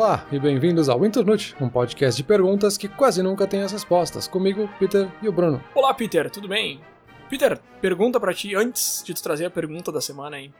Olá 0.00 0.26
e 0.32 0.38
bem-vindos 0.38 0.88
ao 0.88 1.04
Internute, 1.04 1.54
um 1.60 1.68
podcast 1.68 2.16
de 2.16 2.26
perguntas 2.26 2.78
que 2.78 2.88
quase 2.88 3.22
nunca 3.22 3.46
tem 3.46 3.60
as 3.60 3.70
respostas. 3.70 4.26
Comigo, 4.26 4.66
Peter 4.78 5.06
e 5.22 5.28
o 5.28 5.32
Bruno. 5.32 5.62
Olá, 5.74 5.92
Peter, 5.92 6.30
tudo 6.30 6.48
bem? 6.48 6.80
Peter, 7.28 7.60
pergunta 7.82 8.18
para 8.18 8.32
ti 8.32 8.54
antes 8.54 9.02
de 9.04 9.12
tu 9.12 9.22
trazer 9.22 9.44
a 9.44 9.50
pergunta 9.50 9.92
da 9.92 10.00
semana 10.00 10.38
aí. 10.38 10.50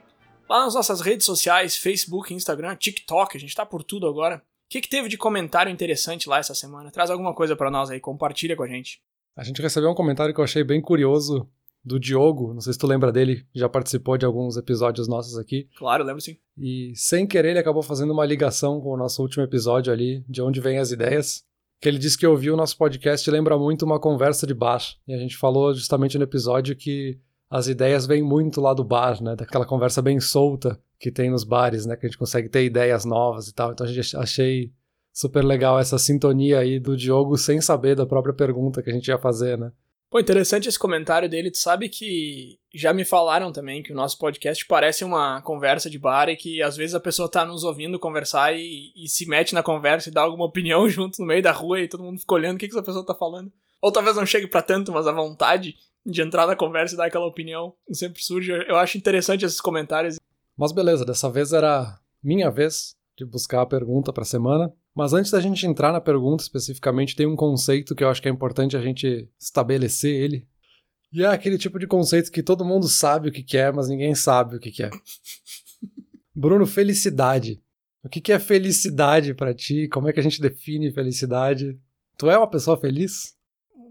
Lá 0.47 0.63
nas 0.63 0.75
nossas 0.75 1.01
redes 1.01 1.25
sociais, 1.25 1.75
Facebook, 1.75 2.31
Instagram, 2.31 2.75
TikTok, 2.75 3.35
a 3.35 3.39
gente 3.39 3.55
tá 3.55 3.65
por 3.65 3.83
tudo 3.83 4.07
agora. 4.07 4.35
O 4.35 4.41
que, 4.69 4.79
que 4.79 4.87
teve 4.87 5.09
de 5.09 5.17
comentário 5.17 5.71
interessante 5.71 6.29
lá 6.29 6.37
essa 6.37 6.53
semana? 6.53 6.91
Traz 6.91 7.09
alguma 7.09 7.33
coisa 7.33 7.55
para 7.55 7.71
nós 7.71 7.89
aí, 7.89 7.99
compartilha 7.99 8.55
com 8.55 8.61
a 8.61 8.67
gente. 8.67 9.01
A 9.35 9.43
gente 9.43 9.59
recebeu 9.59 9.89
um 9.89 9.95
comentário 9.95 10.35
que 10.35 10.39
eu 10.39 10.45
achei 10.45 10.63
bem 10.63 10.79
curioso 10.79 11.49
do 11.83 11.99
Diogo, 11.99 12.53
não 12.53 12.61
sei 12.61 12.73
se 12.73 12.79
tu 12.79 12.85
lembra 12.85 13.11
dele, 13.11 13.45
já 13.53 13.67
participou 13.67 14.17
de 14.17 14.25
alguns 14.25 14.55
episódios 14.55 15.07
nossos 15.07 15.37
aqui. 15.37 15.67
Claro, 15.77 16.03
lembro 16.03 16.21
sim. 16.21 16.37
E 16.57 16.93
sem 16.95 17.25
querer 17.25 17.49
ele 17.49 17.59
acabou 17.59 17.81
fazendo 17.81 18.13
uma 18.13 18.25
ligação 18.25 18.79
com 18.79 18.89
o 18.89 18.97
nosso 18.97 19.21
último 19.21 19.43
episódio 19.43 19.91
ali, 19.91 20.23
de 20.29 20.41
onde 20.41 20.61
vêm 20.61 20.77
as 20.77 20.91
ideias. 20.91 21.43
Que 21.79 21.89
ele 21.89 21.97
disse 21.97 22.17
que 22.17 22.27
ouviu 22.27 22.53
o 22.53 22.57
nosso 22.57 22.77
podcast 22.77 23.27
e 23.27 23.33
lembra 23.33 23.57
muito 23.57 23.83
uma 23.83 23.99
conversa 23.99 24.45
de 24.45 24.53
bar. 24.53 24.83
E 25.07 25.13
a 25.13 25.17
gente 25.17 25.35
falou 25.35 25.73
justamente 25.73 26.15
no 26.15 26.23
episódio 26.23 26.75
que 26.75 27.19
as 27.49 27.67
ideias 27.67 28.05
vêm 28.05 28.21
muito 28.21 28.61
lá 28.61 28.73
do 28.73 28.83
bar, 28.83 29.21
né? 29.21 29.35
Daquela 29.35 29.65
conversa 29.65 29.99
bem 29.99 30.19
solta 30.19 30.79
que 30.99 31.11
tem 31.11 31.31
nos 31.31 31.43
bares, 31.43 31.87
né? 31.87 31.95
Que 31.95 32.05
a 32.05 32.09
gente 32.09 32.19
consegue 32.19 32.47
ter 32.47 32.63
ideias 32.63 33.03
novas 33.03 33.47
e 33.47 33.53
tal. 33.53 33.71
Então 33.71 33.87
a 33.87 33.91
gente 33.91 34.15
achei 34.15 34.71
super 35.11 35.43
legal 35.43 35.79
essa 35.79 35.97
sintonia 35.97 36.59
aí 36.59 36.79
do 36.79 36.95
Diogo 36.95 37.35
sem 37.35 37.59
saber 37.59 37.95
da 37.95 38.05
própria 38.05 38.33
pergunta 38.33 38.83
que 38.83 38.91
a 38.91 38.93
gente 38.93 39.07
ia 39.07 39.17
fazer, 39.17 39.57
né? 39.57 39.71
Pô, 40.11 40.19
interessante 40.19 40.67
esse 40.67 40.77
comentário 40.77 41.29
dele. 41.29 41.49
Tu 41.49 41.57
sabe 41.57 41.87
que 41.87 42.59
já 42.75 42.93
me 42.93 43.05
falaram 43.05 43.49
também 43.49 43.81
que 43.81 43.93
o 43.93 43.95
nosso 43.95 44.17
podcast 44.17 44.65
parece 44.65 45.05
uma 45.05 45.41
conversa 45.41 45.89
de 45.89 45.97
bar 45.97 46.27
e 46.27 46.35
que 46.35 46.61
às 46.61 46.75
vezes 46.75 46.93
a 46.93 46.99
pessoa 46.99 47.31
tá 47.31 47.45
nos 47.45 47.63
ouvindo 47.63 47.97
conversar 47.97 48.53
e, 48.53 48.91
e 48.93 49.07
se 49.07 49.25
mete 49.25 49.53
na 49.53 49.63
conversa 49.63 50.09
e 50.09 50.11
dá 50.11 50.21
alguma 50.21 50.43
opinião 50.43 50.87
junto 50.91 51.21
no 51.21 51.25
meio 51.25 51.41
da 51.41 51.53
rua 51.53 51.79
e 51.79 51.87
todo 51.87 52.03
mundo 52.03 52.19
fica 52.19 52.35
olhando 52.35 52.57
o 52.57 52.59
que, 52.59 52.67
que 52.67 52.73
essa 52.73 52.83
pessoa 52.83 53.05
tá 53.05 53.15
falando. 53.15 53.53
Ou 53.81 53.89
talvez 53.89 54.17
não 54.17 54.25
chegue 54.25 54.47
para 54.47 54.61
tanto, 54.61 54.91
mas 54.91 55.07
a 55.07 55.13
vontade 55.13 55.77
de 56.05 56.21
entrar 56.21 56.45
na 56.45 56.57
conversa 56.57 56.93
e 56.93 56.97
dar 56.97 57.05
aquela 57.05 57.25
opinião 57.25 57.73
sempre 57.93 58.21
surge. 58.21 58.51
Eu 58.51 58.75
acho 58.75 58.97
interessante 58.97 59.45
esses 59.45 59.61
comentários. 59.61 60.19
Mas 60.57 60.73
beleza, 60.73 61.05
dessa 61.05 61.29
vez 61.29 61.53
era 61.53 61.97
minha 62.21 62.51
vez 62.51 62.97
de 63.17 63.23
buscar 63.23 63.61
a 63.61 63.65
pergunta 63.65 64.11
para 64.11 64.23
a 64.23 64.25
semana. 64.25 64.73
Mas 64.95 65.13
antes 65.13 65.31
da 65.31 65.39
gente 65.39 65.65
entrar 65.65 65.91
na 65.91 66.01
pergunta 66.01 66.43
especificamente, 66.43 67.15
tem 67.15 67.25
um 67.25 67.35
conceito 67.35 67.95
que 67.95 68.03
eu 68.03 68.09
acho 68.09 68.21
que 68.21 68.27
é 68.27 68.31
importante 68.31 68.75
a 68.75 68.81
gente 68.81 69.29
estabelecer 69.39 70.13
ele. 70.13 70.47
E 71.11 71.23
é 71.23 71.27
aquele 71.27 71.57
tipo 71.57 71.79
de 71.79 71.87
conceito 71.87 72.31
que 72.31 72.43
todo 72.43 72.65
mundo 72.65 72.87
sabe 72.87 73.29
o 73.29 73.31
que 73.31 73.57
é, 73.57 73.71
mas 73.71 73.89
ninguém 73.89 74.15
sabe 74.15 74.55
o 74.55 74.59
que 74.59 74.83
é. 74.83 74.89
Bruno, 76.35 76.65
felicidade. 76.65 77.61
O 78.03 78.09
que 78.09 78.31
é 78.31 78.39
felicidade 78.39 79.33
para 79.33 79.53
ti? 79.53 79.87
Como 79.87 80.07
é 80.07 80.13
que 80.13 80.19
a 80.19 80.23
gente 80.23 80.41
define 80.41 80.91
felicidade? 80.91 81.79
Tu 82.17 82.29
é 82.29 82.37
uma 82.37 82.49
pessoa 82.49 82.77
feliz? 82.77 83.35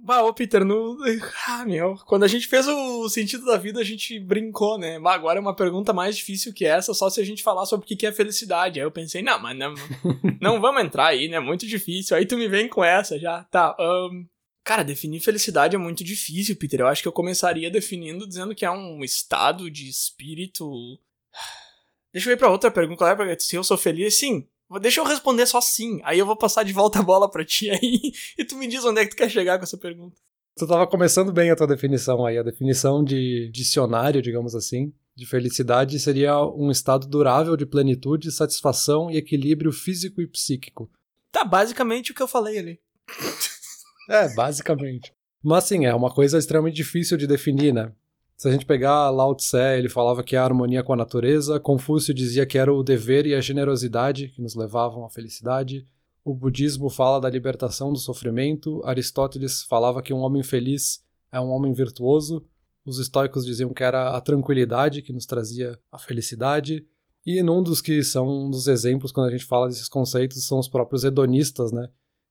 Bah, 0.02 0.22
ô 0.22 0.32
Peter, 0.32 0.64
no... 0.64 0.96
ah, 1.46 1.64
meu, 1.64 1.94
quando 2.06 2.24
a 2.24 2.28
gente 2.28 2.48
fez 2.48 2.66
o 2.66 3.08
sentido 3.08 3.44
da 3.44 3.56
vida, 3.56 3.80
a 3.80 3.84
gente 3.84 4.18
brincou, 4.18 4.78
né? 4.78 4.98
Bah, 4.98 5.14
agora 5.14 5.38
é 5.38 5.40
uma 5.40 5.54
pergunta 5.54 5.92
mais 5.92 6.16
difícil 6.16 6.54
que 6.54 6.64
essa, 6.64 6.94
só 6.94 7.10
se 7.10 7.20
a 7.20 7.24
gente 7.24 7.42
falar 7.42 7.66
sobre 7.66 7.84
o 7.84 7.96
que 7.96 8.06
é 8.06 8.12
felicidade. 8.12 8.80
Aí 8.80 8.86
eu 8.86 8.90
pensei, 8.90 9.22
não, 9.22 9.38
mas 9.38 9.56
não, 9.56 9.74
não 10.40 10.60
vamos 10.60 10.82
entrar 10.82 11.08
aí, 11.08 11.28
né? 11.28 11.38
Muito 11.38 11.66
difícil. 11.66 12.16
Aí 12.16 12.24
tu 12.24 12.36
me 12.36 12.48
vem 12.48 12.68
com 12.68 12.82
essa 12.82 13.18
já. 13.18 13.44
Tá, 13.44 13.76
um... 13.78 14.26
Cara, 14.64 14.82
definir 14.82 15.20
felicidade 15.20 15.76
é 15.76 15.78
muito 15.78 16.02
difícil, 16.02 16.56
Peter. 16.56 16.80
Eu 16.80 16.86
acho 16.86 17.02
que 17.02 17.08
eu 17.08 17.12
começaria 17.12 17.70
definindo 17.70 18.26
dizendo 18.26 18.54
que 18.54 18.64
é 18.64 18.70
um 18.70 19.04
estado 19.04 19.70
de 19.70 19.88
espírito. 19.88 20.98
Deixa 22.12 22.30
eu 22.30 22.34
ir 22.34 22.36
pra 22.36 22.50
outra 22.50 22.70
pergunta. 22.70 23.04
Se 23.38 23.54
eu 23.54 23.62
sou 23.62 23.76
feliz, 23.76 24.18
sim, 24.18 24.46
Deixa 24.78 25.00
eu 25.00 25.04
responder 25.04 25.46
só 25.46 25.60
sim. 25.60 26.00
Aí 26.04 26.18
eu 26.18 26.26
vou 26.26 26.36
passar 26.36 26.62
de 26.62 26.72
volta 26.72 27.00
a 27.00 27.02
bola 27.02 27.30
pra 27.30 27.44
ti 27.44 27.70
aí 27.70 28.12
e 28.38 28.44
tu 28.44 28.56
me 28.56 28.66
diz 28.66 28.84
onde 28.84 29.00
é 29.00 29.04
que 29.04 29.10
tu 29.10 29.16
quer 29.16 29.30
chegar 29.30 29.58
com 29.58 29.64
essa 29.64 29.76
pergunta. 29.76 30.20
Tu 30.56 30.66
tava 30.66 30.86
começando 30.86 31.32
bem 31.32 31.50
a 31.50 31.56
tua 31.56 31.66
definição 31.66 32.24
aí. 32.24 32.36
A 32.38 32.42
definição 32.42 33.02
de 33.02 33.50
dicionário, 33.50 34.20
digamos 34.20 34.54
assim, 34.54 34.92
de 35.16 35.26
felicidade 35.26 35.98
seria 35.98 36.38
um 36.44 36.70
estado 36.70 37.06
durável 37.06 37.56
de 37.56 37.66
plenitude, 37.66 38.30
satisfação 38.30 39.10
e 39.10 39.16
equilíbrio 39.16 39.72
físico 39.72 40.20
e 40.20 40.26
psíquico. 40.26 40.90
Tá, 41.32 41.44
basicamente 41.44 42.12
o 42.12 42.14
que 42.14 42.22
eu 42.22 42.28
falei 42.28 42.58
ali. 42.58 42.80
é, 44.08 44.34
basicamente. 44.34 45.12
Mas 45.42 45.64
sim, 45.64 45.86
é 45.86 45.94
uma 45.94 46.12
coisa 46.12 46.38
extremamente 46.38 46.76
difícil 46.76 47.16
de 47.16 47.26
definir, 47.26 47.72
né? 47.72 47.92
Se 48.40 48.48
a 48.48 48.52
gente 48.52 48.64
pegar 48.64 49.10
Lao 49.10 49.34
Tse, 49.34 49.76
ele 49.76 49.90
falava 49.90 50.24
que 50.24 50.34
a 50.34 50.42
harmonia 50.42 50.82
com 50.82 50.94
a 50.94 50.96
natureza, 50.96 51.60
Confúcio 51.60 52.14
dizia 52.14 52.46
que 52.46 52.56
era 52.56 52.72
o 52.72 52.82
dever 52.82 53.26
e 53.26 53.34
a 53.34 53.40
generosidade 53.42 54.28
que 54.28 54.40
nos 54.40 54.54
levavam 54.54 55.04
à 55.04 55.10
felicidade, 55.10 55.86
o 56.24 56.34
budismo 56.34 56.88
fala 56.88 57.20
da 57.20 57.28
libertação 57.28 57.92
do 57.92 57.98
sofrimento, 57.98 58.80
Aristóteles 58.82 59.64
falava 59.64 60.00
que 60.00 60.14
um 60.14 60.20
homem 60.20 60.42
feliz 60.42 61.04
é 61.30 61.38
um 61.38 61.50
homem 61.50 61.74
virtuoso, 61.74 62.42
os 62.82 62.98
estoicos 62.98 63.44
diziam 63.44 63.74
que 63.74 63.84
era 63.84 64.16
a 64.16 64.20
tranquilidade 64.22 65.02
que 65.02 65.12
nos 65.12 65.26
trazia 65.26 65.78
a 65.92 65.98
felicidade, 65.98 66.86
e 67.26 67.42
num 67.42 67.62
dos 67.62 67.82
que 67.82 68.02
são 68.02 68.26
um 68.26 68.50
dos 68.50 68.68
exemplos 68.68 69.12
quando 69.12 69.28
a 69.28 69.32
gente 69.32 69.44
fala 69.44 69.68
desses 69.68 69.86
conceitos 69.86 70.46
são 70.46 70.58
os 70.58 70.66
próprios 70.66 71.04
hedonistas, 71.04 71.72
né? 71.72 71.90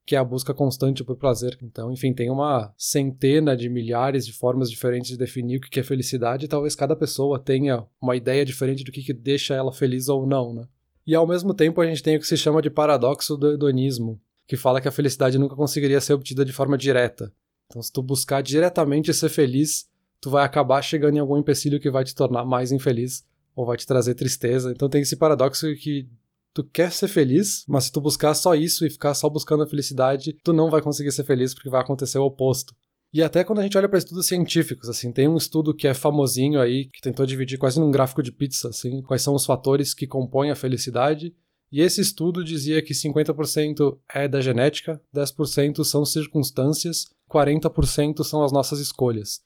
Que 0.09 0.15
é 0.15 0.17
a 0.17 0.23
busca 0.23 0.55
constante 0.55 1.03
por 1.03 1.15
prazer. 1.17 1.55
Então, 1.61 1.91
enfim, 1.91 2.11
tem 2.11 2.31
uma 2.31 2.73
centena 2.75 3.55
de 3.55 3.69
milhares 3.69 4.25
de 4.25 4.33
formas 4.33 4.67
diferentes 4.67 5.11
de 5.11 5.15
definir 5.15 5.57
o 5.57 5.61
que 5.61 5.79
é 5.79 5.83
felicidade 5.83 6.45
e 6.45 6.47
talvez 6.47 6.73
cada 6.73 6.95
pessoa 6.95 7.37
tenha 7.37 7.85
uma 8.01 8.15
ideia 8.15 8.43
diferente 8.43 8.83
do 8.83 8.91
que, 8.91 9.03
que 9.03 9.13
deixa 9.13 9.53
ela 9.53 9.71
feliz 9.71 10.09
ou 10.09 10.25
não, 10.25 10.51
né? 10.51 10.67
E 11.05 11.13
ao 11.13 11.27
mesmo 11.27 11.53
tempo 11.53 11.79
a 11.79 11.85
gente 11.85 12.01
tem 12.01 12.17
o 12.17 12.19
que 12.19 12.25
se 12.25 12.37
chama 12.37 12.59
de 12.59 12.71
paradoxo 12.71 13.37
do 13.37 13.51
hedonismo, 13.51 14.19
que 14.47 14.57
fala 14.57 14.81
que 14.81 14.87
a 14.87 14.91
felicidade 14.91 15.37
nunca 15.37 15.55
conseguiria 15.55 16.01
ser 16.01 16.13
obtida 16.13 16.43
de 16.43 16.51
forma 16.51 16.75
direta. 16.75 17.31
Então, 17.67 17.79
se 17.79 17.91
tu 17.91 18.01
buscar 18.01 18.41
diretamente 18.41 19.13
ser 19.13 19.29
feliz, 19.29 19.87
tu 20.19 20.31
vai 20.31 20.43
acabar 20.43 20.81
chegando 20.81 21.17
em 21.17 21.19
algum 21.19 21.37
empecilho 21.37 21.79
que 21.79 21.91
vai 21.91 22.03
te 22.03 22.15
tornar 22.15 22.43
mais 22.43 22.71
infeliz 22.71 23.23
ou 23.55 23.63
vai 23.63 23.77
te 23.77 23.85
trazer 23.85 24.15
tristeza. 24.15 24.71
Então 24.71 24.89
tem 24.89 25.03
esse 25.03 25.15
paradoxo 25.15 25.67
que 25.75 26.09
tu 26.53 26.63
quer 26.63 26.91
ser 26.91 27.07
feliz, 27.07 27.63
mas 27.67 27.85
se 27.85 27.91
tu 27.91 28.01
buscar 28.01 28.33
só 28.33 28.55
isso 28.55 28.85
e 28.85 28.89
ficar 28.89 29.13
só 29.13 29.29
buscando 29.29 29.63
a 29.63 29.67
felicidade, 29.67 30.33
tu 30.43 30.53
não 30.53 30.69
vai 30.69 30.81
conseguir 30.81 31.11
ser 31.11 31.23
feliz 31.23 31.53
porque 31.53 31.69
vai 31.69 31.81
acontecer 31.81 32.17
o 32.17 32.25
oposto. 32.25 32.75
E 33.11 33.23
até 33.23 33.43
quando 33.43 33.59
a 33.59 33.63
gente 33.63 33.77
olha 33.77 33.89
para 33.89 33.97
estudos 33.97 34.27
científicos, 34.27 34.87
assim, 34.87 35.11
tem 35.11 35.27
um 35.27 35.37
estudo 35.37 35.73
que 35.73 35.87
é 35.87 35.93
famosinho 35.93 36.61
aí, 36.61 36.85
que 36.85 37.01
tentou 37.01 37.25
dividir 37.25 37.57
quase 37.57 37.79
num 37.79 37.89
gráfico 37.89 38.21
de 38.21 38.31
pizza, 38.31 38.69
assim, 38.69 39.01
quais 39.01 39.23
são 39.23 39.33
os 39.33 39.45
fatores 39.45 39.93
que 39.93 40.05
compõem 40.05 40.51
a 40.51 40.55
felicidade. 40.55 41.33
E 41.71 41.81
esse 41.81 42.01
estudo 42.01 42.43
dizia 42.43 42.83
que 42.83 42.93
50% 42.93 43.97
é 44.13 44.27
da 44.27 44.41
genética, 44.41 45.01
10% 45.15 45.83
são 45.83 46.05
circunstâncias, 46.05 47.05
40% 47.31 48.23
são 48.23 48.43
as 48.43 48.51
nossas 48.51 48.79
escolhas 48.79 49.41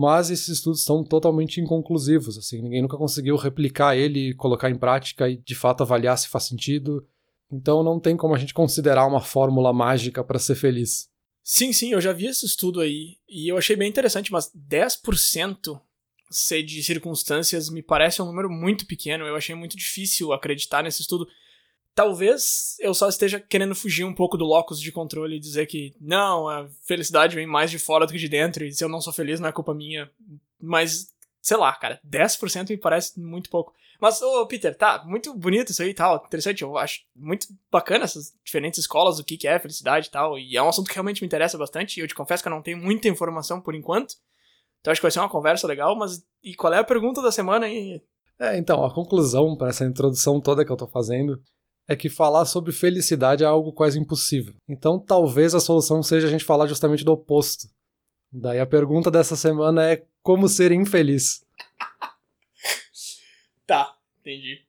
mas 0.00 0.30
esses 0.30 0.48
estudos 0.48 0.82
são 0.82 1.04
totalmente 1.04 1.60
inconclusivos, 1.60 2.38
assim, 2.38 2.62
ninguém 2.62 2.80
nunca 2.80 2.96
conseguiu 2.96 3.36
replicar 3.36 3.94
ele, 3.94 4.32
colocar 4.32 4.70
em 4.70 4.78
prática 4.78 5.28
e 5.28 5.36
de 5.36 5.54
fato 5.54 5.82
avaliar 5.82 6.16
se 6.16 6.26
faz 6.26 6.44
sentido. 6.44 7.06
Então 7.52 7.82
não 7.82 8.00
tem 8.00 8.16
como 8.16 8.34
a 8.34 8.38
gente 8.38 8.54
considerar 8.54 9.06
uma 9.06 9.20
fórmula 9.20 9.74
mágica 9.74 10.24
para 10.24 10.38
ser 10.38 10.54
feliz. 10.54 11.10
Sim, 11.44 11.70
sim, 11.74 11.92
eu 11.92 12.00
já 12.00 12.14
vi 12.14 12.28
esse 12.28 12.46
estudo 12.46 12.80
aí 12.80 13.18
e 13.28 13.52
eu 13.52 13.58
achei 13.58 13.76
bem 13.76 13.90
interessante, 13.90 14.32
mas 14.32 14.50
10% 14.56 15.78
ser 16.30 16.62
de 16.62 16.82
circunstâncias 16.82 17.68
me 17.68 17.82
parece 17.82 18.22
um 18.22 18.24
número 18.24 18.48
muito 18.48 18.86
pequeno. 18.86 19.26
Eu 19.26 19.36
achei 19.36 19.54
muito 19.54 19.76
difícil 19.76 20.32
acreditar 20.32 20.82
nesse 20.82 21.02
estudo. 21.02 21.28
Talvez 21.94 22.76
eu 22.78 22.94
só 22.94 23.08
esteja 23.08 23.40
querendo 23.40 23.74
fugir 23.74 24.04
um 24.04 24.14
pouco 24.14 24.36
do 24.36 24.44
locus 24.44 24.80
de 24.80 24.92
controle 24.92 25.36
e 25.36 25.40
dizer 25.40 25.66
que 25.66 25.94
não, 26.00 26.48
a 26.48 26.68
felicidade 26.82 27.34
vem 27.34 27.46
mais 27.46 27.70
de 27.70 27.78
fora 27.78 28.06
do 28.06 28.12
que 28.12 28.18
de 28.18 28.28
dentro, 28.28 28.64
e 28.64 28.72
se 28.72 28.82
eu 28.82 28.88
não 28.88 29.00
sou 29.00 29.12
feliz 29.12 29.40
não 29.40 29.48
é 29.48 29.52
culpa 29.52 29.74
minha. 29.74 30.10
Mas, 30.60 31.08
sei 31.42 31.56
lá, 31.56 31.72
cara, 31.74 32.00
10% 32.08 32.70
me 32.70 32.76
parece 32.76 33.18
muito 33.20 33.50
pouco. 33.50 33.74
Mas, 34.00 34.22
ô 34.22 34.46
Peter, 34.46 34.74
tá, 34.74 35.04
muito 35.04 35.34
bonito 35.34 35.72
isso 35.72 35.82
aí 35.82 35.90
e 35.90 35.94
tal, 35.94 36.24
interessante, 36.24 36.62
eu 36.62 36.78
acho 36.78 37.00
muito 37.14 37.46
bacana 37.70 38.04
essas 38.04 38.32
diferentes 38.42 38.80
escolas, 38.80 39.18
o 39.18 39.24
que, 39.24 39.36
que 39.36 39.46
é 39.46 39.58
felicidade 39.58 40.08
e 40.08 40.10
tal, 40.10 40.38
e 40.38 40.56
é 40.56 40.62
um 40.62 40.68
assunto 40.68 40.88
que 40.88 40.94
realmente 40.94 41.20
me 41.20 41.26
interessa 41.26 41.58
bastante, 41.58 41.98
e 41.98 42.02
eu 42.02 42.08
te 42.08 42.14
confesso 42.14 42.42
que 42.42 42.48
eu 42.48 42.54
não 42.54 42.62
tenho 42.62 42.78
muita 42.78 43.08
informação 43.08 43.60
por 43.60 43.74
enquanto, 43.74 44.14
então 44.80 44.90
acho 44.90 45.00
que 45.00 45.04
vai 45.04 45.10
ser 45.10 45.20
uma 45.20 45.28
conversa 45.28 45.66
legal, 45.66 45.94
mas 45.94 46.24
e 46.42 46.54
qual 46.54 46.72
é 46.72 46.78
a 46.78 46.84
pergunta 46.84 47.20
da 47.20 47.30
semana 47.30 47.66
aí? 47.66 48.00
É, 48.38 48.56
então, 48.56 48.82
a 48.82 48.94
conclusão 48.94 49.54
para 49.54 49.68
essa 49.68 49.84
introdução 49.84 50.40
toda 50.40 50.64
que 50.64 50.72
eu 50.72 50.76
tô 50.76 50.86
fazendo 50.86 51.38
é 51.90 51.96
que 51.96 52.08
falar 52.08 52.44
sobre 52.44 52.70
felicidade 52.70 53.42
é 53.42 53.46
algo 53.48 53.72
quase 53.72 53.98
impossível. 53.98 54.54
Então 54.68 54.96
talvez 54.96 55.56
a 55.56 55.60
solução 55.60 56.04
seja 56.04 56.28
a 56.28 56.30
gente 56.30 56.44
falar 56.44 56.68
justamente 56.68 57.04
do 57.04 57.10
oposto. 57.10 57.66
Daí 58.32 58.60
a 58.60 58.66
pergunta 58.66 59.10
dessa 59.10 59.34
semana 59.34 59.90
é 59.90 60.04
como 60.22 60.48
ser 60.48 60.70
infeliz. 60.70 61.44
tá, 63.66 63.92
entendi. 64.20 64.60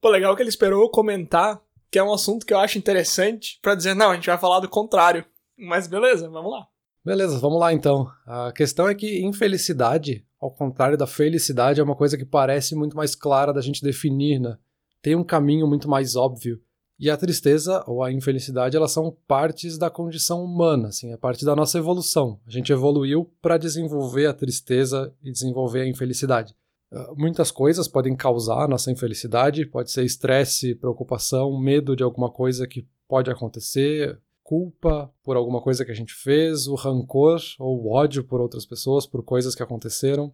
Pô, 0.00 0.10
legal 0.10 0.34
que 0.34 0.42
ele 0.42 0.48
esperou 0.48 0.82
eu 0.82 0.90
comentar, 0.90 1.62
que 1.88 1.96
é 1.96 2.02
um 2.02 2.12
assunto 2.12 2.44
que 2.44 2.52
eu 2.52 2.58
acho 2.58 2.76
interessante, 2.76 3.60
para 3.62 3.76
dizer, 3.76 3.94
não, 3.94 4.10
a 4.10 4.16
gente 4.16 4.26
vai 4.26 4.36
falar 4.36 4.58
do 4.58 4.68
contrário. 4.68 5.24
Mas 5.56 5.86
beleza, 5.86 6.28
vamos 6.28 6.50
lá. 6.50 6.66
Beleza, 7.04 7.38
vamos 7.38 7.60
lá 7.60 7.72
então. 7.72 8.10
A 8.26 8.50
questão 8.50 8.88
é 8.88 8.96
que 8.96 9.24
infelicidade, 9.24 10.26
ao 10.40 10.50
contrário 10.50 10.98
da 10.98 11.06
felicidade, 11.06 11.80
é 11.80 11.84
uma 11.84 11.94
coisa 11.94 12.18
que 12.18 12.24
parece 12.24 12.74
muito 12.74 12.96
mais 12.96 13.14
clara 13.14 13.52
da 13.52 13.60
gente 13.60 13.80
definir, 13.80 14.40
né? 14.40 14.58
Tem 15.02 15.16
um 15.16 15.24
caminho 15.24 15.66
muito 15.66 15.88
mais 15.88 16.16
óbvio. 16.16 16.60
E 16.98 17.10
a 17.10 17.16
tristeza 17.16 17.82
ou 17.88 18.02
a 18.04 18.12
infelicidade, 18.12 18.76
elas 18.76 18.92
são 18.92 19.16
partes 19.26 19.76
da 19.76 19.90
condição 19.90 20.44
humana, 20.44 20.88
assim, 20.88 21.12
é 21.12 21.16
parte 21.16 21.44
da 21.44 21.56
nossa 21.56 21.76
evolução. 21.76 22.38
A 22.46 22.50
gente 22.50 22.72
evoluiu 22.72 23.28
para 23.42 23.58
desenvolver 23.58 24.26
a 24.26 24.32
tristeza 24.32 25.12
e 25.20 25.32
desenvolver 25.32 25.80
a 25.80 25.88
infelicidade. 25.88 26.54
Uh, 26.92 27.16
muitas 27.16 27.50
coisas 27.50 27.88
podem 27.88 28.14
causar 28.14 28.64
a 28.64 28.68
nossa 28.68 28.92
infelicidade, 28.92 29.66
pode 29.66 29.90
ser 29.90 30.04
estresse, 30.04 30.76
preocupação, 30.76 31.58
medo 31.58 31.96
de 31.96 32.04
alguma 32.04 32.30
coisa 32.30 32.68
que 32.68 32.86
pode 33.08 33.30
acontecer, 33.30 34.20
culpa 34.44 35.12
por 35.24 35.36
alguma 35.36 35.60
coisa 35.60 35.84
que 35.84 35.90
a 35.90 35.94
gente 35.94 36.14
fez, 36.14 36.68
o 36.68 36.74
rancor 36.74 37.40
ou 37.58 37.82
o 37.82 37.92
ódio 37.92 38.22
por 38.22 38.40
outras 38.40 38.64
pessoas, 38.64 39.06
por 39.06 39.24
coisas 39.24 39.54
que 39.54 39.62
aconteceram. 39.62 40.32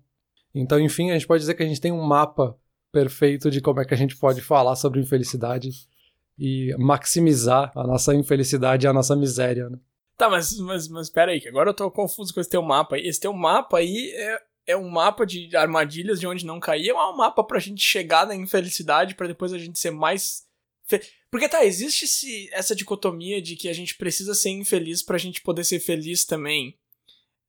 Então, 0.55 0.79
enfim, 0.79 1.11
a 1.11 1.15
gente 1.15 1.27
pode 1.27 1.41
dizer 1.41 1.55
que 1.55 1.63
a 1.63 1.67
gente 1.67 1.81
tem 1.81 1.93
um 1.93 2.03
mapa 2.03 2.59
perfeito 2.93 3.51
de 3.51 3.61
como 3.61 3.81
é 3.81 3.85
que 3.85 3.95
a 3.95 3.97
gente 3.97 4.17
pode 4.17 4.41
falar 4.41 4.77
sobre 4.77 5.01
infelicidade 5.01 5.71
e 6.39 6.75
maximizar 6.79 7.73
a 7.75 7.85
nossa 7.85 8.15
infelicidade 8.15 8.87
e 8.87 8.89
a 8.89 8.93
nossa 8.93 9.17
miséria, 9.17 9.69
né? 9.69 9.79
Tá, 10.17 10.29
mas, 10.29 10.59
mas, 10.59 10.89
mas 10.89 11.17
aí, 11.17 11.41
que 11.41 11.49
agora 11.49 11.71
eu 11.71 11.75
tô 11.75 11.89
confuso 11.91 12.35
com 12.35 12.41
esse 12.41 12.51
teu 12.51 12.61
mapa 12.61 12.97
aí. 12.97 13.07
Esse 13.07 13.21
teu 13.21 13.33
mapa 13.33 13.79
aí 13.79 14.11
é, 14.15 14.43
é 14.69 14.77
um 14.77 14.89
mapa 14.89 15.25
de 15.25 15.57
armadilhas 15.57 16.19
de 16.19 16.27
onde 16.27 16.45
não 16.45 16.59
cair, 16.59 16.91
ou 16.91 16.99
é 16.99 17.11
um 17.11 17.17
mapa 17.17 17.45
pra 17.45 17.61
gente 17.61 17.81
chegar 17.81 18.27
na 18.27 18.35
infelicidade 18.35 19.15
para 19.15 19.29
depois 19.29 19.53
a 19.53 19.59
gente 19.59 19.79
ser 19.79 19.93
mais. 19.93 20.45
Fe... 20.85 21.01
Porque 21.31 21.49
tá, 21.49 21.65
existe 21.65 22.05
esse, 22.05 22.51
essa 22.53 22.75
dicotomia 22.75 23.41
de 23.41 23.55
que 23.55 23.69
a 23.69 23.73
gente 23.73 23.97
precisa 23.97 24.35
ser 24.35 24.51
infeliz 24.51 25.03
pra 25.05 25.19
gente 25.19 25.41
poder 25.41 25.63
ser 25.63 25.79
feliz 25.79 26.25
também. 26.25 26.77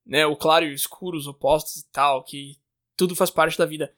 Né? 0.05 0.27
O 0.27 0.35
claro 0.35 0.65
e 0.65 0.69
o 0.69 0.75
escuro, 0.75 1.17
os 1.17 1.25
opostos 1.25 1.77
e 1.77 1.91
tal, 1.91 2.23
que 2.23 2.57
tudo 2.95 3.15
faz 3.15 3.31
parte 3.31 3.57
da 3.57 3.65
vida. 3.65 3.91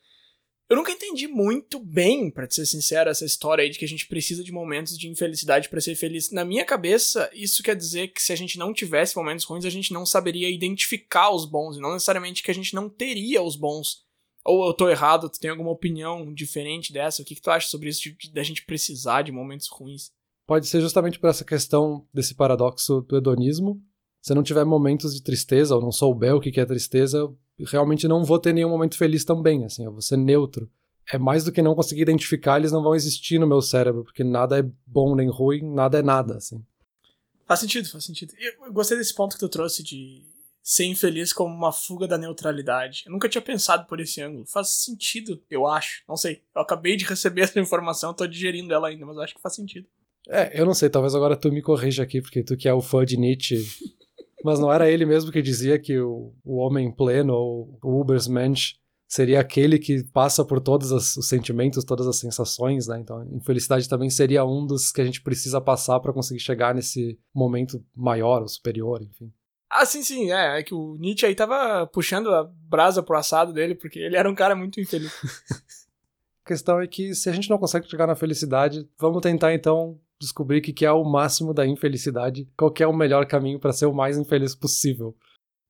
Eu 0.72 0.78
nunca 0.78 0.94
entendi 0.94 1.28
muito 1.28 1.78
bem, 1.82 2.32
para 2.32 2.50
ser 2.50 2.66
sincero, 2.66 3.10
essa 3.10 3.26
história 3.26 3.62
aí 3.62 3.70
de 3.70 3.78
que 3.78 3.84
a 3.84 3.88
gente 3.90 4.08
precisa 4.08 4.42
de 4.42 4.54
momentos 4.54 4.98
de 4.98 5.10
infelicidade 5.10 5.68
para 5.68 5.82
ser 5.82 5.96
feliz. 5.96 6.32
Na 6.32 6.46
minha 6.46 6.64
cabeça, 6.64 7.30
isso 7.34 7.62
quer 7.62 7.76
dizer 7.76 8.08
que 8.14 8.24
se 8.24 8.32
a 8.32 8.38
gente 8.38 8.58
não 8.58 8.74
tivesse 8.74 9.18
momentos 9.18 9.44
ruins, 9.44 9.66
a 9.66 9.70
gente 9.70 9.92
não 9.92 10.06
saberia 10.06 10.50
identificar 10.50 11.30
os 11.30 11.44
bons, 11.44 11.76
e 11.76 11.82
não 11.82 11.92
necessariamente 11.92 12.42
que 12.42 12.50
a 12.50 12.54
gente 12.54 12.74
não 12.74 12.88
teria 12.88 13.42
os 13.42 13.58
bons. 13.58 14.06
Ou 14.46 14.66
eu 14.66 14.74
tô 14.74 14.88
errado, 14.88 15.30
tu 15.30 15.42
tem 15.42 15.52
alguma 15.52 15.72
opinião 15.72 16.34
diferente 16.34 16.94
dessa? 16.94 17.22
O 17.22 17.26
que, 17.26 17.36
que 17.36 17.42
tu 17.42 17.52
acha 17.52 17.68
sobre 17.68 17.90
isso, 17.90 18.04
de, 18.04 18.32
da 18.32 18.42
gente 18.42 18.64
precisar 18.64 19.24
de 19.24 19.32
momentos 19.34 19.68
ruins? 19.68 20.14
Pode 20.48 20.68
ser 20.68 20.80
justamente 20.80 21.20
por 21.20 21.30
essa 21.30 21.44
questão 21.44 22.08
desse 22.14 22.34
paradoxo 22.34 23.02
do 23.02 23.18
hedonismo. 23.18 23.84
Se 24.22 24.34
não 24.34 24.42
tiver 24.42 24.64
momentos 24.64 25.14
de 25.14 25.22
tristeza, 25.22 25.76
ou 25.76 25.82
não 25.82 25.92
souber 25.92 26.34
o 26.34 26.40
que 26.40 26.58
é 26.62 26.66
tristeza, 26.66 27.28
realmente 27.66 28.08
não 28.08 28.24
vou 28.24 28.40
ter 28.40 28.54
nenhum 28.54 28.70
momento 28.70 28.98
feliz 28.98 29.26
também, 29.26 29.66
assim, 29.66 29.86
eu 29.86 29.92
vou 29.92 30.02
ser 30.02 30.18
neutro. 30.18 30.70
É 31.12 31.18
mais 31.18 31.44
do 31.44 31.52
que 31.52 31.62
não 31.62 31.76
conseguir 31.76 32.02
identificar, 32.02 32.58
eles 32.58 32.72
não 32.72 32.84
vão 32.84 32.96
existir 32.96 33.40
no 33.40 33.48
meu 33.48 33.62
cérebro, 33.62 34.04
porque 34.04 34.24
nada 34.24 34.60
é 34.60 34.64
bom 34.86 35.16
nem 35.16 35.30
ruim, 35.30 35.62
nada 35.62 36.00
é 36.00 36.02
nada, 36.02 36.38
assim. 36.38 36.64
Faz 37.46 37.60
sentido, 37.60 37.90
faz 37.90 38.06
sentido. 38.06 38.34
Eu 38.40 38.72
gostei 38.72 38.98
desse 38.98 39.14
ponto 39.14 39.34
que 39.34 39.40
tu 39.40 39.50
trouxe 39.50 39.84
de 39.84 40.24
ser 40.64 40.86
infeliz 40.86 41.34
como 41.34 41.54
uma 41.54 41.72
fuga 41.72 42.08
da 42.08 42.18
neutralidade. 42.18 43.04
Eu 43.06 43.12
nunca 43.12 43.28
tinha 43.28 43.42
pensado 43.42 43.86
por 43.88 44.00
esse 44.00 44.22
ângulo. 44.22 44.46
Faz 44.46 44.70
sentido, 44.70 45.42
eu 45.50 45.68
acho. 45.68 46.04
Não 46.08 46.16
sei. 46.16 46.44
Eu 46.56 46.62
acabei 46.62 46.96
de 46.96 47.04
receber 47.04 47.42
essa 47.44 47.60
informação, 47.60 48.14
tô 48.14 48.26
digerindo 48.28 48.74
ela 48.74 48.88
ainda, 48.88 49.06
mas 49.06 49.18
eu 49.18 49.24
acho 49.24 49.36
que 49.36 49.42
faz 49.42 49.56
sentido. 49.56 49.88
É, 50.30 50.60
eu 50.60 50.66
não 50.66 50.74
sei, 50.74 50.90
talvez 50.90 51.16
agora 51.16 51.36
tu 51.36 51.52
me 51.52 51.62
corrija 51.62 52.04
aqui, 52.04 52.22
porque 52.22 52.44
tu 52.44 52.56
que 52.56 52.70
é 52.70 52.74
o 52.74 52.82
fã 52.82 53.04
de 53.04 53.18
Nietzsche, 53.18 53.66
mas 54.44 54.60
não 54.60 54.72
era 54.72 54.90
ele 54.90 55.06
mesmo 55.06 55.32
que 55.32 55.42
dizia 55.42 55.80
que 55.80 56.00
o, 56.00 56.34
o 56.44 56.58
homem 56.58 56.92
pleno, 56.92 57.34
ou 57.34 57.80
o 57.84 58.02
Ubersmensch, 58.02 58.76
seria 59.08 59.42
aquele 59.42 59.78
que 59.78 60.04
passa 60.14 60.46
por 60.46 60.62
todos 60.62 60.92
os 60.92 61.28
sentimentos, 61.28 61.84
todas 61.84 62.08
as 62.08 62.18
sensações, 62.18 62.88
né? 62.88 62.98
Então, 62.98 63.22
infelicidade 63.34 63.90
também 63.90 64.10
seria 64.10 64.46
um 64.46 64.66
dos 64.66 64.90
que 64.90 65.02
a 65.02 65.06
gente 65.06 65.22
precisa 65.22 65.60
passar 65.60 66.00
para 66.00 66.14
conseguir 66.14 66.40
chegar 66.40 66.74
nesse 66.74 67.20
momento 67.34 67.84
maior 67.94 68.42
ou 68.42 68.48
superior, 68.48 69.02
enfim. 69.02 69.30
Ah, 69.70 69.86
sim, 69.86 70.02
sim, 70.02 70.32
é, 70.32 70.60
é 70.60 70.64
que 70.64 70.74
o 70.74 70.98
Nietzsche 70.98 71.26
aí 71.26 71.36
tava 71.36 71.86
puxando 71.88 72.30
a 72.30 72.44
brasa 72.44 73.04
pro 73.04 73.18
assado 73.18 73.52
dele, 73.52 73.76
porque 73.76 74.00
ele 74.00 74.16
era 74.16 74.30
um 74.30 74.36
cara 74.36 74.56
muito 74.56 74.80
infeliz. 74.80 75.12
a 76.44 76.48
questão 76.48 76.82
é 76.82 76.88
que 76.88 77.14
se 77.14 77.30
a 77.30 77.34
gente 77.34 77.50
não 77.50 77.58
consegue 77.58 77.90
chegar 77.90 78.08
na 78.08 78.16
felicidade, 78.16 78.88
vamos 78.98 79.22
tentar 79.22 79.54
então 79.54 80.00
descobrir 80.20 80.60
o 80.60 80.62
que 80.62 80.86
é 80.86 80.92
o 80.92 81.04
máximo 81.04 81.54
da 81.54 81.66
infelicidade, 81.66 82.48
qual 82.58 82.74
é 82.80 82.88
o 82.88 82.94
melhor 82.94 83.26
caminho 83.26 83.60
para 83.60 83.74
ser 83.74 83.88
o 83.88 83.94
mais 83.94 84.18
infeliz 84.18 84.56
possível. 84.56 85.16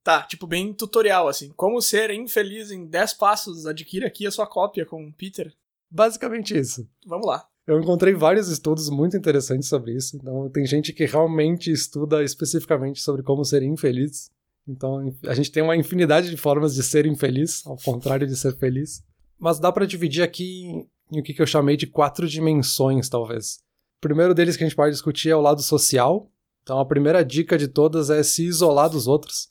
Tá, 0.03 0.23
tipo, 0.23 0.47
bem 0.47 0.73
tutorial, 0.73 1.27
assim. 1.27 1.51
Como 1.55 1.81
ser 1.81 2.09
infeliz 2.11 2.71
em 2.71 2.85
10 2.85 3.13
passos, 3.13 3.65
adquira 3.65 4.07
aqui 4.07 4.25
a 4.25 4.31
sua 4.31 4.47
cópia 4.47 4.85
com 4.85 5.05
o 5.05 5.13
Peter. 5.13 5.53
Basicamente 5.89 6.57
isso. 6.57 6.87
Vamos 7.05 7.27
lá. 7.27 7.45
Eu 7.67 7.79
encontrei 7.79 8.13
vários 8.13 8.49
estudos 8.49 8.89
muito 8.89 9.15
interessantes 9.15 9.69
sobre 9.69 9.93
isso. 9.93 10.17
Então, 10.17 10.49
tem 10.49 10.65
gente 10.65 10.91
que 10.91 11.05
realmente 11.05 11.71
estuda 11.71 12.23
especificamente 12.23 12.99
sobre 12.99 13.21
como 13.21 13.45
ser 13.45 13.61
infeliz. 13.61 14.31
Então, 14.67 15.13
a 15.27 15.33
gente 15.35 15.51
tem 15.51 15.61
uma 15.61 15.75
infinidade 15.75 16.29
de 16.29 16.37
formas 16.37 16.73
de 16.73 16.81
ser 16.81 17.05
infeliz, 17.05 17.65
ao 17.65 17.77
contrário 17.77 18.25
de 18.25 18.35
ser 18.35 18.57
feliz. 18.57 19.03
Mas 19.41 19.59
dá 19.59 19.71
para 19.71 19.87
dividir 19.87 20.21
aqui 20.21 20.87
em 21.11 21.19
o 21.19 21.23
que 21.23 21.41
eu 21.41 21.47
chamei 21.47 21.75
de 21.75 21.87
quatro 21.87 22.27
dimensões, 22.27 23.09
talvez. 23.09 23.55
O 23.97 24.01
primeiro 24.01 24.35
deles 24.35 24.55
que 24.55 24.63
a 24.63 24.67
gente 24.67 24.75
pode 24.75 24.91
discutir 24.91 25.31
é 25.31 25.35
o 25.35 25.41
lado 25.41 25.63
social. 25.63 26.31
Então, 26.61 26.79
a 26.79 26.85
primeira 26.85 27.25
dica 27.25 27.57
de 27.57 27.67
todas 27.67 28.11
é 28.11 28.21
se 28.21 28.45
isolar 28.45 28.87
dos 28.87 29.07
outros. 29.07 29.49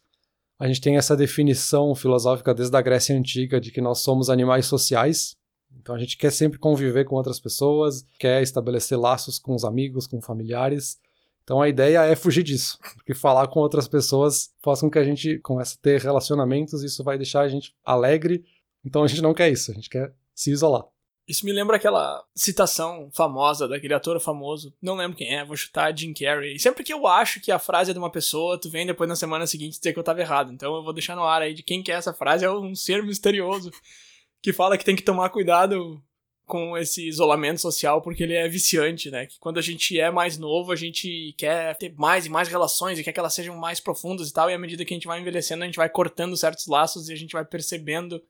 A 0.60 0.68
gente 0.68 0.80
tem 0.80 0.96
essa 0.96 1.16
definição 1.16 1.92
filosófica 1.96 2.54
desde 2.54 2.76
a 2.76 2.80
Grécia 2.80 3.18
Antiga 3.18 3.60
de 3.60 3.72
que 3.72 3.80
nós 3.80 3.98
somos 3.98 4.30
animais 4.30 4.66
sociais. 4.66 5.34
Então, 5.76 5.92
a 5.94 5.98
gente 5.98 6.16
quer 6.16 6.30
sempre 6.30 6.58
conviver 6.58 7.04
com 7.04 7.16
outras 7.16 7.40
pessoas, 7.40 8.04
quer 8.16 8.42
estabelecer 8.42 8.96
laços 8.96 9.40
com 9.40 9.56
os 9.56 9.64
amigos, 9.64 10.06
com 10.06 10.20
familiares. 10.20 11.00
Então, 11.42 11.60
a 11.60 11.68
ideia 11.68 12.04
é 12.04 12.14
fugir 12.14 12.44
disso, 12.44 12.78
porque 12.94 13.12
falar 13.12 13.48
com 13.48 13.58
outras 13.58 13.88
pessoas 13.88 14.50
faz 14.62 14.80
com 14.80 14.88
que 14.88 15.00
a 15.00 15.04
gente 15.04 15.38
comece 15.40 15.74
a 15.76 15.82
ter 15.82 16.00
relacionamentos, 16.00 16.84
isso 16.84 17.02
vai 17.02 17.16
deixar 17.16 17.40
a 17.40 17.48
gente 17.48 17.74
alegre. 17.84 18.44
Então, 18.84 19.02
a 19.02 19.08
gente 19.08 19.22
não 19.22 19.34
quer 19.34 19.50
isso, 19.50 19.70
a 19.70 19.74
gente 19.74 19.90
quer 19.90 20.12
se 20.34 20.50
isolar. 20.50 20.84
Isso 21.30 21.46
me 21.46 21.52
lembra 21.52 21.76
aquela 21.76 22.24
citação 22.34 23.08
famosa 23.12 23.68
daquele 23.68 23.94
ator 23.94 24.18
famoso, 24.18 24.74
não 24.82 24.96
lembro 24.96 25.16
quem 25.16 25.32
é, 25.32 25.44
vou 25.44 25.56
chutar 25.56 25.96
Jim 25.96 26.12
Carrey. 26.12 26.56
E 26.56 26.58
sempre 26.58 26.82
que 26.82 26.92
eu 26.92 27.06
acho 27.06 27.40
que 27.40 27.52
a 27.52 27.58
frase 27.60 27.92
é 27.92 27.94
de 27.94 28.00
uma 28.00 28.10
pessoa, 28.10 28.58
tu 28.60 28.68
vem 28.68 28.84
depois 28.84 29.08
na 29.08 29.14
semana 29.14 29.46
seguinte 29.46 29.78
dizer 29.78 29.92
que 29.92 29.98
eu 30.00 30.02
tava 30.02 30.20
errado. 30.20 30.52
Então 30.52 30.74
eu 30.74 30.82
vou 30.82 30.92
deixar 30.92 31.14
no 31.14 31.22
ar 31.22 31.40
aí 31.40 31.54
de 31.54 31.62
quem 31.62 31.84
que 31.84 31.92
é 31.92 31.94
essa 31.94 32.12
frase, 32.12 32.44
é 32.44 32.50
um 32.50 32.74
ser 32.74 33.04
misterioso 33.04 33.70
que 34.42 34.52
fala 34.52 34.76
que 34.76 34.84
tem 34.84 34.96
que 34.96 35.04
tomar 35.04 35.30
cuidado 35.30 36.02
com 36.46 36.76
esse 36.76 37.06
isolamento 37.06 37.60
social 37.60 38.02
porque 38.02 38.24
ele 38.24 38.34
é 38.34 38.48
viciante, 38.48 39.08
né? 39.08 39.26
Que 39.26 39.38
quando 39.38 39.58
a 39.58 39.62
gente 39.62 40.00
é 40.00 40.10
mais 40.10 40.36
novo, 40.36 40.72
a 40.72 40.76
gente 40.76 41.32
quer 41.38 41.76
ter 41.76 41.94
mais 41.96 42.26
e 42.26 42.28
mais 42.28 42.48
relações 42.48 42.98
e 42.98 43.04
quer 43.04 43.12
que 43.12 43.20
elas 43.20 43.34
sejam 43.34 43.56
mais 43.56 43.78
profundas 43.78 44.28
e 44.28 44.32
tal, 44.32 44.50
e 44.50 44.54
à 44.54 44.58
medida 44.58 44.84
que 44.84 44.92
a 44.92 44.96
gente 44.96 45.06
vai 45.06 45.20
envelhecendo, 45.20 45.62
a 45.62 45.66
gente 45.66 45.76
vai 45.76 45.88
cortando 45.88 46.36
certos 46.36 46.66
laços 46.66 47.08
e 47.08 47.12
a 47.12 47.16
gente 47.16 47.34
vai 47.34 47.44
percebendo 47.44 48.20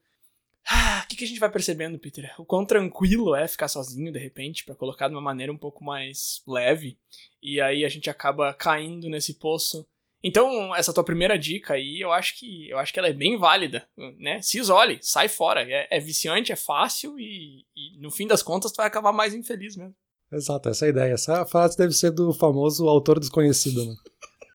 o 1.05 1.09
que, 1.09 1.17
que 1.17 1.25
a 1.25 1.27
gente 1.27 1.41
vai 1.41 1.51
percebendo, 1.51 1.99
Peter? 1.99 2.33
O 2.39 2.45
quão 2.45 2.65
tranquilo 2.65 3.35
é 3.35 3.49
ficar 3.49 3.69
sozinho, 3.69 4.13
de 4.13 4.19
repente, 4.19 4.65
para 4.65 4.75
colocar 4.75 5.09
de 5.09 5.15
uma 5.15 5.21
maneira 5.21 5.53
um 5.53 5.59
pouco 5.59 5.85
mais 5.85 6.43
leve. 6.47 6.99
E 7.43 7.61
aí 7.61 7.85
a 7.85 7.89
gente 7.89 8.11
acaba 8.11 8.55
caindo 8.55 9.09
nesse 9.09 9.35
poço. 9.35 9.87
Então, 10.23 10.75
essa 10.77 10.93
tua 10.93 11.03
primeira 11.03 11.39
dica 11.39 11.75
aí, 11.75 11.99
eu 12.01 12.13
acho 12.13 12.39
que 12.39 12.69
eu 12.69 12.79
acho 12.79 12.93
que 12.93 12.99
ela 12.99 13.09
é 13.09 13.13
bem 13.13 13.39
válida, 13.39 13.89
né? 14.19 14.41
Se 14.43 14.59
isole, 14.59 14.99
sai 15.01 15.29
fora. 15.29 15.63
É, 15.63 15.89
é 15.91 15.99
viciante, 15.99 16.53
é 16.53 16.57
fácil 16.57 17.19
e, 17.19 17.65
e, 17.75 17.99
no 17.99 18.11
fim 18.11 18.27
das 18.27 18.43
contas 18.43 18.71
tu 18.71 18.77
vai 18.77 18.87
acabar 18.87 19.13
mais 19.13 19.35
infeliz 19.35 19.77
mesmo. 19.77 19.97
Exato, 20.31 20.69
essa 20.69 20.85
é 20.85 20.89
a 20.89 20.91
ideia. 20.91 21.13
Essa 21.15 21.45
frase 21.47 21.77
deve 21.77 21.93
ser 21.93 22.11
do 22.11 22.33
famoso 22.33 22.87
autor 22.87 23.19
desconhecido, 23.19 23.85
né? 23.85 23.95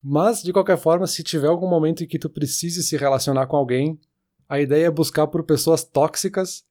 Mas, 0.02 0.44
de 0.44 0.54
qualquer 0.54 0.78
forma, 0.78 1.08
se 1.08 1.24
tiver 1.24 1.48
algum 1.48 1.68
momento 1.68 2.04
em 2.04 2.08
que 2.08 2.20
tu 2.20 2.30
precise 2.30 2.84
se 2.84 2.96
relacionar 2.96 3.48
com 3.48 3.58
alguém, 3.58 4.00
a 4.48 4.60
ideia 4.60 4.88
é 4.88 4.92
buscar 4.92 5.28
por 5.28 5.44
pessoas 5.44 5.84
tóxicas, 5.84 6.64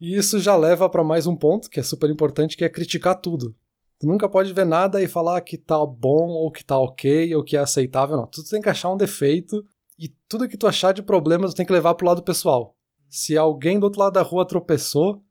e 0.00 0.16
isso 0.16 0.40
já 0.40 0.56
leva 0.56 0.88
para 0.88 1.04
mais 1.04 1.26
um 1.26 1.36
ponto 1.36 1.70
que 1.70 1.78
é 1.78 1.82
super 1.82 2.10
importante, 2.10 2.56
que 2.56 2.64
é 2.64 2.68
criticar 2.68 3.20
tudo. 3.20 3.54
Tu 4.00 4.06
nunca 4.08 4.28
pode 4.28 4.52
ver 4.52 4.66
nada 4.66 5.00
e 5.00 5.06
falar 5.06 5.40
que 5.42 5.56
tá 5.56 5.86
bom 5.86 6.28
ou 6.30 6.50
que 6.50 6.64
tá 6.64 6.76
ok 6.76 7.32
ou 7.36 7.44
que 7.44 7.56
é 7.56 7.60
aceitável, 7.60 8.16
não. 8.16 8.26
Tu 8.26 8.42
tem 8.42 8.60
que 8.60 8.68
achar 8.68 8.90
um 8.90 8.96
defeito 8.96 9.64
e 9.96 10.08
tudo 10.28 10.48
que 10.48 10.56
tu 10.56 10.66
achar 10.66 10.92
de 10.92 11.02
problema 11.02 11.46
tu 11.46 11.54
tem 11.54 11.64
que 11.64 11.72
levar 11.72 11.94
pro 11.94 12.06
lado 12.06 12.20
pessoal. 12.20 12.74
Se 13.08 13.38
alguém 13.38 13.78
do 13.78 13.84
outro 13.84 14.00
lado 14.00 14.14
da 14.14 14.22
rua 14.22 14.44
tropeçou, 14.44 15.22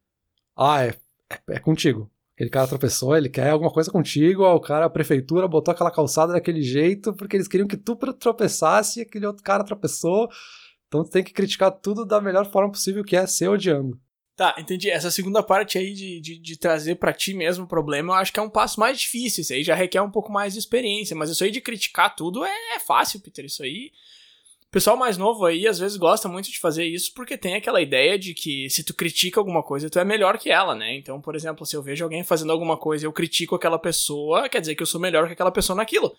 ah, 0.56 0.86
é, 0.86 0.96
é, 1.30 1.56
é 1.56 1.60
contigo. 1.60 2.10
Aquele 2.34 2.50
cara 2.50 2.68
tropeçou, 2.68 3.18
ele 3.18 3.28
quer 3.28 3.50
alguma 3.50 3.72
coisa 3.72 3.92
contigo, 3.92 4.46
o 4.46 4.60
cara, 4.62 4.86
a 4.86 4.90
prefeitura 4.90 5.50
botou 5.50 5.74
aquela 5.74 5.92
calçada 5.92 6.32
daquele 6.32 6.62
jeito 6.62 7.14
porque 7.14 7.36
eles 7.36 7.50
queriam 7.50 7.68
que 7.68 7.76
tu 7.76 7.94
tropeçasse 8.14 9.00
e 9.00 9.04
aquele 9.04 9.26
outro 9.26 9.44
cara 9.44 9.66
tropeçou. 9.66 10.30
Então 10.92 11.06
tem 11.06 11.24
que 11.24 11.32
criticar 11.32 11.72
tudo 11.72 12.06
da 12.06 12.20
melhor 12.20 12.52
forma 12.52 12.70
possível, 12.70 13.02
que 13.02 13.16
é 13.16 13.26
ser 13.26 13.48
odiando. 13.48 13.98
Tá, 14.36 14.54
entendi. 14.58 14.90
Essa 14.90 15.10
segunda 15.10 15.42
parte 15.42 15.78
aí 15.78 15.94
de, 15.94 16.20
de, 16.20 16.38
de 16.38 16.58
trazer 16.58 16.96
para 16.96 17.14
ti 17.14 17.34
mesmo 17.34 17.64
o 17.64 17.68
problema, 17.68 18.12
eu 18.12 18.18
acho 18.18 18.34
que 18.34 18.40
é 18.42 18.44
um 18.44 18.50
passo 18.50 18.78
mais 18.78 19.00
difícil. 19.00 19.42
Isso 19.42 19.54
aí 19.54 19.64
já 19.64 19.74
requer 19.74 20.02
um 20.02 20.12
pouco 20.12 20.30
mais 20.30 20.52
de 20.52 20.60
experiência. 20.60 21.16
Mas 21.16 21.30
isso 21.30 21.46
aí 21.46 21.50
de 21.52 21.62
criticar 21.62 22.14
tudo 22.14 22.44
é, 22.44 22.76
é 22.76 22.80
fácil, 22.80 23.22
Peter. 23.22 23.46
Isso 23.46 23.64
aí. 23.64 23.94
pessoal 24.70 24.98
mais 24.98 25.16
novo 25.18 25.46
aí 25.46 25.66
às 25.66 25.80
vezes 25.80 25.96
gosta 25.96 26.28
muito 26.28 26.52
de 26.52 26.60
fazer 26.60 26.84
isso 26.84 27.14
porque 27.14 27.38
tem 27.38 27.56
aquela 27.56 27.82
ideia 27.82 28.20
de 28.20 28.34
que 28.34 28.70
se 28.70 28.84
tu 28.84 28.94
critica 28.94 29.40
alguma 29.40 29.64
coisa, 29.64 29.90
tu 29.90 29.98
é 29.98 30.04
melhor 30.04 30.38
que 30.38 30.52
ela, 30.52 30.76
né? 30.76 30.94
Então, 30.94 31.22
por 31.22 31.36
exemplo, 31.36 31.66
se 31.66 31.74
eu 31.78 31.82
vejo 31.82 32.04
alguém 32.04 32.22
fazendo 32.22 32.52
alguma 32.52 32.76
coisa 32.76 33.06
e 33.06 33.08
eu 33.08 33.14
critico 33.14 33.56
aquela 33.56 33.80
pessoa, 33.80 34.50
quer 34.50 34.60
dizer 34.60 34.76
que 34.76 34.84
eu 34.84 34.88
sou 34.88 35.00
melhor 35.00 35.28
que 35.28 35.34
aquela 35.34 35.52
pessoa 35.52 35.78
naquilo. 35.78 36.14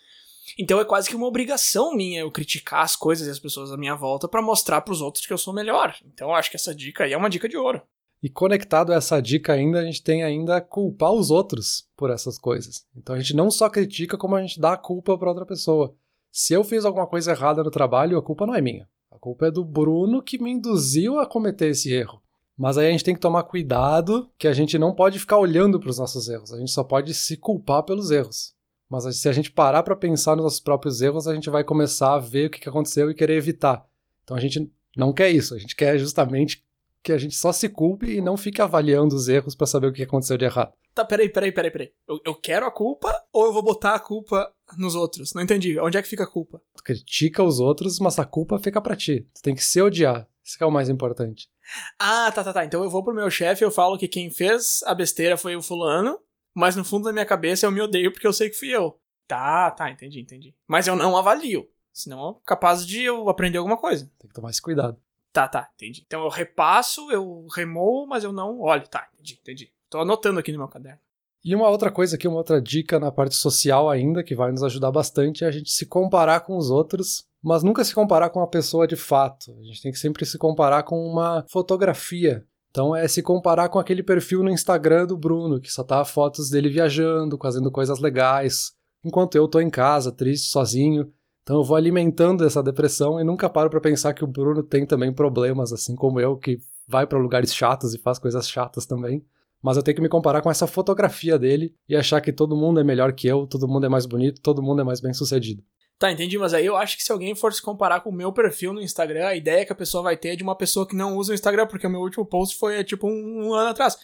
Então 0.57 0.79
é 0.79 0.85
quase 0.85 1.09
que 1.09 1.15
uma 1.15 1.27
obrigação 1.27 1.95
minha 1.95 2.21
eu 2.21 2.31
criticar 2.31 2.81
as 2.81 2.95
coisas 2.95 3.27
e 3.27 3.31
as 3.31 3.39
pessoas 3.39 3.71
à 3.71 3.77
minha 3.77 3.95
volta 3.95 4.27
para 4.27 4.41
mostrar 4.41 4.81
para 4.81 4.93
os 4.93 5.01
outros 5.01 5.25
que 5.25 5.33
eu 5.33 5.37
sou 5.37 5.53
melhor. 5.53 5.95
Então 6.05 6.29
eu 6.29 6.35
acho 6.35 6.49
que 6.49 6.57
essa 6.57 6.73
dica 6.73 7.03
aí 7.03 7.13
é 7.13 7.17
uma 7.17 7.29
dica 7.29 7.47
de 7.47 7.57
ouro. 7.57 7.81
E 8.21 8.29
conectado 8.29 8.93
a 8.93 8.95
essa 8.95 9.21
dica 9.21 9.51
ainda, 9.51 9.79
a 9.79 9.83
gente 9.83 10.01
tem 10.01 10.23
ainda 10.23 10.61
culpar 10.61 11.11
os 11.11 11.29
outros 11.29 11.89
por 11.95 12.09
essas 12.09 12.37
coisas. 12.37 12.85
Então 12.95 13.13
a 13.13 13.19
gente 13.19 13.35
não 13.35 13.51
só 13.51 13.69
critica, 13.69 14.17
como 14.17 14.35
a 14.35 14.41
gente 14.41 14.61
dá 14.61 14.73
a 14.73 14.77
culpa 14.77 15.17
para 15.17 15.27
outra 15.27 15.45
pessoa. 15.45 15.93
Se 16.31 16.53
eu 16.53 16.63
fiz 16.63 16.85
alguma 16.85 17.05
coisa 17.05 17.31
errada 17.31 17.61
no 17.61 17.69
trabalho, 17.69 18.17
a 18.17 18.21
culpa 18.23 18.47
não 18.47 18.55
é 18.55 18.61
minha. 18.61 18.87
A 19.11 19.19
culpa 19.19 19.47
é 19.47 19.51
do 19.51 19.63
Bruno 19.65 20.21
que 20.21 20.41
me 20.41 20.51
induziu 20.51 21.19
a 21.19 21.27
cometer 21.27 21.67
esse 21.67 21.91
erro. 21.91 22.21
Mas 22.57 22.77
aí 22.77 22.87
a 22.87 22.91
gente 22.91 23.03
tem 23.03 23.13
que 23.13 23.19
tomar 23.19 23.43
cuidado 23.43 24.29
que 24.37 24.47
a 24.47 24.53
gente 24.53 24.77
não 24.77 24.93
pode 24.95 25.19
ficar 25.19 25.37
olhando 25.37 25.79
para 25.79 25.89
os 25.89 25.99
nossos 25.99 26.29
erros. 26.29 26.53
A 26.53 26.57
gente 26.57 26.71
só 26.71 26.83
pode 26.83 27.13
se 27.13 27.35
culpar 27.35 27.83
pelos 27.83 28.09
erros. 28.09 28.55
Mas 28.93 29.17
se 29.17 29.27
a 29.27 29.31
gente 29.31 29.49
parar 29.49 29.81
para 29.81 29.95
pensar 29.95 30.35
nos 30.35 30.43
nossos 30.43 30.59
próprios 30.59 31.01
erros, 31.01 31.27
a 31.27 31.33
gente 31.33 31.49
vai 31.49 31.63
começar 31.63 32.13
a 32.13 32.19
ver 32.19 32.45
o 32.45 32.49
que 32.51 32.69
aconteceu 32.69 33.09
e 33.09 33.15
querer 33.15 33.35
evitar. 33.35 33.83
Então 34.23 34.37
a 34.37 34.39
gente 34.39 34.71
não 34.95 35.11
quer 35.11 35.31
isso. 35.31 35.55
A 35.55 35.57
gente 35.57 35.75
quer 35.75 35.97
justamente 35.97 36.63
que 37.01 37.11
a 37.11 37.17
gente 37.17 37.35
só 37.35 37.51
se 37.51 37.67
culpe 37.67 38.05
e 38.05 38.21
não 38.21 38.37
fique 38.37 38.61
avaliando 38.61 39.15
os 39.15 39.27
erros 39.27 39.55
para 39.55 39.65
saber 39.65 39.87
o 39.87 39.93
que 39.93 40.03
aconteceu 40.03 40.37
de 40.37 40.45
errado. 40.45 40.73
Tá, 40.93 41.03
peraí, 41.03 41.27
peraí, 41.27 41.51
peraí, 41.51 41.71
peraí. 41.71 41.91
Eu, 42.07 42.19
eu 42.23 42.35
quero 42.35 42.67
a 42.67 42.71
culpa 42.71 43.11
ou 43.33 43.45
eu 43.45 43.53
vou 43.53 43.63
botar 43.63 43.95
a 43.95 43.99
culpa 43.99 44.53
nos 44.77 44.93
outros? 44.93 45.33
Não 45.33 45.41
entendi. 45.41 45.79
Onde 45.79 45.97
é 45.97 46.01
que 46.01 46.07
fica 46.07 46.23
a 46.23 46.29
culpa? 46.29 46.61
Tu 46.75 46.83
critica 46.83 47.43
os 47.43 47.59
outros, 47.59 47.99
mas 47.99 48.19
a 48.19 48.25
culpa 48.25 48.59
fica 48.59 48.79
para 48.79 48.95
ti. 48.95 49.27
Tu 49.33 49.41
tem 49.41 49.55
que 49.55 49.65
se 49.65 49.81
odiar. 49.81 50.27
Isso 50.43 50.57
é 50.61 50.67
o 50.67 50.71
mais 50.71 50.89
importante. 50.89 51.49
Ah, 51.97 52.31
tá, 52.31 52.43
tá, 52.43 52.53
tá. 52.53 52.63
Então 52.63 52.83
eu 52.83 52.89
vou 52.91 53.03
pro 53.03 53.13
meu 53.13 53.29
chefe 53.31 53.63
e 53.63 53.65
eu 53.65 53.71
falo 53.71 53.97
que 53.97 54.07
quem 54.07 54.29
fez 54.29 54.83
a 54.83 54.93
besteira 54.93 55.35
foi 55.35 55.55
o 55.55 55.61
fulano, 55.61 56.19
mas 56.53 56.75
no 56.75 56.85
fundo 56.85 57.05
da 57.05 57.13
minha 57.13 57.25
cabeça 57.25 57.65
eu 57.65 57.71
me 57.71 57.81
odeio 57.81 58.11
porque 58.11 58.27
eu 58.27 58.33
sei 58.33 58.49
que 58.49 58.57
fui 58.57 58.69
eu. 58.69 58.99
Tá, 59.27 59.71
tá, 59.71 59.89
entendi, 59.89 60.19
entendi. 60.19 60.55
Mas 60.67 60.87
eu 60.87 60.95
não 60.95 61.17
avalio. 61.17 61.67
Senão 61.91 62.31
é 62.31 62.35
capaz 62.45 62.85
de 62.85 63.03
eu 63.03 63.29
aprender 63.29 63.57
alguma 63.57 63.77
coisa. 63.77 64.11
Tem 64.19 64.27
que 64.27 64.33
tomar 64.33 64.49
esse 64.49 64.61
cuidado. 64.61 64.97
Tá, 65.31 65.47
tá, 65.47 65.69
entendi. 65.75 66.03
Então 66.05 66.23
eu 66.23 66.29
repasso, 66.29 67.11
eu 67.11 67.47
remoo, 67.55 68.05
mas 68.07 68.23
eu 68.23 68.31
não 68.31 68.59
olho. 68.59 68.87
Tá, 68.87 69.09
entendi, 69.13 69.39
entendi. 69.41 69.71
Tô 69.89 69.99
anotando 69.99 70.39
aqui 70.39 70.51
no 70.51 70.57
meu 70.57 70.67
caderno. 70.67 70.99
E 71.43 71.53
uma 71.53 71.69
outra 71.69 71.91
coisa 71.91 72.15
aqui, 72.15 72.27
uma 72.27 72.37
outra 72.37 72.61
dica 72.61 72.99
na 72.99 73.11
parte 73.11 73.35
social 73.35 73.89
ainda, 73.89 74.23
que 74.23 74.33
vai 74.33 74.49
nos 74.49 74.63
ajudar 74.63 74.91
bastante, 74.91 75.43
é 75.43 75.47
a 75.47 75.51
gente 75.51 75.71
se 75.71 75.85
comparar 75.85 76.39
com 76.39 76.55
os 76.55 76.69
outros, 76.69 77.27
mas 77.41 77.63
nunca 77.63 77.83
se 77.83 77.93
comparar 77.93 78.29
com 78.29 78.39
uma 78.39 78.47
pessoa 78.47 78.87
de 78.87 78.95
fato. 78.95 79.53
A 79.59 79.63
gente 79.63 79.81
tem 79.81 79.91
que 79.91 79.99
sempre 79.99 80.25
se 80.25 80.37
comparar 80.37 80.83
com 80.83 81.05
uma 81.05 81.43
fotografia. 81.49 82.45
Então 82.73 82.95
é 82.95 83.07
se 83.07 83.21
comparar 83.21 83.69
com 83.69 83.77
aquele 83.77 84.01
perfil 84.01 84.41
no 84.41 84.49
Instagram 84.49 85.05
do 85.05 85.15
Bruno, 85.15 85.61
que 85.61 85.71
só 85.71 85.83
tá 85.83 86.03
fotos 86.03 86.49
dele 86.49 86.69
viajando, 86.69 87.37
fazendo 87.39 87.69
coisas 87.69 87.99
legais, 87.99 88.71
enquanto 89.05 89.35
eu 89.35 89.47
tô 89.47 89.59
em 89.59 89.69
casa, 89.69 90.11
triste, 90.11 90.49
sozinho. 90.49 91.07
Então 91.43 91.57
eu 91.57 91.63
vou 91.63 91.77
alimentando 91.77 92.43
essa 92.43 92.63
depressão 92.63 93.21
e 93.21 93.23
nunca 93.23 93.47
paro 93.47 93.69
para 93.69 93.79
pensar 93.79 94.15
que 94.15 94.23
o 94.23 94.27
Bruno 94.27 94.63
tem 94.63 94.87
também 94.87 95.13
problemas, 95.13 95.71
assim 95.71 95.95
como 95.95 96.19
eu, 96.19 96.35
que 96.35 96.57
vai 96.87 97.05
para 97.05 97.19
lugares 97.19 97.53
chatos 97.53 97.93
e 97.93 97.99
faz 97.99 98.17
coisas 98.17 98.49
chatas 98.49 98.87
também. 98.87 99.23
Mas 99.61 99.77
eu 99.77 99.83
tenho 99.83 99.95
que 99.95 100.01
me 100.01 100.09
comparar 100.09 100.41
com 100.41 100.49
essa 100.49 100.65
fotografia 100.65 101.37
dele 101.37 101.75
e 101.87 101.95
achar 101.95 102.21
que 102.21 102.33
todo 102.33 102.57
mundo 102.57 102.79
é 102.79 102.83
melhor 102.83 103.13
que 103.13 103.27
eu, 103.27 103.45
todo 103.45 103.67
mundo 103.67 103.85
é 103.85 103.89
mais 103.89 104.07
bonito, 104.07 104.41
todo 104.41 104.63
mundo 104.63 104.81
é 104.81 104.83
mais 104.83 104.99
bem 104.99 105.13
sucedido. 105.13 105.63
Tá, 105.97 106.11
entendi, 106.11 106.37
mas 106.37 106.53
aí 106.53 106.65
eu 106.65 106.75
acho 106.75 106.97
que 106.97 107.03
se 107.03 107.11
alguém 107.11 107.33
for 107.33 107.53
se 107.53 107.61
comparar 107.61 108.01
com 108.01 108.09
o 108.09 108.13
meu 108.13 108.33
perfil 108.33 108.73
no 108.73 108.81
Instagram, 108.81 109.27
a 109.27 109.35
ideia 109.35 109.65
que 109.65 109.71
a 109.71 109.75
pessoa 109.75 110.03
vai 110.03 110.17
ter 110.17 110.29
é 110.29 110.35
de 110.35 110.43
uma 110.43 110.55
pessoa 110.55 110.87
que 110.87 110.95
não 110.95 111.15
usa 111.15 111.31
o 111.31 111.35
Instagram, 111.35 111.67
porque 111.67 111.87
o 111.87 111.89
meu 111.89 112.01
último 112.01 112.25
post 112.25 112.57
foi 112.57 112.79
é, 112.79 112.83
tipo 112.83 113.07
um, 113.07 113.47
um 113.47 113.53
ano 113.53 113.69
atrás. 113.69 113.97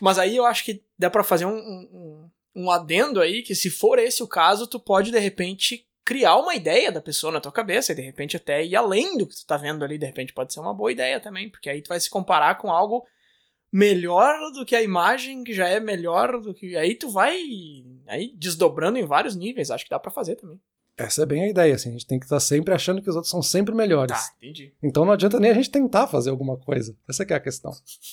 Mas 0.00 0.18
aí 0.18 0.34
eu 0.34 0.44
acho 0.44 0.64
que 0.64 0.82
dá 0.98 1.08
para 1.08 1.22
fazer 1.22 1.46
um, 1.46 1.56
um, 1.56 2.30
um 2.56 2.70
adendo 2.70 3.20
aí, 3.20 3.42
que 3.42 3.54
se 3.54 3.70
for 3.70 3.98
esse 3.98 4.22
o 4.22 4.28
caso, 4.28 4.66
tu 4.66 4.80
pode 4.80 5.10
de 5.10 5.18
repente 5.18 5.86
criar 6.04 6.36
uma 6.36 6.54
ideia 6.54 6.92
da 6.92 7.00
pessoa 7.00 7.32
na 7.32 7.40
tua 7.40 7.52
cabeça 7.52 7.92
e 7.92 7.94
de 7.94 8.02
repente 8.02 8.36
até 8.36 8.64
ir 8.64 8.76
além 8.76 9.16
do 9.16 9.26
que 9.26 9.34
tu 9.34 9.46
tá 9.46 9.56
vendo 9.56 9.84
ali, 9.84 9.96
de 9.96 10.06
repente 10.06 10.34
pode 10.34 10.52
ser 10.52 10.60
uma 10.60 10.74
boa 10.74 10.92
ideia 10.92 11.18
também, 11.18 11.48
porque 11.48 11.70
aí 11.70 11.80
tu 11.80 11.88
vai 11.88 11.98
se 11.98 12.10
comparar 12.10 12.56
com 12.56 12.70
algo 12.70 13.06
melhor 13.72 14.36
do 14.52 14.64
que 14.64 14.76
a 14.76 14.82
imagem 14.82 15.42
que 15.42 15.54
já 15.54 15.66
é 15.68 15.80
melhor 15.80 16.40
do 16.40 16.52
que 16.52 16.76
aí 16.76 16.94
tu 16.94 17.08
vai 17.08 17.40
aí 18.06 18.32
desdobrando 18.36 18.98
em 18.98 19.06
vários 19.06 19.34
níveis, 19.34 19.70
acho 19.70 19.84
que 19.84 19.90
dá 19.90 19.98
para 19.98 20.10
fazer 20.10 20.36
também. 20.36 20.60
Essa 20.96 21.22
é 21.22 21.26
bem 21.26 21.42
a 21.42 21.48
ideia, 21.48 21.74
assim, 21.74 21.88
a 21.88 21.92
gente 21.92 22.06
tem 22.06 22.20
que 22.20 22.24
estar 22.24 22.38
sempre 22.38 22.72
achando 22.72 23.02
que 23.02 23.10
os 23.10 23.16
outros 23.16 23.30
são 23.30 23.42
sempre 23.42 23.74
melhores. 23.74 24.16
Tá, 24.16 24.32
entendi. 24.38 24.72
Então 24.82 25.04
não 25.04 25.12
adianta 25.12 25.40
nem 25.40 25.50
a 25.50 25.54
gente 25.54 25.70
tentar 25.70 26.06
fazer 26.06 26.30
alguma 26.30 26.56
coisa. 26.56 26.96
Essa 27.08 27.24
é 27.24 27.34
a 27.34 27.40
questão. 27.40 27.72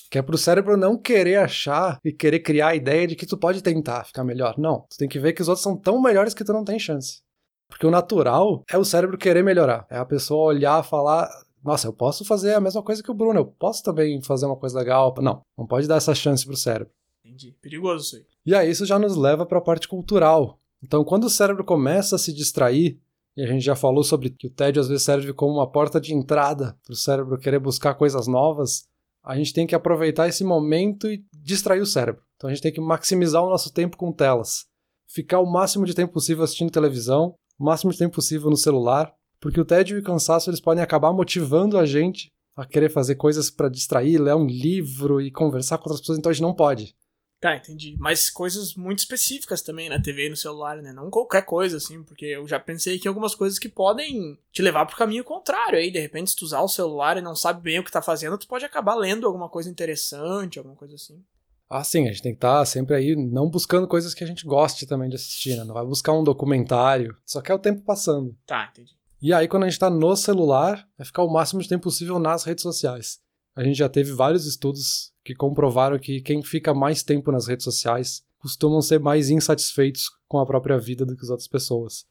Que 0.09 0.17
é 0.17 0.21
pro 0.21 0.37
cérebro 0.37 0.75
não 0.75 0.97
querer 0.97 1.37
achar 1.37 1.99
e 2.03 2.11
querer 2.11 2.39
criar 2.39 2.69
a 2.69 2.75
ideia 2.75 3.05
de 3.05 3.15
que 3.15 3.27
tu 3.27 3.37
pode 3.37 3.61
tentar 3.61 4.03
ficar 4.05 4.23
melhor. 4.23 4.55
Não, 4.57 4.81
tu 4.89 4.97
tem 4.97 5.07
que 5.07 5.19
ver 5.19 5.33
que 5.33 5.41
os 5.43 5.47
outros 5.47 5.63
são 5.63 5.77
tão 5.77 6.01
melhores 6.01 6.33
que 6.33 6.43
tu 6.43 6.53
não 6.53 6.65
tem 6.65 6.79
chance. 6.79 7.21
Porque 7.69 7.85
o 7.85 7.91
natural 7.91 8.63
é 8.69 8.77
o 8.77 8.83
cérebro 8.83 9.17
querer 9.17 9.43
melhorar. 9.43 9.85
É 9.89 9.97
a 9.97 10.05
pessoa 10.05 10.47
olhar, 10.47 10.83
falar, 10.83 11.29
nossa, 11.63 11.87
eu 11.87 11.93
posso 11.93 12.25
fazer 12.25 12.55
a 12.55 12.59
mesma 12.59 12.81
coisa 12.81 13.03
que 13.03 13.11
o 13.11 13.13
Bruno, 13.13 13.39
eu 13.39 13.45
posso 13.45 13.83
também 13.83 14.21
fazer 14.23 14.47
uma 14.47 14.57
coisa 14.57 14.77
legal. 14.77 15.13
Não, 15.19 15.41
não 15.57 15.67
pode 15.67 15.87
dar 15.87 15.97
essa 15.97 16.15
chance 16.15 16.45
pro 16.45 16.57
cérebro. 16.57 16.91
Entendi. 17.23 17.55
Perigoso 17.61 18.03
isso 18.05 18.15
aí. 18.15 18.25
E 18.45 18.55
aí 18.55 18.69
isso 18.69 18.85
já 18.85 18.97
nos 18.97 19.15
leva 19.15 19.45
para 19.45 19.59
a 19.59 19.61
parte 19.61 19.87
cultural. 19.87 20.59
Então, 20.83 21.03
quando 21.03 21.25
o 21.25 21.29
cérebro 21.29 21.63
começa 21.63 22.15
a 22.15 22.19
se 22.19 22.33
distrair, 22.33 22.99
e 23.35 23.43
a 23.43 23.47
gente 23.47 23.63
já 23.63 23.75
falou 23.75 24.03
sobre 24.03 24.29
que 24.29 24.47
o 24.47 24.49
tédio 24.49 24.81
às 24.81 24.87
vezes 24.87 25.03
serve 25.03 25.33
como 25.33 25.53
uma 25.53 25.69
porta 25.69 26.01
de 26.01 26.13
entrada 26.13 26.77
para 26.83 26.93
o 26.93 26.97
cérebro 26.97 27.37
querer 27.37 27.59
buscar 27.59 27.93
coisas 27.93 28.27
novas, 28.27 28.85
a 29.23 29.35
gente 29.35 29.53
tem 29.53 29.67
que 29.67 29.75
aproveitar 29.75 30.27
esse 30.27 30.43
momento 30.43 31.07
e 31.07 31.23
distrair 31.33 31.79
o 31.79 31.85
cérebro. 31.85 32.23
Então 32.35 32.49
a 32.49 32.53
gente 32.53 32.63
tem 32.63 32.73
que 32.73 32.81
maximizar 32.81 33.43
o 33.43 33.49
nosso 33.49 33.71
tempo 33.71 33.95
com 33.95 34.11
telas. 34.11 34.65
Ficar 35.07 35.39
o 35.39 35.49
máximo 35.49 35.85
de 35.85 35.93
tempo 35.93 36.11
possível 36.11 36.43
assistindo 36.43 36.71
televisão, 36.71 37.35
o 37.59 37.63
máximo 37.63 37.91
de 37.91 37.97
tempo 37.97 38.15
possível 38.15 38.49
no 38.49 38.57
celular, 38.57 39.13
porque 39.39 39.59
o 39.61 39.65
tédio 39.65 39.97
e 39.97 40.01
o 40.01 40.03
cansaço 40.03 40.49
eles 40.49 40.59
podem 40.59 40.83
acabar 40.83 41.13
motivando 41.13 41.77
a 41.77 41.85
gente 41.85 42.29
a 42.55 42.65
querer 42.65 42.89
fazer 42.89 43.15
coisas 43.15 43.49
para 43.49 43.69
distrair, 43.69 44.17
ler 44.17 44.35
um 44.35 44.45
livro 44.45 45.21
e 45.21 45.31
conversar 45.31 45.77
com 45.77 45.85
outras 45.85 46.01
pessoas, 46.01 46.17
então 46.17 46.29
a 46.29 46.33
gente 46.33 46.43
não 46.43 46.53
pode. 46.53 46.95
Tá, 47.41 47.55
entendi. 47.55 47.95
Mas 47.97 48.29
coisas 48.29 48.75
muito 48.75 48.99
específicas 48.99 49.63
também 49.63 49.89
na 49.89 49.99
TV 49.99 50.27
e 50.27 50.29
no 50.29 50.37
celular, 50.37 50.79
né? 50.79 50.93
Não 50.93 51.09
qualquer 51.09 51.43
coisa, 51.43 51.77
assim, 51.77 52.03
porque 52.03 52.25
eu 52.25 52.47
já 52.47 52.59
pensei 52.59 52.99
que 52.99 53.07
algumas 53.07 53.33
coisas 53.33 53.57
que 53.57 53.67
podem 53.67 54.37
te 54.51 54.61
levar 54.61 54.85
pro 54.85 54.95
caminho 54.95 55.23
contrário 55.23 55.79
aí. 55.79 55.89
De 55.89 55.99
repente, 55.99 56.29
se 56.29 56.35
tu 56.35 56.45
usar 56.45 56.61
o 56.61 56.67
celular 56.67 57.17
e 57.17 57.21
não 57.21 57.35
sabe 57.35 57.59
bem 57.63 57.79
o 57.79 57.83
que 57.83 57.91
tá 57.91 57.99
fazendo, 57.99 58.37
tu 58.37 58.47
pode 58.47 58.63
acabar 58.63 58.93
lendo 58.93 59.25
alguma 59.25 59.49
coisa 59.49 59.71
interessante, 59.71 60.59
alguma 60.59 60.75
coisa 60.75 60.93
assim. 60.93 61.19
Ah, 61.67 61.83
sim, 61.83 62.07
a 62.07 62.11
gente 62.11 62.21
tem 62.21 62.33
que 62.33 62.37
estar 62.37 62.59
tá 62.59 62.65
sempre 62.65 62.95
aí, 62.95 63.15
não 63.15 63.49
buscando 63.49 63.87
coisas 63.87 64.13
que 64.13 64.23
a 64.23 64.27
gente 64.27 64.45
goste 64.45 64.85
também 64.85 65.09
de 65.09 65.15
assistir, 65.15 65.57
né? 65.57 65.63
Não 65.63 65.73
vai 65.73 65.85
buscar 65.85 66.13
um 66.13 66.23
documentário, 66.23 67.17
só 67.25 67.41
quer 67.41 67.55
o 67.55 67.59
tempo 67.59 67.81
passando. 67.81 68.37
Tá, 68.45 68.69
entendi. 68.71 68.93
E 69.19 69.33
aí, 69.33 69.47
quando 69.47 69.63
a 69.63 69.69
gente 69.69 69.79
tá 69.79 69.89
no 69.89 70.15
celular, 70.15 70.87
é 70.99 71.03
ficar 71.03 71.23
o 71.23 71.31
máximo 71.31 71.59
de 71.59 71.69
tempo 71.69 71.83
possível 71.83 72.19
nas 72.19 72.43
redes 72.43 72.61
sociais. 72.61 73.19
A 73.55 73.63
gente 73.63 73.77
já 73.77 73.89
teve 73.89 74.11
vários 74.11 74.45
estudos 74.45 75.10
que 75.23 75.35
comprovaram 75.35 75.99
que 75.99 76.21
quem 76.21 76.43
fica 76.43 76.73
mais 76.73 77.03
tempo 77.03 77.31
nas 77.31 77.47
redes 77.47 77.63
sociais 77.63 78.23
costumam 78.39 78.81
ser 78.81 78.99
mais 78.99 79.29
insatisfeitos 79.29 80.09
com 80.27 80.39
a 80.39 80.45
própria 80.45 80.77
vida 80.79 81.05
do 81.05 81.15
que 81.15 81.23
as 81.23 81.29
outras 81.29 81.47
pessoas. 81.47 82.05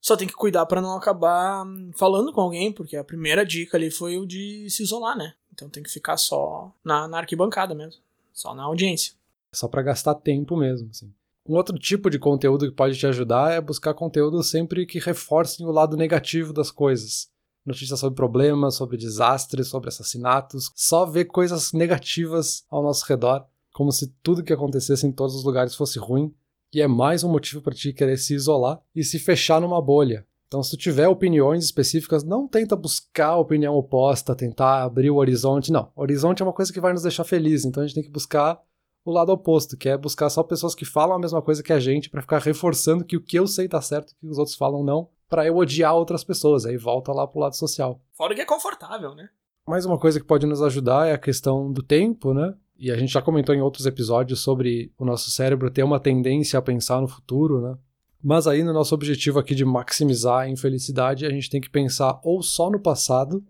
Só 0.00 0.16
tem 0.16 0.26
que 0.26 0.34
cuidar 0.34 0.66
para 0.66 0.80
não 0.80 0.96
acabar 0.96 1.64
hum, 1.64 1.90
falando 1.94 2.32
com 2.32 2.40
alguém, 2.40 2.72
porque 2.72 2.96
a 2.96 3.04
primeira 3.04 3.44
dica 3.44 3.76
ali 3.76 3.90
foi 3.90 4.18
o 4.18 4.26
de 4.26 4.68
se 4.70 4.82
isolar, 4.82 5.16
né? 5.16 5.34
Então 5.52 5.68
tem 5.68 5.82
que 5.82 5.90
ficar 5.90 6.16
só 6.16 6.72
na, 6.84 7.08
na 7.08 7.18
arquibancada 7.18 7.74
mesmo. 7.74 8.00
Só 8.32 8.54
na 8.54 8.64
audiência. 8.64 9.14
Só 9.52 9.66
para 9.66 9.82
gastar 9.82 10.14
tempo 10.14 10.56
mesmo, 10.56 10.90
assim. 10.90 11.12
Um 11.48 11.54
outro 11.54 11.78
tipo 11.78 12.10
de 12.10 12.18
conteúdo 12.18 12.68
que 12.68 12.74
pode 12.74 12.98
te 12.98 13.06
ajudar 13.06 13.52
é 13.52 13.60
buscar 13.60 13.94
conteúdo 13.94 14.42
sempre 14.42 14.84
que 14.84 14.98
reforcem 14.98 15.64
o 15.64 15.70
lado 15.70 15.96
negativo 15.96 16.52
das 16.52 16.70
coisas. 16.70 17.30
Notícias 17.66 17.98
sobre 17.98 18.14
problemas, 18.14 18.76
sobre 18.76 18.96
desastres, 18.96 19.66
sobre 19.66 19.88
assassinatos. 19.88 20.70
Só 20.74 21.04
ver 21.04 21.24
coisas 21.24 21.72
negativas 21.72 22.64
ao 22.70 22.80
nosso 22.80 23.04
redor, 23.06 23.44
como 23.74 23.90
se 23.90 24.14
tudo 24.22 24.44
que 24.44 24.52
acontecesse 24.52 25.04
em 25.04 25.10
todos 25.10 25.34
os 25.34 25.44
lugares 25.44 25.74
fosse 25.74 25.98
ruim. 25.98 26.32
E 26.72 26.80
é 26.80 26.86
mais 26.86 27.24
um 27.24 27.28
motivo 27.28 27.60
para 27.60 27.74
ti 27.74 27.92
querer 27.92 28.18
se 28.18 28.34
isolar 28.34 28.80
e 28.94 29.02
se 29.02 29.18
fechar 29.18 29.60
numa 29.60 29.82
bolha. 29.82 30.24
Então, 30.46 30.62
se 30.62 30.70
tu 30.70 30.76
tiver 30.76 31.08
opiniões 31.08 31.64
específicas, 31.64 32.22
não 32.22 32.46
tenta 32.46 32.76
buscar 32.76 33.30
a 33.30 33.36
opinião 33.36 33.74
oposta, 33.74 34.34
tentar 34.34 34.84
abrir 34.84 35.10
o 35.10 35.16
horizonte. 35.16 35.72
Não, 35.72 35.90
o 35.96 36.02
horizonte 36.02 36.40
é 36.40 36.44
uma 36.44 36.52
coisa 36.52 36.72
que 36.72 36.80
vai 36.80 36.92
nos 36.92 37.02
deixar 37.02 37.24
felizes, 37.24 37.66
então 37.66 37.82
a 37.82 37.86
gente 37.86 37.96
tem 37.96 38.04
que 38.04 38.10
buscar 38.10 38.60
o 39.04 39.10
lado 39.10 39.32
oposto, 39.32 39.76
que 39.76 39.88
é 39.88 39.96
buscar 39.96 40.30
só 40.30 40.44
pessoas 40.44 40.74
que 40.74 40.84
falam 40.84 41.16
a 41.16 41.18
mesma 41.18 41.42
coisa 41.42 41.62
que 41.62 41.72
a 41.72 41.80
gente, 41.80 42.08
para 42.08 42.22
ficar 42.22 42.38
reforçando 42.38 43.04
que 43.04 43.16
o 43.16 43.20
que 43.20 43.36
eu 43.36 43.46
sei 43.46 43.68
tá 43.68 43.80
certo 43.80 44.12
e 44.12 44.14
que 44.14 44.26
os 44.26 44.38
outros 44.38 44.56
falam 44.56 44.84
não, 44.84 45.08
para 45.28 45.46
eu 45.46 45.56
odiar 45.56 45.94
outras 45.94 46.24
pessoas. 46.24 46.66
Aí 46.66 46.76
volta 46.76 47.12
lá 47.12 47.26
pro 47.26 47.40
lado 47.40 47.56
social. 47.56 48.00
Fora 48.12 48.34
que 48.34 48.40
é 48.40 48.44
confortável, 48.44 49.14
né? 49.14 49.28
Mais 49.68 49.84
uma 49.84 49.98
coisa 49.98 50.20
que 50.20 50.26
pode 50.26 50.46
nos 50.46 50.62
ajudar 50.62 51.08
é 51.08 51.12
a 51.12 51.18
questão 51.18 51.72
do 51.72 51.82
tempo, 51.82 52.32
né? 52.32 52.54
E 52.78 52.90
a 52.90 52.96
gente 52.96 53.12
já 53.12 53.22
comentou 53.22 53.54
em 53.54 53.60
outros 53.60 53.86
episódios 53.86 54.40
sobre 54.40 54.92
o 54.98 55.04
nosso 55.04 55.30
cérebro 55.30 55.70
ter 55.70 55.82
uma 55.82 55.98
tendência 55.98 56.58
a 56.58 56.62
pensar 56.62 57.00
no 57.00 57.08
futuro, 57.08 57.60
né? 57.60 57.76
Mas 58.22 58.46
aí, 58.46 58.62
no 58.62 58.72
nosso 58.72 58.94
objetivo 58.94 59.38
aqui 59.38 59.54
de 59.54 59.64
maximizar 59.64 60.40
a 60.40 60.48
infelicidade, 60.48 61.24
a 61.24 61.30
gente 61.30 61.48
tem 61.48 61.60
que 61.60 61.70
pensar 61.70 62.20
ou 62.22 62.42
só 62.42 62.70
no 62.70 62.80
passado, 62.80 63.44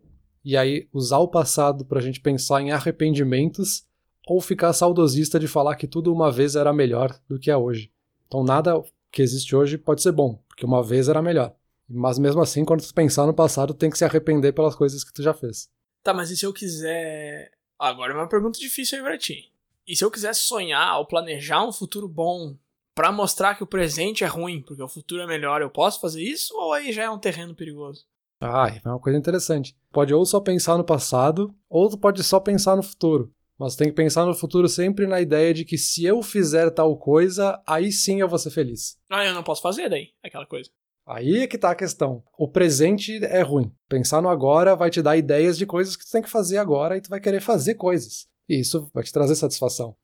e 0.45 0.57
aí 0.57 0.89
usar 0.93 1.19
o 1.19 1.29
passado 1.29 1.85
para 1.85 1.99
a 1.99 2.03
gente 2.03 2.21
pensar 2.21 2.61
em 2.61 2.73
arrependimentos, 2.73 3.85
ou 4.27 4.41
ficar 4.41 4.73
saudosista 4.73 5.39
de 5.39 5.49
falar 5.49 5.77
que 5.77 5.87
tudo 5.87 6.13
uma 6.13 6.31
vez 6.31 6.57
era 6.57 6.73
melhor 6.73 7.17
do 7.29 7.39
que 7.39 7.51
é 7.51 7.57
hoje. 7.57 7.91
Então, 8.27 8.45
nada 8.45 8.83
que 9.11 9.23
existe 9.23 9.55
hoje 9.55 9.79
pode 9.79 10.03
ser 10.03 10.13
bom, 10.13 10.43
porque 10.49 10.67
uma 10.67 10.83
vez 10.83 11.09
era 11.09 11.23
melhor. 11.23 11.55
Mas 11.89 12.19
mesmo 12.19 12.41
assim, 12.41 12.65
quando 12.65 12.87
tu 12.87 12.93
pensar 12.93 13.27
no 13.27 13.35
passado, 13.35 13.75
tem 13.75 13.91
que 13.91 13.99
se 13.99 14.05
arrepender 14.05 14.53
pelas 14.53 14.75
coisas 14.75 15.05
que 15.05 15.13
tu 15.13 15.23
já 15.23 15.33
fez. 15.33 15.69
Tá, 16.03 16.13
mas 16.13 16.31
e 16.31 16.37
se 16.37 16.45
eu 16.45 16.53
quiser. 16.53 17.51
Agora 17.79 18.13
é 18.13 18.17
uma 18.17 18.29
pergunta 18.29 18.59
difícil 18.59 18.99
aí 18.99 19.05
pra 19.05 19.19
ti. 19.19 19.53
E 19.87 19.97
se 19.97 20.05
eu 20.05 20.11
quiser 20.11 20.35
sonhar 20.35 20.99
ou 20.99 21.07
planejar 21.07 21.65
um 21.65 21.73
futuro 21.73 22.09
bom 22.09 22.57
para 22.95 23.13
mostrar 23.13 23.55
que 23.55 23.63
o 23.63 23.67
presente 23.67 24.25
é 24.25 24.27
ruim, 24.27 24.63
porque 24.63 24.83
o 24.83 24.89
futuro 24.89 25.23
é 25.23 25.27
melhor, 25.27 25.61
eu 25.61 25.71
posso 25.71 26.01
fazer 26.01 26.23
isso 26.23 26.55
ou 26.57 26.73
aí 26.73 26.93
já 26.93 27.05
é 27.05 27.11
um 27.11 27.19
terreno 27.19 27.55
perigoso? 27.55 28.07
Ah, 28.41 28.69
é 28.69 28.89
uma 28.89 28.99
coisa 28.99 29.19
interessante. 29.19 29.77
Pode 29.93 30.13
ou 30.13 30.25
só 30.25 30.41
pensar 30.41 30.77
no 30.77 30.85
passado, 30.85 31.55
ou 31.69 31.89
tu 31.89 31.99
pode 31.99 32.23
só 32.23 32.41
pensar 32.41 32.77
no 32.77 32.83
futuro. 32.83 33.33
Mas 33.59 33.77
tem 33.77 33.89
que 33.89 33.95
pensar 33.95 34.27
no 34.27 34.35
futuro 34.35 34.69
sempre 34.69 35.07
na 35.07 35.21
ideia 35.21 35.55
de 35.55 35.65
que 35.65 35.79
se 35.79 36.05
eu 36.05 36.23
fizer 36.23 36.71
tal 36.71 36.97
coisa, 36.97 37.63
aí 37.67 37.91
sim 37.91 38.21
eu 38.21 38.29
vou 38.29 38.39
ser 38.39 38.51
feliz. 38.51 38.99
Ah, 39.11 39.25
eu 39.25 39.35
não 39.35 39.43
posso 39.43 39.63
fazer 39.63 39.89
daí, 39.89 40.11
aquela 40.23 40.47
coisa. 40.47 40.71
Aí 41.07 41.39
é 41.39 41.47
que 41.47 41.57
tá 41.57 41.71
a 41.71 41.77
questão. 41.77 42.23
O 42.37 42.49
presente 42.49 43.25
é 43.25 43.41
ruim. 43.41 43.71
Pensar 43.89 44.21
no 44.21 44.29
agora 44.29 44.75
vai 44.75 44.91
te 44.91 45.01
dar 45.01 45.17
ideias 45.17 45.57
de 45.57 45.65
coisas 45.65 45.95
que 45.95 46.05
tu 46.05 46.11
tem 46.11 46.23
que 46.23 46.29
fazer 46.29 46.59
agora 46.59 46.97
e 46.97 47.01
tu 47.01 47.09
vai 47.09 47.21
querer 47.21 47.41
fazer 47.41 47.75
coisas. 47.75 48.27
E 48.49 48.59
isso 48.59 48.91
vai 48.93 49.05
te 49.05 49.13
trazer 49.13 49.37
satisfação. 49.37 49.95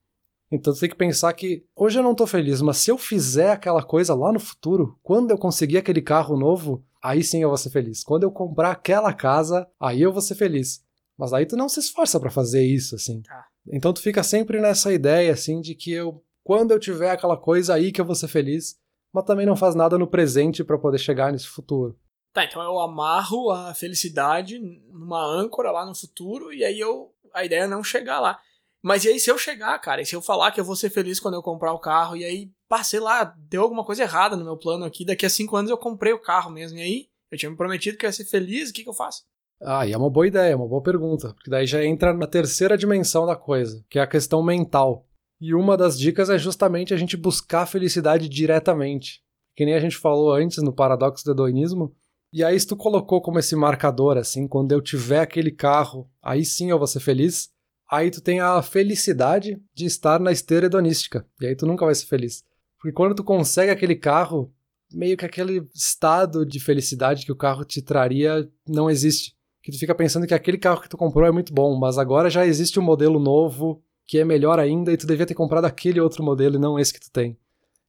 Então 0.50 0.72
tu 0.72 0.78
tem 0.78 0.88
que 0.88 0.94
pensar 0.94 1.32
que 1.32 1.64
hoje 1.74 1.98
eu 1.98 2.02
não 2.02 2.14
tô 2.14 2.26
feliz, 2.26 2.60
mas 2.60 2.76
se 2.76 2.90
eu 2.90 2.98
fizer 2.98 3.50
aquela 3.50 3.82
coisa 3.82 4.14
lá 4.14 4.32
no 4.32 4.38
futuro, 4.38 4.98
quando 5.02 5.30
eu 5.30 5.38
conseguir 5.38 5.78
aquele 5.78 6.02
carro 6.02 6.36
novo, 6.36 6.84
aí 7.02 7.24
sim 7.24 7.42
eu 7.42 7.48
vou 7.48 7.58
ser 7.58 7.70
feliz. 7.70 8.04
Quando 8.04 8.22
eu 8.22 8.30
comprar 8.30 8.70
aquela 8.70 9.12
casa, 9.12 9.66
aí 9.80 10.02
eu 10.02 10.12
vou 10.12 10.20
ser 10.20 10.34
feliz. 10.34 10.84
Mas 11.16 11.32
aí 11.32 11.46
tu 11.46 11.56
não 11.56 11.68
se 11.68 11.80
esforça 11.80 12.20
para 12.20 12.30
fazer 12.30 12.62
isso, 12.62 12.94
assim. 12.94 13.22
Ah. 13.28 13.44
Então 13.72 13.92
tu 13.92 14.00
fica 14.00 14.22
sempre 14.22 14.60
nessa 14.60 14.92
ideia, 14.92 15.32
assim, 15.32 15.60
de 15.60 15.74
que 15.74 15.90
eu, 15.90 16.22
quando 16.44 16.72
eu 16.72 16.78
tiver 16.78 17.10
aquela 17.10 17.36
coisa 17.36 17.74
aí 17.74 17.90
que 17.90 18.00
eu 18.00 18.04
vou 18.04 18.14
ser 18.14 18.28
feliz, 18.28 18.76
mas 19.12 19.24
também 19.24 19.46
não 19.46 19.56
faz 19.56 19.74
nada 19.74 19.98
no 19.98 20.06
presente 20.06 20.64
para 20.64 20.78
poder 20.78 20.98
chegar 20.98 21.32
nesse 21.32 21.46
futuro. 21.46 21.98
Tá, 22.32 22.44
então 22.44 22.62
eu 22.62 22.80
amarro 22.80 23.50
a 23.50 23.74
felicidade 23.74 24.58
numa 24.90 25.22
âncora 25.22 25.70
lá 25.70 25.84
no 25.84 25.94
futuro 25.94 26.52
e 26.52 26.64
aí 26.64 26.80
eu 26.80 27.12
a 27.34 27.44
ideia 27.44 27.62
é 27.62 27.66
não 27.66 27.84
chegar 27.84 28.20
lá. 28.20 28.38
Mas 28.82 29.04
e 29.04 29.08
aí 29.08 29.20
se 29.20 29.30
eu 29.30 29.38
chegar, 29.38 29.78
cara, 29.78 30.02
e 30.02 30.06
se 30.06 30.14
eu 30.16 30.20
falar 30.20 30.50
que 30.50 30.60
eu 30.60 30.64
vou 30.64 30.74
ser 30.74 30.90
feliz 30.90 31.20
quando 31.20 31.34
eu 31.34 31.42
comprar 31.42 31.72
o 31.72 31.78
carro 31.78 32.16
e 32.16 32.24
aí, 32.24 32.50
passei 32.68 32.98
lá, 32.98 33.24
deu 33.24 33.62
alguma 33.62 33.84
coisa 33.84 34.02
errada 34.02 34.36
no 34.36 34.44
meu 34.44 34.56
plano 34.56 34.84
aqui, 34.84 35.04
daqui 35.04 35.24
a 35.24 35.30
cinco 35.30 35.56
anos 35.56 35.70
eu 35.70 35.78
comprei 35.78 36.12
o 36.12 36.20
carro 36.20 36.50
mesmo 36.50 36.78
e 36.78 36.82
aí 36.82 37.06
eu 37.30 37.38
tinha 37.38 37.50
me 37.50 37.56
prometido 37.56 37.96
que 37.96 38.04
eu 38.04 38.08
ia 38.08 38.12
ser 38.12 38.24
feliz, 38.24 38.70
o 38.70 38.72
que, 38.72 38.82
que 38.82 38.88
eu 38.88 38.94
faço? 38.94 39.22
Ah, 39.60 39.86
e 39.86 39.92
é 39.92 39.96
uma 39.96 40.10
boa 40.10 40.26
ideia, 40.26 40.52
é 40.52 40.56
uma 40.56 40.66
boa 40.66 40.82
pergunta, 40.82 41.32
porque 41.34 41.48
daí 41.48 41.66
já 41.66 41.84
entra 41.84 42.12
na 42.12 42.26
terceira 42.26 42.76
dimensão 42.76 43.24
da 43.24 43.36
coisa, 43.36 43.84
que 43.88 43.98
é 43.98 44.02
a 44.02 44.06
questão 44.06 44.42
mental. 44.42 45.06
E 45.44 45.56
uma 45.56 45.76
das 45.76 45.98
dicas 45.98 46.30
é 46.30 46.38
justamente 46.38 46.94
a 46.94 46.96
gente 46.96 47.16
buscar 47.16 47.62
a 47.62 47.66
felicidade 47.66 48.28
diretamente. 48.28 49.20
Que 49.56 49.64
nem 49.64 49.74
a 49.74 49.80
gente 49.80 49.96
falou 49.96 50.32
antes 50.32 50.62
no 50.62 50.72
paradoxo 50.72 51.24
do 51.24 51.32
hedonismo. 51.32 51.92
E 52.32 52.44
aí, 52.44 52.58
se 52.58 52.64
tu 52.64 52.76
colocou 52.76 53.20
como 53.20 53.40
esse 53.40 53.56
marcador, 53.56 54.16
assim, 54.16 54.46
quando 54.46 54.70
eu 54.70 54.80
tiver 54.80 55.18
aquele 55.18 55.50
carro, 55.50 56.08
aí 56.22 56.44
sim 56.44 56.70
eu 56.70 56.78
vou 56.78 56.86
ser 56.86 57.00
feliz. 57.00 57.50
Aí 57.90 58.08
tu 58.08 58.20
tem 58.20 58.38
a 58.38 58.62
felicidade 58.62 59.60
de 59.74 59.84
estar 59.84 60.20
na 60.20 60.30
esteira 60.30 60.66
hedonística. 60.66 61.26
E 61.40 61.46
aí 61.48 61.56
tu 61.56 61.66
nunca 61.66 61.84
vai 61.84 61.94
ser 61.96 62.06
feliz. 62.06 62.44
Porque 62.78 62.94
quando 62.94 63.16
tu 63.16 63.24
consegue 63.24 63.72
aquele 63.72 63.96
carro, 63.96 64.54
meio 64.92 65.16
que 65.16 65.26
aquele 65.26 65.68
estado 65.74 66.46
de 66.46 66.60
felicidade 66.60 67.26
que 67.26 67.32
o 67.32 67.36
carro 67.36 67.64
te 67.64 67.82
traria 67.82 68.48
não 68.64 68.88
existe. 68.88 69.34
Que 69.60 69.72
tu 69.72 69.78
fica 69.80 69.92
pensando 69.92 70.24
que 70.24 70.34
aquele 70.34 70.56
carro 70.56 70.82
que 70.82 70.88
tu 70.88 70.96
comprou 70.96 71.26
é 71.26 71.32
muito 71.32 71.52
bom, 71.52 71.76
mas 71.76 71.98
agora 71.98 72.30
já 72.30 72.46
existe 72.46 72.78
um 72.78 72.82
modelo 72.84 73.18
novo 73.18 73.82
que 74.12 74.18
é 74.18 74.26
melhor 74.26 74.58
ainda 74.58 74.92
e 74.92 74.96
tu 74.98 75.06
devia 75.06 75.24
ter 75.24 75.32
comprado 75.32 75.64
aquele 75.64 75.98
outro 75.98 76.22
modelo 76.22 76.56
e 76.56 76.58
não 76.58 76.78
esse 76.78 76.92
que 76.92 77.00
tu 77.00 77.10
tem. 77.10 77.34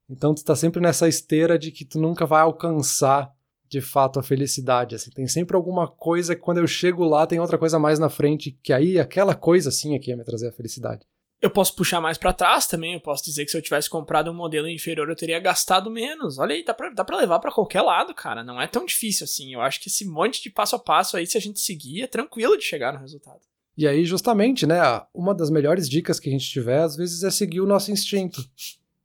Então 0.09 0.33
tu 0.33 0.41
tá 0.41 0.55
sempre 0.55 0.79
nessa 0.79 1.05
esteira 1.05 1.59
de 1.59 1.69
que 1.69 1.83
tu 1.83 1.99
nunca 1.99 2.25
vai 2.25 2.41
alcançar 2.41 3.29
de 3.67 3.81
fato 3.81 4.21
a 4.21 4.23
felicidade, 4.23 4.95
assim, 4.95 5.11
tem 5.11 5.27
sempre 5.27 5.57
alguma 5.57 5.85
coisa 5.85 6.33
que 6.33 6.41
quando 6.41 6.59
eu 6.59 6.67
chego 6.67 7.03
lá 7.03 7.27
tem 7.27 7.41
outra 7.41 7.57
coisa 7.57 7.77
mais 7.77 7.99
na 7.99 8.07
frente, 8.07 8.57
que 8.63 8.71
aí 8.71 8.97
aquela 8.97 9.35
coisa 9.35 9.67
assim 9.67 9.97
aqui 9.97 10.11
ia 10.11 10.15
me 10.15 10.23
trazer 10.23 10.47
a 10.47 10.53
felicidade. 10.53 11.05
Eu 11.41 11.49
posso 11.49 11.75
puxar 11.75 11.99
mais 11.99 12.17
para 12.17 12.31
trás 12.31 12.67
também, 12.67 12.93
eu 12.93 13.01
posso 13.01 13.25
dizer 13.25 13.43
que 13.43 13.51
se 13.51 13.57
eu 13.57 13.61
tivesse 13.61 13.89
comprado 13.89 14.31
um 14.31 14.33
modelo 14.33 14.69
inferior 14.69 15.09
eu 15.09 15.17
teria 15.17 15.41
gastado 15.41 15.91
menos. 15.91 16.39
Olha 16.39 16.55
aí, 16.55 16.63
dá 16.63 16.73
pra, 16.73 16.89
dá 16.89 17.03
pra 17.03 17.17
levar 17.17 17.39
para 17.39 17.51
qualquer 17.51 17.81
lado, 17.81 18.13
cara, 18.13 18.45
não 18.45 18.61
é 18.61 18.67
tão 18.67 18.85
difícil 18.85 19.25
assim. 19.25 19.53
Eu 19.53 19.59
acho 19.59 19.81
que 19.81 19.89
esse 19.89 20.05
monte 20.05 20.41
de 20.41 20.49
passo 20.49 20.77
a 20.77 20.79
passo 20.79 21.17
aí, 21.17 21.27
se 21.27 21.37
a 21.37 21.41
gente 21.41 21.59
seguir, 21.59 22.03
é 22.03 22.07
tranquilo 22.07 22.57
de 22.57 22.63
chegar 22.63 22.93
no 22.93 22.99
resultado. 22.99 23.41
E 23.75 23.87
aí, 23.87 24.05
justamente, 24.05 24.67
né, 24.67 24.79
uma 25.13 25.33
das 25.33 25.49
melhores 25.49 25.89
dicas 25.89 26.19
que 26.19 26.29
a 26.29 26.31
gente 26.31 26.47
tiver, 26.47 26.79
às 26.79 26.95
vezes, 26.95 27.23
é 27.23 27.31
seguir 27.31 27.59
o 27.59 27.65
nosso 27.65 27.91
instinto. 27.91 28.43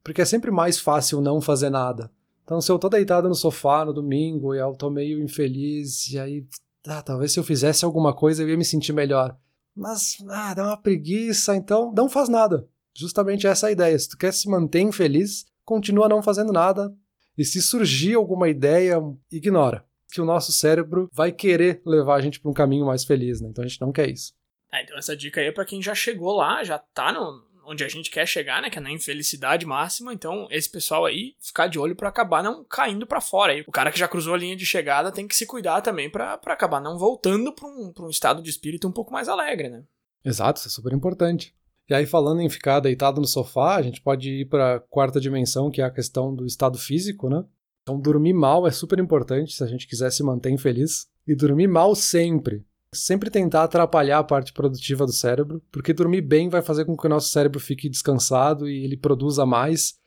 Porque 0.04 0.20
é 0.20 0.24
sempre 0.24 0.50
mais 0.50 0.78
fácil 0.78 1.20
não 1.20 1.40
fazer 1.40 1.70
nada. 1.70 2.10
Então, 2.44 2.60
se 2.60 2.70
eu 2.70 2.78
tô 2.78 2.88
deitado 2.88 3.28
no 3.28 3.34
sofá 3.34 3.84
no 3.84 3.92
domingo 3.92 4.54
e 4.54 4.58
eu 4.58 4.74
tô 4.74 4.90
meio 4.90 5.22
infeliz, 5.22 6.10
e 6.10 6.18
aí, 6.18 6.46
ah, 6.86 7.02
talvez 7.02 7.32
se 7.32 7.38
eu 7.38 7.44
fizesse 7.44 7.84
alguma 7.84 8.14
coisa 8.14 8.42
eu 8.42 8.48
ia 8.48 8.56
me 8.56 8.64
sentir 8.64 8.92
melhor. 8.92 9.36
Mas, 9.76 10.16
ah, 10.28 10.54
dá 10.54 10.64
uma 10.64 10.76
preguiça, 10.76 11.54
então 11.54 11.92
não 11.94 12.08
faz 12.08 12.28
nada. 12.28 12.66
Justamente 12.96 13.46
essa 13.46 13.66
é 13.66 13.68
a 13.68 13.72
ideia. 13.72 13.98
Se 13.98 14.08
tu 14.08 14.18
quer 14.18 14.32
se 14.32 14.48
manter 14.48 14.80
infeliz, 14.80 15.46
continua 15.64 16.08
não 16.08 16.22
fazendo 16.22 16.52
nada. 16.52 16.92
E 17.36 17.44
se 17.44 17.62
surgir 17.62 18.14
alguma 18.14 18.48
ideia, 18.48 18.98
ignora. 19.30 19.84
Que 20.12 20.20
o 20.20 20.24
nosso 20.24 20.50
cérebro 20.50 21.08
vai 21.12 21.30
querer 21.30 21.80
levar 21.86 22.16
a 22.16 22.20
gente 22.20 22.40
para 22.40 22.50
um 22.50 22.54
caminho 22.54 22.86
mais 22.86 23.04
feliz, 23.04 23.40
né? 23.40 23.48
Então 23.50 23.62
a 23.62 23.68
gente 23.68 23.80
não 23.80 23.92
quer 23.92 24.10
isso. 24.10 24.32
É, 24.72 24.82
então 24.82 24.98
essa 24.98 25.16
dica 25.16 25.40
aí 25.40 25.46
é 25.46 25.52
pra 25.52 25.64
quem 25.64 25.82
já 25.82 25.94
chegou 25.94 26.36
lá, 26.36 26.62
já 26.62 26.78
tá 26.78 27.12
no, 27.12 27.42
onde 27.68 27.84
a 27.84 27.88
gente 27.88 28.10
quer 28.10 28.26
chegar, 28.26 28.62
né? 28.62 28.70
Que 28.70 28.78
é 28.78 28.80
na 28.80 28.90
infelicidade 28.90 29.66
máxima. 29.66 30.12
Então, 30.12 30.48
esse 30.50 30.70
pessoal 30.70 31.04
aí, 31.04 31.34
ficar 31.38 31.66
de 31.66 31.78
olho 31.78 31.94
para 31.94 32.08
acabar 32.08 32.42
não 32.42 32.64
caindo 32.64 33.06
para 33.06 33.20
fora. 33.20 33.52
Aí, 33.52 33.62
o 33.66 33.72
cara 33.72 33.92
que 33.92 33.98
já 33.98 34.08
cruzou 34.08 34.34
a 34.34 34.38
linha 34.38 34.56
de 34.56 34.64
chegada 34.64 35.12
tem 35.12 35.28
que 35.28 35.36
se 35.36 35.46
cuidar 35.46 35.82
também 35.82 36.10
para 36.10 36.40
acabar 36.46 36.80
não 36.80 36.98
voltando 36.98 37.52
pra 37.52 37.68
um, 37.68 37.92
pra 37.92 38.06
um 38.06 38.10
estado 38.10 38.42
de 38.42 38.48
espírito 38.48 38.88
um 38.88 38.92
pouco 38.92 39.12
mais 39.12 39.28
alegre, 39.28 39.68
né? 39.68 39.84
Exato, 40.24 40.58
isso 40.58 40.68
é 40.68 40.70
super 40.70 40.92
importante. 40.92 41.54
E 41.88 41.94
aí, 41.94 42.06
falando 42.06 42.40
em 42.40 42.50
ficar 42.50 42.80
deitado 42.80 43.20
no 43.20 43.26
sofá, 43.26 43.76
a 43.76 43.82
gente 43.82 44.00
pode 44.00 44.30
ir 44.30 44.46
para 44.46 44.76
a 44.76 44.80
quarta 44.80 45.20
dimensão, 45.20 45.70
que 45.70 45.82
é 45.82 45.84
a 45.84 45.90
questão 45.90 46.34
do 46.34 46.46
estado 46.46 46.78
físico, 46.78 47.28
né? 47.28 47.44
Então, 47.82 48.00
dormir 48.00 48.34
mal 48.34 48.66
é 48.66 48.70
super 48.70 48.98
importante 48.98 49.52
se 49.52 49.62
a 49.62 49.66
gente 49.66 49.86
quiser 49.86 50.10
se 50.10 50.22
manter 50.22 50.50
infeliz. 50.50 51.06
E 51.26 51.34
dormir 51.34 51.66
mal 51.66 51.94
sempre 51.94 52.64
sempre 52.94 53.30
tentar 53.30 53.64
atrapalhar 53.64 54.18
a 54.18 54.24
parte 54.24 54.52
produtiva 54.52 55.04
do 55.04 55.12
cérebro, 55.12 55.62
porque 55.70 55.92
dormir 55.92 56.22
bem 56.22 56.48
vai 56.48 56.62
fazer 56.62 56.84
com 56.84 56.96
que 56.96 57.06
o 57.06 57.10
nosso 57.10 57.28
cérebro 57.28 57.60
fique 57.60 57.88
descansado 57.88 58.68
e 58.68 58.84
ele 58.84 58.96
produza 58.96 59.44
mais, 59.44 59.98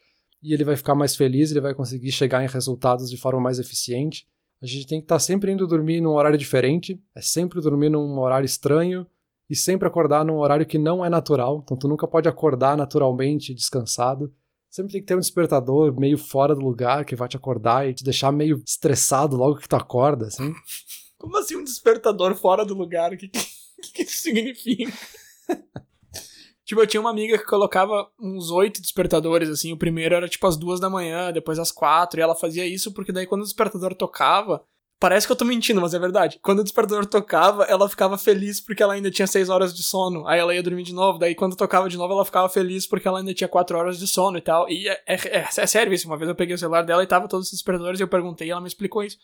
e 0.41 0.53
ele 0.53 0.63
vai 0.63 0.75
ficar 0.75 0.95
mais 0.95 1.15
feliz, 1.15 1.51
ele 1.51 1.61
vai 1.61 1.73
conseguir 1.73 2.11
chegar 2.11 2.43
em 2.43 2.47
resultados 2.47 3.09
de 3.09 3.17
forma 3.17 3.39
mais 3.39 3.59
eficiente. 3.59 4.27
A 4.61 4.65
gente 4.65 4.87
tem 4.87 4.99
que 4.99 5.05
estar 5.05 5.19
sempre 5.19 5.51
indo 5.51 5.67
dormir 5.67 6.01
num 6.01 6.11
horário 6.11 6.37
diferente, 6.37 6.99
é 7.15 7.21
sempre 7.21 7.61
dormir 7.61 7.89
num 7.89 8.19
horário 8.19 8.45
estranho 8.45 9.05
e 9.49 9.55
sempre 9.55 9.87
acordar 9.87 10.25
num 10.25 10.37
horário 10.37 10.65
que 10.65 10.77
não 10.77 11.05
é 11.05 11.09
natural, 11.09 11.61
então 11.63 11.77
tu 11.77 11.87
nunca 11.87 12.07
pode 12.07 12.27
acordar 12.27 12.75
naturalmente 12.75 13.53
descansado. 13.53 14.33
Sempre 14.69 14.93
tem 14.93 15.01
que 15.01 15.07
ter 15.07 15.15
um 15.15 15.19
despertador 15.19 15.93
meio 15.99 16.17
fora 16.17 16.55
do 16.55 16.61
lugar 16.61 17.03
que 17.03 17.15
vai 17.15 17.27
te 17.27 17.35
acordar 17.35 17.89
e 17.89 17.93
te 17.93 18.03
deixar 18.03 18.31
meio 18.31 18.63
estressado 18.65 19.35
logo 19.35 19.57
que 19.57 19.67
tu 19.67 19.75
acorda, 19.75 20.27
assim. 20.27 20.53
Como 21.21 21.37
assim 21.37 21.55
um 21.55 21.63
despertador 21.63 22.33
fora 22.33 22.65
do 22.65 22.73
lugar? 22.73 23.13
O 23.13 23.17
que, 23.17 23.27
que, 23.27 23.39
que 23.93 24.01
isso 24.01 24.23
significa? 24.23 24.91
tipo, 26.65 26.81
eu 26.81 26.87
tinha 26.87 26.99
uma 26.99 27.11
amiga 27.11 27.37
que 27.37 27.45
colocava 27.45 28.09
uns 28.19 28.49
oito 28.49 28.81
despertadores, 28.81 29.47
assim. 29.47 29.71
O 29.71 29.77
primeiro 29.77 30.15
era 30.15 30.27
tipo 30.27 30.47
às 30.47 30.57
duas 30.57 30.79
da 30.79 30.89
manhã, 30.89 31.31
depois 31.31 31.59
às 31.59 31.71
quatro. 31.71 32.19
E 32.19 32.23
ela 32.23 32.33
fazia 32.33 32.65
isso 32.65 32.91
porque 32.91 33.11
daí 33.11 33.27
quando 33.27 33.41
o 33.41 33.45
despertador 33.45 33.93
tocava. 33.93 34.63
Parece 34.99 35.27
que 35.27 35.31
eu 35.31 35.35
tô 35.35 35.45
mentindo, 35.45 35.79
mas 35.79 35.93
é 35.93 35.99
verdade. 35.99 36.39
Quando 36.41 36.59
o 36.59 36.63
despertador 36.63 37.05
tocava, 37.05 37.65
ela 37.65 37.87
ficava 37.87 38.17
feliz 38.17 38.59
porque 38.59 38.81
ela 38.81 38.93
ainda 38.93 39.11
tinha 39.11 39.27
seis 39.27 39.47
horas 39.47 39.75
de 39.75 39.83
sono. 39.83 40.27
Aí 40.27 40.39
ela 40.39 40.55
ia 40.55 40.63
dormir 40.63 40.83
de 40.83 40.93
novo. 40.93 41.19
Daí 41.19 41.35
quando 41.35 41.55
tocava 41.55 41.87
de 41.87 41.97
novo, 41.97 42.13
ela 42.13 42.25
ficava 42.25 42.49
feliz 42.49 42.87
porque 42.87 43.07
ela 43.07 43.19
ainda 43.19 43.33
tinha 43.33 43.47
quatro 43.47 43.77
horas 43.77 43.99
de 43.99 44.07
sono 44.07 44.39
e 44.39 44.41
tal. 44.41 44.67
E 44.67 44.87
é, 44.87 45.03
é, 45.05 45.15
é, 45.37 45.45
é 45.55 45.67
sério 45.67 45.93
isso. 45.93 46.07
Uma 46.07 46.17
vez 46.17 46.29
eu 46.29 46.35
peguei 46.35 46.55
o 46.55 46.57
celular 46.57 46.83
dela 46.83 47.03
e 47.03 47.07
tava 47.07 47.27
todos 47.27 47.45
os 47.45 47.51
despertadores 47.51 47.99
e 47.99 48.03
eu 48.03 48.07
perguntei 48.07 48.47
e 48.47 48.51
ela 48.51 48.61
me 48.61 48.67
explicou 48.67 49.03
isso. 49.03 49.17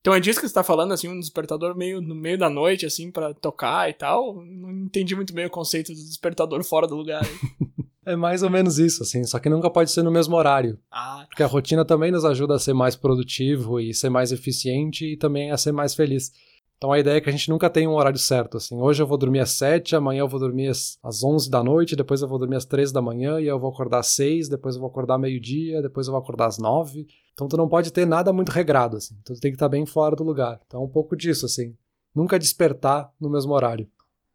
Então 0.00 0.14
é 0.14 0.20
disso 0.20 0.40
que 0.40 0.48
você 0.48 0.54
tá 0.54 0.64
falando, 0.64 0.92
assim, 0.92 1.08
um 1.08 1.20
despertador 1.20 1.76
meio 1.76 2.00
no 2.00 2.14
meio 2.14 2.38
da 2.38 2.48
noite, 2.48 2.86
assim, 2.86 3.10
para 3.10 3.34
tocar 3.34 3.88
e 3.90 3.92
tal. 3.92 4.42
Não 4.42 4.70
entendi 4.70 5.14
muito 5.14 5.34
bem 5.34 5.46
o 5.46 5.50
conceito 5.50 5.92
do 5.92 5.98
despertador 5.98 6.64
fora 6.64 6.86
do 6.86 6.96
lugar. 6.96 7.22
é 8.06 8.16
mais 8.16 8.42
ou 8.42 8.48
menos 8.48 8.78
isso, 8.78 9.02
assim, 9.02 9.24
só 9.24 9.38
que 9.38 9.50
nunca 9.50 9.68
pode 9.68 9.90
ser 9.90 10.02
no 10.02 10.10
mesmo 10.10 10.36
horário. 10.36 10.78
Ah. 10.90 11.26
Porque 11.28 11.42
a 11.42 11.46
rotina 11.46 11.84
também 11.84 12.10
nos 12.10 12.24
ajuda 12.24 12.54
a 12.54 12.58
ser 12.58 12.72
mais 12.72 12.96
produtivo 12.96 13.78
e 13.78 13.92
ser 13.92 14.08
mais 14.08 14.32
eficiente 14.32 15.04
e 15.04 15.16
também 15.18 15.50
a 15.50 15.58
ser 15.58 15.72
mais 15.72 15.94
feliz. 15.94 16.32
Então 16.80 16.90
a 16.90 16.98
ideia 16.98 17.18
é 17.18 17.20
que 17.20 17.28
a 17.28 17.32
gente 17.32 17.50
nunca 17.50 17.68
tem 17.68 17.86
um 17.86 17.92
horário 17.92 18.18
certo, 18.18 18.56
assim, 18.56 18.80
hoje 18.80 19.02
eu 19.02 19.06
vou 19.06 19.18
dormir 19.18 19.40
às 19.40 19.50
7, 19.50 19.94
amanhã 19.94 20.20
eu 20.20 20.28
vou 20.28 20.40
dormir 20.40 20.68
às 20.68 21.22
11 21.22 21.50
da 21.50 21.62
noite, 21.62 21.94
depois 21.94 22.22
eu 22.22 22.28
vou 22.28 22.38
dormir 22.38 22.56
às 22.56 22.64
3 22.64 22.90
da 22.90 23.02
manhã 23.02 23.38
e 23.38 23.46
eu 23.46 23.60
vou 23.60 23.70
acordar 23.70 23.98
às 23.98 24.06
6, 24.14 24.48
depois 24.48 24.76
eu 24.76 24.80
vou 24.80 24.88
acordar 24.88 25.18
meio-dia, 25.18 25.82
depois 25.82 26.06
eu 26.06 26.12
vou 26.12 26.22
acordar 26.22 26.46
às 26.46 26.56
9. 26.56 27.06
Então 27.34 27.46
tu 27.46 27.58
não 27.58 27.68
pode 27.68 27.92
ter 27.92 28.06
nada 28.06 28.32
muito 28.32 28.48
regrado, 28.48 28.96
assim, 28.96 29.14
então 29.20 29.36
tu 29.36 29.40
tem 29.42 29.50
que 29.50 29.56
estar 29.56 29.68
bem 29.68 29.84
fora 29.84 30.16
do 30.16 30.24
lugar. 30.24 30.58
Então 30.66 30.82
um 30.82 30.88
pouco 30.88 31.14
disso, 31.14 31.44
assim, 31.44 31.76
nunca 32.14 32.38
despertar 32.38 33.12
no 33.20 33.28
mesmo 33.28 33.52
horário. 33.52 33.86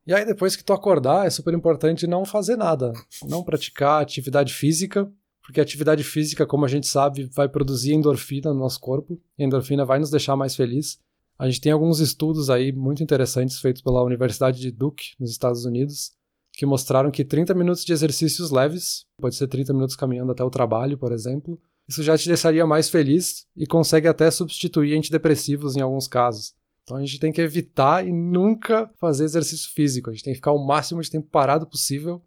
E 0.05 0.13
aí 0.13 0.23
depois 0.23 0.55
que 0.55 0.63
tu 0.63 0.71
acordar, 0.71 1.25
é 1.25 1.31
super 1.31 1.51
importante 1.51 2.05
não 2.05 2.25
fazer 2.25 2.57
nada, 2.57 2.93
não 3.27 3.43
praticar 3.43 4.03
atividade 4.03 4.53
física, 4.53 5.11
porque 5.41 5.59
atividade 5.59 6.03
física, 6.03 6.45
como 6.45 6.63
a 6.63 6.67
gente 6.67 6.85
sabe, 6.85 7.27
vai 7.33 7.49
produzir 7.49 7.93
endorfina 7.93 8.53
no 8.53 8.59
nosso 8.59 8.79
corpo, 8.79 9.19
e 9.35 9.41
a 9.41 9.47
endorfina 9.47 9.83
vai 9.83 9.97
nos 9.97 10.11
deixar 10.11 10.35
mais 10.35 10.55
felizes. 10.55 11.03
A 11.37 11.47
gente 11.47 11.61
tem 11.61 11.71
alguns 11.71 11.99
estudos 11.99 12.49
aí 12.49 12.71
muito 12.71 13.03
interessantes 13.03 13.59
feitos 13.59 13.81
pela 13.81 14.03
Universidade 14.03 14.59
de 14.59 14.71
Duke, 14.71 15.13
nos 15.19 15.31
Estados 15.31 15.65
Unidos, 15.65 16.13
que 16.53 16.65
mostraram 16.65 17.11
que 17.11 17.25
30 17.25 17.53
minutos 17.53 17.83
de 17.83 17.91
exercícios 17.91 18.51
leves, 18.51 19.05
pode 19.19 19.35
ser 19.35 19.47
30 19.47 19.73
minutos 19.73 19.95
caminhando 19.95 20.31
até 20.31 20.43
o 20.43 20.49
trabalho, 20.49 20.97
por 20.97 21.11
exemplo, 21.11 21.59
isso 21.87 22.01
já 22.01 22.17
te 22.17 22.27
deixaria 22.27 22.65
mais 22.65 22.89
feliz 22.89 23.45
e 23.55 23.67
consegue 23.67 24.07
até 24.07 24.31
substituir 24.31 24.97
antidepressivos 24.97 25.75
em 25.75 25.81
alguns 25.81 26.07
casos. 26.07 26.53
Então 26.83 26.97
a 26.97 27.01
gente 27.01 27.19
tem 27.19 27.31
que 27.31 27.41
evitar 27.41 28.07
e 28.07 28.13
nunca 28.13 28.89
fazer 28.97 29.25
exercício 29.25 29.71
físico. 29.71 30.09
A 30.09 30.13
gente 30.13 30.23
tem 30.23 30.33
que 30.33 30.37
ficar 30.37 30.51
o 30.51 30.65
máximo 30.65 31.01
de 31.01 31.09
tempo 31.09 31.27
parado 31.29 31.67
possível 31.67 32.23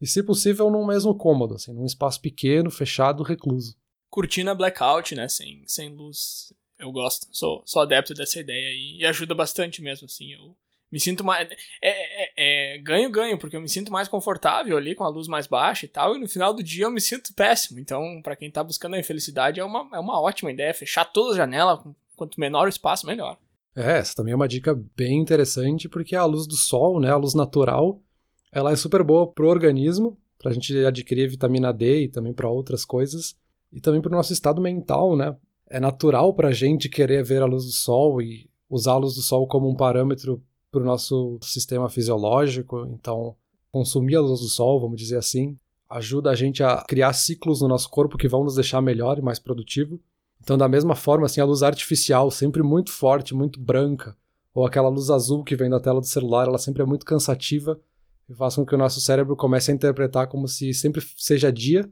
e, 0.00 0.06
se 0.06 0.22
possível, 0.22 0.70
num 0.70 0.86
mesmo 0.86 1.14
cômodo, 1.14 1.54
assim, 1.54 1.72
num 1.72 1.84
espaço 1.84 2.20
pequeno, 2.20 2.70
fechado, 2.70 3.22
recluso. 3.22 3.76
Cortina 4.08 4.54
blackout, 4.54 5.14
né? 5.14 5.28
Sem, 5.28 5.62
sem 5.66 5.94
luz 5.94 6.52
eu 6.80 6.90
gosto, 6.92 7.26
sou, 7.30 7.62
sou 7.64 7.82
adepto 7.82 8.14
dessa 8.14 8.40
ideia 8.40 8.72
e 8.72 9.04
ajuda 9.06 9.34
bastante 9.34 9.82
mesmo, 9.82 10.06
assim, 10.06 10.32
eu 10.32 10.54
me 10.90 10.98
sinto 10.98 11.22
mais, 11.22 11.48
é, 11.48 11.54
é, 11.82 12.74
é, 12.74 12.78
ganho, 12.78 13.10
ganho, 13.10 13.38
porque 13.38 13.56
eu 13.56 13.60
me 13.60 13.68
sinto 13.68 13.92
mais 13.92 14.08
confortável 14.08 14.76
ali 14.76 14.94
com 14.94 15.04
a 15.04 15.08
luz 15.08 15.28
mais 15.28 15.46
baixa 15.46 15.86
e 15.86 15.88
tal, 15.88 16.16
e 16.16 16.18
no 16.18 16.28
final 16.28 16.52
do 16.52 16.62
dia 16.62 16.86
eu 16.86 16.90
me 16.90 17.00
sinto 17.00 17.32
péssimo, 17.32 17.78
então 17.78 18.20
para 18.22 18.34
quem 18.34 18.50
tá 18.50 18.64
buscando 18.64 18.96
a 18.96 18.98
infelicidade 18.98 19.60
é 19.60 19.64
uma, 19.64 19.88
é 19.94 20.00
uma 20.00 20.20
ótima 20.20 20.50
ideia, 20.50 20.74
fechar 20.74 21.04
todas 21.04 21.32
as 21.32 21.36
janelas, 21.36 21.78
quanto 22.16 22.40
menor 22.40 22.66
o 22.66 22.68
espaço, 22.68 23.06
melhor. 23.06 23.38
É, 23.74 23.98
essa 23.98 24.16
também 24.16 24.32
é 24.32 24.36
uma 24.36 24.48
dica 24.48 24.74
bem 24.96 25.18
interessante, 25.18 25.88
porque 25.88 26.16
a 26.16 26.24
luz 26.24 26.46
do 26.46 26.56
sol, 26.56 26.98
né, 26.98 27.10
a 27.10 27.16
luz 27.16 27.34
natural, 27.34 28.02
ela 28.50 28.72
é 28.72 28.76
super 28.76 29.04
boa 29.04 29.30
pro 29.30 29.48
organismo, 29.48 30.18
pra 30.38 30.52
gente 30.52 30.76
adquirir 30.84 31.28
vitamina 31.28 31.72
D 31.72 32.04
e 32.04 32.08
também 32.08 32.32
para 32.32 32.48
outras 32.48 32.84
coisas, 32.84 33.36
e 33.72 33.80
também 33.80 34.00
pro 34.00 34.10
nosso 34.10 34.32
estado 34.32 34.60
mental, 34.60 35.16
né, 35.16 35.36
é 35.70 35.78
natural 35.78 36.34
para 36.34 36.48
a 36.48 36.52
gente 36.52 36.88
querer 36.88 37.24
ver 37.24 37.40
a 37.40 37.46
luz 37.46 37.64
do 37.64 37.70
sol 37.70 38.20
e 38.20 38.50
usar 38.68 38.92
a 38.92 38.98
luz 38.98 39.14
do 39.14 39.22
sol 39.22 39.46
como 39.46 39.70
um 39.70 39.76
parâmetro 39.76 40.42
para 40.70 40.82
o 40.82 40.84
nosso 40.84 41.38
sistema 41.42 41.88
fisiológico. 41.88 42.84
Então, 42.92 43.36
consumir 43.70 44.16
a 44.16 44.20
luz 44.20 44.40
do 44.40 44.48
sol, 44.48 44.80
vamos 44.80 45.00
dizer 45.00 45.16
assim, 45.16 45.56
ajuda 45.88 46.30
a 46.30 46.34
gente 46.34 46.62
a 46.62 46.82
criar 46.82 47.12
ciclos 47.12 47.60
no 47.60 47.68
nosso 47.68 47.88
corpo 47.88 48.18
que 48.18 48.28
vão 48.28 48.42
nos 48.42 48.56
deixar 48.56 48.80
melhor 48.80 49.18
e 49.18 49.22
mais 49.22 49.38
produtivo. 49.38 50.00
Então, 50.42 50.58
da 50.58 50.68
mesma 50.68 50.96
forma, 50.96 51.26
assim, 51.26 51.40
a 51.40 51.44
luz 51.44 51.62
artificial, 51.62 52.30
sempre 52.30 52.62
muito 52.62 52.90
forte, 52.90 53.34
muito 53.34 53.60
branca, 53.60 54.16
ou 54.52 54.66
aquela 54.66 54.88
luz 54.88 55.08
azul 55.08 55.44
que 55.44 55.54
vem 55.54 55.70
da 55.70 55.78
tela 55.78 56.00
do 56.00 56.06
celular, 56.06 56.48
ela 56.48 56.58
sempre 56.58 56.82
é 56.82 56.86
muito 56.86 57.06
cansativa 57.06 57.80
e 58.28 58.34
faz 58.34 58.56
com 58.56 58.66
que 58.66 58.74
o 58.74 58.78
nosso 58.78 59.00
cérebro 59.00 59.36
comece 59.36 59.70
a 59.70 59.74
interpretar 59.74 60.26
como 60.26 60.48
se 60.48 60.72
sempre 60.74 61.02
seja 61.16 61.52
dia 61.52 61.88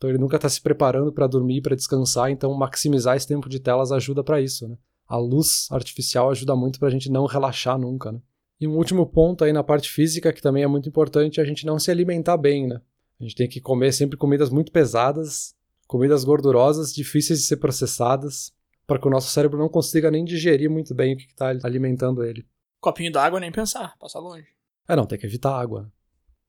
então 0.00 0.08
ele 0.08 0.18
nunca 0.18 0.36
está 0.36 0.48
se 0.48 0.62
preparando 0.62 1.12
para 1.12 1.26
dormir, 1.26 1.60
para 1.60 1.76
descansar, 1.76 2.30
então 2.30 2.54
maximizar 2.54 3.18
esse 3.18 3.28
tempo 3.28 3.50
de 3.50 3.60
telas 3.60 3.92
ajuda 3.92 4.24
para 4.24 4.40
isso, 4.40 4.66
né? 4.66 4.78
A 5.06 5.18
luz 5.18 5.68
artificial 5.70 6.30
ajuda 6.30 6.56
muito 6.56 6.78
para 6.78 6.88
a 6.88 6.90
gente 6.90 7.10
não 7.10 7.26
relaxar 7.26 7.78
nunca, 7.78 8.10
né? 8.10 8.18
E 8.58 8.66
um 8.66 8.78
último 8.78 9.04
ponto 9.04 9.44
aí 9.44 9.52
na 9.52 9.62
parte 9.62 9.90
física 9.90 10.32
que 10.32 10.40
também 10.40 10.62
é 10.62 10.66
muito 10.66 10.88
importante 10.88 11.38
é 11.38 11.42
a 11.42 11.46
gente 11.46 11.66
não 11.66 11.78
se 11.78 11.90
alimentar 11.90 12.38
bem, 12.38 12.66
né? 12.66 12.80
A 13.20 13.24
gente 13.24 13.36
tem 13.36 13.46
que 13.46 13.60
comer 13.60 13.92
sempre 13.92 14.16
comidas 14.16 14.48
muito 14.48 14.72
pesadas, 14.72 15.54
comidas 15.86 16.24
gordurosas, 16.24 16.94
difíceis 16.94 17.40
de 17.40 17.44
ser 17.44 17.58
processadas, 17.58 18.54
para 18.86 18.98
que 18.98 19.06
o 19.06 19.10
nosso 19.10 19.28
cérebro 19.28 19.58
não 19.58 19.68
consiga 19.68 20.10
nem 20.10 20.24
digerir 20.24 20.70
muito 20.70 20.94
bem 20.94 21.12
o 21.12 21.16
que 21.18 21.24
está 21.24 21.50
alimentando 21.62 22.24
ele. 22.24 22.46
Copinho 22.80 23.12
d'água 23.12 23.38
nem 23.38 23.52
pensar, 23.52 23.98
passar 23.98 24.20
longe. 24.20 24.46
É, 24.88 24.96
não, 24.96 25.04
tem 25.04 25.18
que 25.18 25.26
evitar 25.26 25.60
água. 25.60 25.82
Né? 25.82 25.88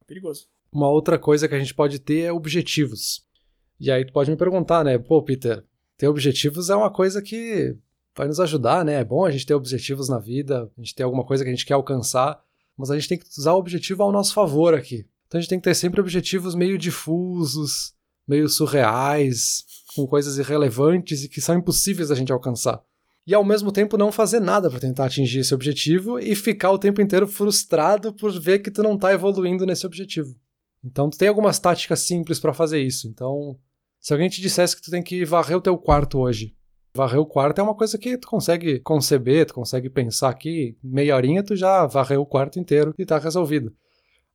Perigoso. 0.08 0.48
Uma 0.72 0.88
outra 0.88 1.20
coisa 1.20 1.50
que 1.50 1.56
a 1.56 1.60
gente 1.60 1.74
pode 1.74 2.00
ter 2.00 2.22
é 2.22 2.32
objetivos. 2.32 3.30
E 3.82 3.90
aí 3.90 4.06
tu 4.06 4.14
pode 4.14 4.30
me 4.30 4.38
perguntar, 4.38 4.86
né? 4.86 5.00
Pô, 5.00 5.24
Peter, 5.24 5.64
ter 5.98 6.08
objetivos 6.08 6.70
é 6.70 6.76
uma 6.76 6.92
coisa 6.92 7.20
que 7.20 7.76
vai 8.16 8.28
nos 8.28 8.40
ajudar, 8.40 8.86
né? 8.86 8.94
É 8.94 9.04
bom 9.04 9.26
a 9.26 9.32
gente 9.32 9.44
ter 9.44 9.56
objetivos 9.56 10.08
na 10.08 10.20
vida, 10.20 10.72
a 10.78 10.82
gente 10.82 10.94
ter 10.94 11.02
alguma 11.02 11.26
coisa 11.26 11.44
que 11.44 11.50
a 11.50 11.52
gente 11.54 11.66
quer 11.66 11.74
alcançar, 11.74 12.40
mas 12.78 12.92
a 12.92 12.96
gente 12.96 13.10
tem 13.10 13.18
que 13.18 13.26
usar 13.36 13.54
o 13.54 13.58
objetivo 13.58 14.04
ao 14.04 14.12
nosso 14.12 14.36
favor 14.36 14.76
aqui. 14.76 15.08
Então 15.26 15.40
a 15.40 15.42
gente 15.42 15.50
tem 15.50 15.58
que 15.60 15.64
ter 15.64 15.74
sempre 15.74 16.00
objetivos 16.00 16.54
meio 16.54 16.78
difusos, 16.78 17.96
meio 18.28 18.48
surreais, 18.48 19.64
com 19.96 20.06
coisas 20.06 20.38
irrelevantes 20.38 21.24
e 21.24 21.28
que 21.28 21.42
são 21.42 21.58
impossíveis 21.58 22.10
da 22.10 22.16
gente 22.16 22.32
alcançar. 22.32 22.84
E 23.26 23.34
ao 23.34 23.44
mesmo 23.44 23.72
tempo 23.72 23.98
não 23.98 24.12
fazer 24.12 24.42
nada 24.42 24.70
para 24.70 24.80
tentar 24.80 25.06
atingir 25.06 25.40
esse 25.40 25.56
objetivo 25.56 26.20
e 26.20 26.36
ficar 26.36 26.70
o 26.70 26.78
tempo 26.78 27.02
inteiro 27.02 27.28
frustrado 27.28 28.14
por 28.14 28.32
ver 28.40 28.60
que 28.60 28.70
tu 28.70 28.84
não 28.84 28.96
tá 28.96 29.12
evoluindo 29.12 29.66
nesse 29.66 29.88
objetivo. 29.88 30.36
Então 30.84 31.10
tu 31.10 31.18
tem 31.18 31.28
algumas 31.28 31.58
táticas 31.58 32.02
simples 32.02 32.40
para 32.40 32.54
fazer 32.54 32.80
isso. 32.80 33.08
Então 33.08 33.58
se 34.02 34.12
alguém 34.12 34.28
te 34.28 34.42
dissesse 34.42 34.76
que 34.76 34.82
tu 34.82 34.90
tem 34.90 35.04
que 35.04 35.24
varrer 35.24 35.56
o 35.56 35.62
teu 35.62 35.78
quarto 35.78 36.18
hoje, 36.18 36.56
varrer 36.94 37.20
o 37.20 37.26
quarto 37.26 37.60
é 37.60 37.64
uma 37.64 37.76
coisa 37.76 38.00
que 38.00 38.18
tu 38.18 38.28
consegue 38.28 38.80
conceber, 38.80 39.46
tu 39.46 39.54
consegue 39.54 39.92
pensar 39.92 40.30
aqui, 40.30 40.76
meia 40.84 41.16
horinha 41.16 41.44
tu 41.44 41.56
já 41.56 41.86
varreu 41.86 42.22
o 42.22 42.26
quarto 42.26 42.60
inteiro 42.60 42.96
e 42.98 43.06
tá 43.06 43.20
resolvido. 43.20 43.72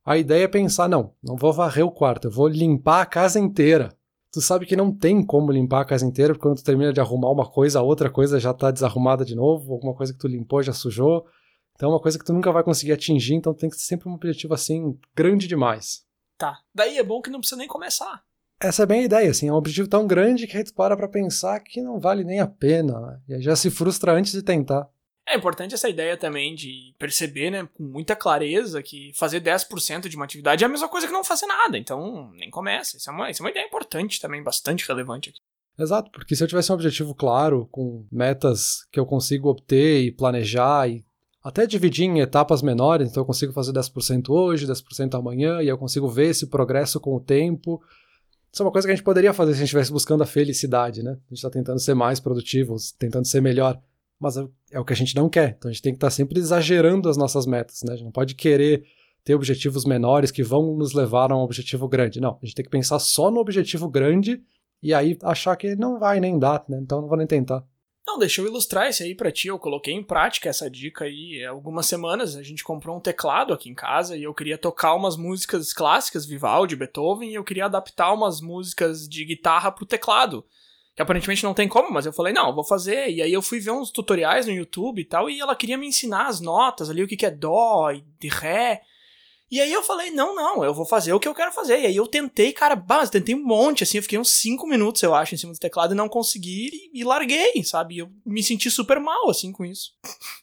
A 0.05 0.17
ideia 0.17 0.45
é 0.45 0.47
pensar, 0.47 0.87
não, 0.87 1.13
não 1.21 1.35
vou 1.35 1.51
varrer 1.51 1.85
o 1.85 1.91
quarto, 1.91 2.29
eu 2.29 2.31
vou 2.31 2.47
limpar 2.47 3.01
a 3.01 3.05
casa 3.05 3.41
inteira. 3.41 3.89
Tu 4.31 4.39
sabe 4.39 4.65
que 4.65 4.75
não 4.75 4.89
tem 4.89 5.21
como 5.21 5.51
limpar 5.51 5.81
a 5.81 5.85
casa 5.85 6.05
inteira, 6.05 6.33
porque 6.33 6.47
quando 6.47 6.57
tu 6.57 6.63
termina 6.63 6.93
de 6.93 7.01
arrumar 7.01 7.29
uma 7.29 7.45
coisa, 7.45 7.79
a 7.79 7.83
outra 7.83 8.09
coisa 8.09 8.39
já 8.39 8.53
tá 8.53 8.71
desarrumada 8.71 9.25
de 9.25 9.35
novo, 9.35 9.73
alguma 9.73 9.93
coisa 9.93 10.13
que 10.13 10.19
tu 10.19 10.27
limpou 10.27 10.63
já 10.63 10.71
sujou. 10.71 11.25
Então 11.75 11.89
é 11.89 11.93
uma 11.93 11.99
coisa 11.99 12.17
que 12.17 12.23
tu 12.23 12.31
nunca 12.31 12.53
vai 12.53 12.63
conseguir 12.63 12.93
atingir, 12.93 13.35
então 13.35 13.53
tem 13.53 13.69
que 13.69 13.75
ser 13.75 13.83
sempre 13.83 14.07
um 14.07 14.13
objetivo 14.13 14.53
assim, 14.53 14.97
grande 15.13 15.45
demais. 15.45 16.05
Tá. 16.37 16.57
Daí 16.73 16.97
é 16.97 17.03
bom 17.03 17.21
que 17.21 17.29
não 17.29 17.39
precisa 17.39 17.57
nem 17.57 17.67
começar. 17.67 18.23
Essa 18.59 18.83
é 18.83 18.85
bem 18.85 19.01
a 19.01 19.05
ideia, 19.05 19.29
assim, 19.29 19.47
é 19.47 19.53
um 19.53 19.57
objetivo 19.57 19.87
tão 19.87 20.07
grande 20.07 20.47
que 20.47 20.55
a 20.55 20.59
gente 20.59 20.73
para 20.73 20.97
pra 20.97 21.07
pensar 21.07 21.59
que 21.59 21.81
não 21.81 21.99
vale 21.99 22.23
nem 22.23 22.39
a 22.39 22.47
pena, 22.47 22.99
né? 22.99 23.19
E 23.29 23.33
aí 23.35 23.41
já 23.41 23.55
se 23.55 23.69
frustra 23.69 24.13
antes 24.13 24.31
de 24.31 24.41
tentar. 24.41 24.89
É 25.29 25.35
importante 25.35 25.75
essa 25.75 25.89
ideia 25.89 26.15
também 26.15 26.55
de 26.55 26.95
perceber, 26.97 27.51
né, 27.51 27.67
com 27.73 27.83
muita 27.83 28.15
clareza 28.15 28.81
que 28.81 29.11
fazer 29.13 29.41
10% 29.41 30.07
de 30.07 30.15
uma 30.15 30.23
atividade 30.23 30.63
é 30.63 30.67
a 30.67 30.69
mesma 30.69 30.87
coisa 30.87 31.05
que 31.05 31.11
não 31.11 31.23
fazer 31.23 31.45
nada, 31.45 31.77
então 31.77 32.31
nem 32.31 32.49
começa. 32.49 32.95
Isso 32.95 33.09
é 33.09 33.13
uma, 33.13 33.29
isso 33.29 33.41
é 33.41 33.45
uma 33.45 33.51
ideia 33.51 33.65
importante 33.65 34.21
também, 34.21 34.41
bastante 34.41 34.87
relevante 34.87 35.29
aqui. 35.29 35.39
Exato, 35.77 36.09
porque 36.11 36.35
se 36.35 36.43
eu 36.43 36.47
tivesse 36.47 36.71
um 36.71 36.75
objetivo 36.75 37.13
claro, 37.13 37.67
com 37.69 38.07
metas 38.09 38.87
que 38.89 38.99
eu 38.99 39.05
consigo 39.05 39.49
obter 39.49 40.01
e 40.01 40.11
planejar 40.11 40.89
e 40.89 41.05
até 41.43 41.67
dividir 41.67 42.05
em 42.05 42.19
etapas 42.19 42.61
menores, 42.61 43.09
então 43.09 43.21
eu 43.21 43.27
consigo 43.27 43.53
fazer 43.53 43.73
10% 43.73 44.29
hoje, 44.29 44.65
10% 44.65 45.13
amanhã, 45.15 45.61
e 45.61 45.67
eu 45.67 45.77
consigo 45.77 46.07
ver 46.07 46.29
esse 46.29 46.47
progresso 46.47 46.99
com 47.01 47.15
o 47.15 47.19
tempo, 47.19 47.81
isso 48.51 48.63
é 48.63 48.65
uma 48.65 48.71
coisa 48.71 48.87
que 48.87 48.91
a 48.91 48.95
gente 48.95 49.03
poderia 49.03 49.33
fazer 49.33 49.51
se 49.51 49.57
a 49.57 49.59
gente 49.59 49.67
estivesse 49.67 49.91
buscando 49.91 50.23
a 50.23 50.25
felicidade, 50.25 51.03
né? 51.03 51.11
A 51.11 51.29
gente 51.29 51.33
está 51.33 51.49
tentando 51.49 51.79
ser 51.79 51.93
mais 51.93 52.19
produtivos, 52.19 52.91
tentando 52.91 53.25
ser 53.25 53.41
melhor. 53.41 53.79
Mas 54.19 54.35
é, 54.37 54.47
é 54.71 54.79
o 54.79 54.85
que 54.85 54.93
a 54.93 54.95
gente 54.95 55.15
não 55.15 55.29
quer. 55.29 55.55
Então 55.57 55.69
a 55.69 55.71
gente 55.71 55.81
tem 55.81 55.93
que 55.93 55.97
estar 55.97 56.07
tá 56.07 56.11
sempre 56.11 56.39
exagerando 56.39 57.09
as 57.09 57.17
nossas 57.17 57.45
metas, 57.45 57.83
né? 57.83 57.93
A 57.93 57.95
gente 57.95 58.05
não 58.05 58.11
pode 58.11 58.35
querer 58.35 58.83
ter 59.23 59.35
objetivos 59.35 59.85
menores 59.85 60.31
que 60.31 60.41
vão 60.41 60.75
nos 60.75 60.93
levar 60.93 61.31
a 61.31 61.37
um 61.37 61.41
objetivo 61.41 61.87
grande. 61.87 62.21
Não, 62.21 62.39
a 62.41 62.45
gente 62.45 62.55
tem 62.55 62.65
que 62.65 62.71
pensar 62.71 62.97
só 62.97 63.29
no 63.29 63.39
objetivo 63.39 63.89
grande 63.89 64.41
e 64.81 64.93
aí 64.93 65.17
achar 65.21 65.55
que 65.55 65.75
não 65.75 65.99
vai 65.99 66.19
nem 66.19 66.39
dar, 66.39 66.63
né? 66.67 66.79
Então 66.81 67.01
não 67.01 67.07
vou 67.07 67.17
nem 67.17 67.27
tentar. 67.27 67.63
Não, 68.07 68.17
deixa 68.17 68.39
eu 68.39 68.47
ilustrar 68.47 68.89
isso 68.89 69.03
aí 69.03 69.13
para 69.13 69.33
ti. 69.33 69.49
Eu 69.49 69.59
coloquei 69.59 69.93
em 69.93 70.01
prática 70.01 70.47
essa 70.47 70.69
dica 70.69 71.03
aí 71.03 71.43
há 71.43 71.49
algumas 71.49 71.85
semanas. 71.87 72.37
A 72.37 72.41
gente 72.41 72.63
comprou 72.63 72.95
um 72.95 73.01
teclado 73.01 73.53
aqui 73.53 73.69
em 73.69 73.75
casa 73.75 74.15
e 74.15 74.23
eu 74.23 74.33
queria 74.33 74.57
tocar 74.57 74.95
umas 74.95 75.17
músicas 75.17 75.73
clássicas, 75.73 76.25
Vivaldi, 76.25 76.77
Beethoven, 76.77 77.29
e 77.29 77.35
eu 77.35 77.43
queria 77.43 77.65
adaptar 77.65 78.13
umas 78.13 78.39
músicas 78.39 79.09
de 79.09 79.25
guitarra 79.25 79.73
pro 79.73 79.85
teclado. 79.85 80.45
Que 80.95 81.01
aparentemente 81.01 81.43
não 81.43 81.53
tem 81.53 81.67
como, 81.67 81.91
mas 81.91 82.05
eu 82.05 82.13
falei, 82.13 82.31
não, 82.31 82.55
vou 82.55 82.63
fazer. 82.63 83.09
E 83.09 83.21
aí 83.21 83.31
eu 83.31 83.41
fui 83.41 83.59
ver 83.59 83.71
uns 83.71 83.91
tutoriais 83.91 84.45
no 84.45 84.53
YouTube 84.53 85.01
e 85.01 85.05
tal, 85.05 85.29
e 85.29 85.41
ela 85.41 85.55
queria 85.55 85.77
me 85.77 85.85
ensinar 85.85 86.27
as 86.27 86.39
notas 86.39 86.89
ali, 86.89 87.03
o 87.03 87.07
que, 87.07 87.17
que 87.17 87.25
é 87.25 87.29
dó 87.29 87.91
e 87.91 88.05
de 88.17 88.29
ré. 88.29 88.81
E 89.49 89.61
aí 89.61 89.71
eu 89.71 89.81
falei, 89.81 90.11
não, 90.11 90.35
não, 90.35 90.63
eu 90.63 90.73
vou 90.73 90.85
fazer 90.85 91.13
o 91.13 91.19
que 91.19 91.27
eu 91.27 91.33
quero 91.33 91.53
fazer. 91.53 91.79
E 91.79 91.85
aí 91.85 91.95
eu 91.95 92.05
tentei, 92.05 92.51
cara, 92.51 92.75
bah, 92.75 93.07
tentei 93.07 93.33
um 93.33 93.43
monte, 93.43 93.83
assim, 93.83 93.97
eu 93.97 94.03
fiquei 94.03 94.19
uns 94.19 94.33
5 94.33 94.67
minutos, 94.67 95.01
eu 95.01 95.15
acho, 95.15 95.35
em 95.35 95.37
cima 95.37 95.53
do 95.53 95.59
teclado 95.59 95.93
e 95.93 95.97
não 95.97 96.09
consegui 96.09 96.69
e, 96.93 97.01
e 97.01 97.03
larguei, 97.03 97.63
sabe? 97.63 97.95
E 97.95 97.99
eu 97.99 98.09
me 98.25 98.43
senti 98.43 98.69
super 98.69 98.99
mal, 98.99 99.29
assim, 99.29 99.53
com 99.53 99.63
isso. 99.63 99.91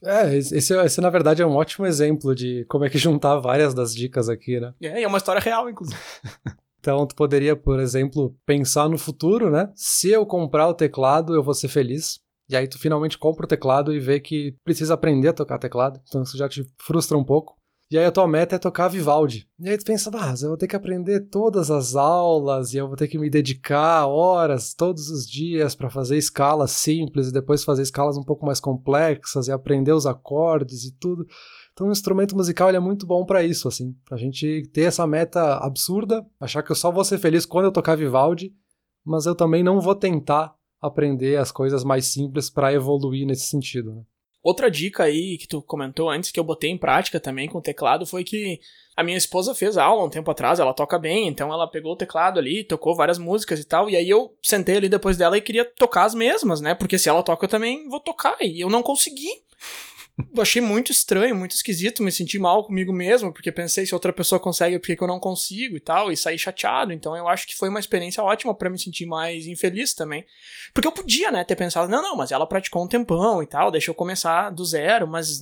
É, 0.02 0.34
esse, 0.34 0.74
esse, 0.74 1.00
na 1.02 1.10
verdade 1.10 1.42
é 1.42 1.46
um 1.46 1.56
ótimo 1.56 1.84
exemplo 1.84 2.34
de 2.34 2.64
como 2.68 2.84
é 2.84 2.90
que 2.90 2.96
juntar 2.96 3.36
várias 3.36 3.74
das 3.74 3.94
dicas 3.94 4.28
aqui, 4.28 4.58
né? 4.58 4.72
É, 4.82 5.02
é 5.02 5.06
uma 5.06 5.18
história 5.18 5.40
real, 5.40 5.68
inclusive. 5.68 6.00
então 6.80 7.06
tu 7.06 7.14
poderia, 7.14 7.54
por 7.54 7.78
exemplo, 7.80 8.34
pensar 8.46 8.88
no 8.88 8.96
futuro, 8.96 9.50
né? 9.50 9.70
Se 9.74 10.10
eu 10.10 10.24
comprar 10.24 10.66
o 10.66 10.74
teclado, 10.74 11.34
eu 11.34 11.42
vou 11.42 11.54
ser 11.54 11.68
feliz. 11.68 12.20
E 12.48 12.56
aí 12.56 12.68
tu 12.68 12.78
finalmente 12.78 13.18
compra 13.18 13.44
o 13.44 13.48
teclado 13.48 13.94
e 13.94 13.98
vê 13.98 14.20
que 14.20 14.54
precisa 14.64 14.94
aprender 14.94 15.28
a 15.28 15.32
tocar 15.32 15.58
teclado, 15.58 16.00
então 16.06 16.22
isso 16.22 16.36
já 16.36 16.48
te 16.48 16.64
frustra 16.78 17.16
um 17.16 17.24
pouco. 17.24 17.56
E 17.94 17.96
aí 17.98 18.06
a 18.06 18.10
tua 18.10 18.26
meta 18.26 18.56
é 18.56 18.58
tocar 18.58 18.88
Vivaldi. 18.88 19.48
E 19.56 19.68
aí 19.68 19.78
tu 19.78 19.84
pensa, 19.84 20.10
ah, 20.12 20.34
eu 20.42 20.48
vou 20.48 20.56
ter 20.56 20.66
que 20.66 20.74
aprender 20.74 21.28
todas 21.28 21.70
as 21.70 21.94
aulas 21.94 22.74
e 22.74 22.76
eu 22.76 22.88
vou 22.88 22.96
ter 22.96 23.06
que 23.06 23.16
me 23.16 23.30
dedicar 23.30 24.08
horas 24.08 24.74
todos 24.74 25.08
os 25.10 25.24
dias 25.30 25.76
para 25.76 25.88
fazer 25.88 26.16
escalas 26.16 26.72
simples 26.72 27.28
e 27.28 27.32
depois 27.32 27.62
fazer 27.62 27.82
escalas 27.82 28.16
um 28.16 28.24
pouco 28.24 28.44
mais 28.44 28.58
complexas 28.58 29.46
e 29.46 29.52
aprender 29.52 29.92
os 29.92 30.06
acordes 30.06 30.82
e 30.82 30.90
tudo. 30.98 31.24
Então 31.72 31.86
o 31.86 31.92
instrumento 31.92 32.34
musical 32.34 32.68
é 32.68 32.80
muito 32.80 33.06
bom 33.06 33.24
para 33.24 33.44
isso, 33.44 33.68
assim, 33.68 33.94
pra 34.04 34.16
gente 34.16 34.68
ter 34.72 34.82
essa 34.82 35.06
meta 35.06 35.58
absurda, 35.58 36.26
achar 36.40 36.64
que 36.64 36.72
eu 36.72 36.76
só 36.76 36.90
vou 36.90 37.04
ser 37.04 37.18
feliz 37.18 37.46
quando 37.46 37.66
eu 37.66 37.72
tocar 37.72 37.94
Vivaldi, 37.94 38.52
mas 39.04 39.24
eu 39.24 39.36
também 39.36 39.62
não 39.62 39.80
vou 39.80 39.94
tentar 39.94 40.52
aprender 40.80 41.36
as 41.36 41.52
coisas 41.52 41.84
mais 41.84 42.06
simples 42.06 42.50
para 42.50 42.72
evoluir 42.72 43.24
nesse 43.24 43.46
sentido. 43.46 43.94
Né? 43.94 44.02
Outra 44.44 44.70
dica 44.70 45.04
aí 45.04 45.38
que 45.38 45.48
tu 45.48 45.62
comentou 45.62 46.10
antes, 46.10 46.30
que 46.30 46.38
eu 46.38 46.44
botei 46.44 46.68
em 46.68 46.76
prática 46.76 47.18
também 47.18 47.48
com 47.48 47.56
o 47.56 47.62
teclado, 47.62 48.04
foi 48.04 48.22
que 48.22 48.60
a 48.94 49.02
minha 49.02 49.16
esposa 49.16 49.54
fez 49.54 49.78
aula 49.78 50.04
um 50.04 50.10
tempo 50.10 50.30
atrás, 50.30 50.60
ela 50.60 50.74
toca 50.74 50.98
bem, 50.98 51.26
então 51.26 51.50
ela 51.50 51.66
pegou 51.66 51.92
o 51.92 51.96
teclado 51.96 52.38
ali, 52.38 52.62
tocou 52.62 52.94
várias 52.94 53.16
músicas 53.16 53.58
e 53.58 53.64
tal, 53.64 53.88
e 53.88 53.96
aí 53.96 54.08
eu 54.08 54.36
sentei 54.42 54.76
ali 54.76 54.88
depois 54.90 55.16
dela 55.16 55.38
e 55.38 55.40
queria 55.40 55.64
tocar 55.64 56.04
as 56.04 56.14
mesmas, 56.14 56.60
né? 56.60 56.74
Porque 56.74 56.98
se 56.98 57.08
ela 57.08 57.22
toca, 57.22 57.46
eu 57.46 57.48
também 57.48 57.88
vou 57.88 58.00
tocar, 58.00 58.36
e 58.42 58.60
eu 58.60 58.68
não 58.68 58.82
consegui 58.82 59.30
achei 60.38 60.62
muito 60.62 60.92
estranho, 60.92 61.34
muito 61.34 61.52
esquisito, 61.52 62.02
me 62.02 62.12
senti 62.12 62.38
mal 62.38 62.64
comigo 62.64 62.92
mesmo, 62.92 63.32
porque 63.32 63.50
pensei 63.50 63.84
se 63.84 63.94
outra 63.94 64.12
pessoa 64.12 64.38
consegue, 64.38 64.78
por 64.78 64.86
que 64.86 65.02
eu 65.02 65.08
não 65.08 65.18
consigo 65.18 65.76
e 65.76 65.80
tal, 65.80 66.12
e 66.12 66.16
saí 66.16 66.38
chateado. 66.38 66.92
Então 66.92 67.16
eu 67.16 67.28
acho 67.28 67.46
que 67.46 67.56
foi 67.56 67.68
uma 67.68 67.80
experiência 67.80 68.22
ótima 68.22 68.54
para 68.54 68.70
me 68.70 68.78
sentir 68.78 69.06
mais 69.06 69.46
infeliz 69.46 69.94
também. 69.94 70.24
Porque 70.72 70.86
eu 70.86 70.92
podia, 70.92 71.30
né, 71.30 71.44
ter 71.44 71.56
pensado, 71.56 71.90
não, 71.90 72.02
não, 72.02 72.16
mas 72.16 72.30
ela 72.30 72.46
praticou 72.46 72.84
um 72.84 72.88
tempão 72.88 73.42
e 73.42 73.46
tal, 73.46 73.70
deixa 73.70 73.90
eu 73.90 73.94
começar 73.94 74.50
do 74.50 74.64
zero, 74.64 75.06
mas, 75.08 75.40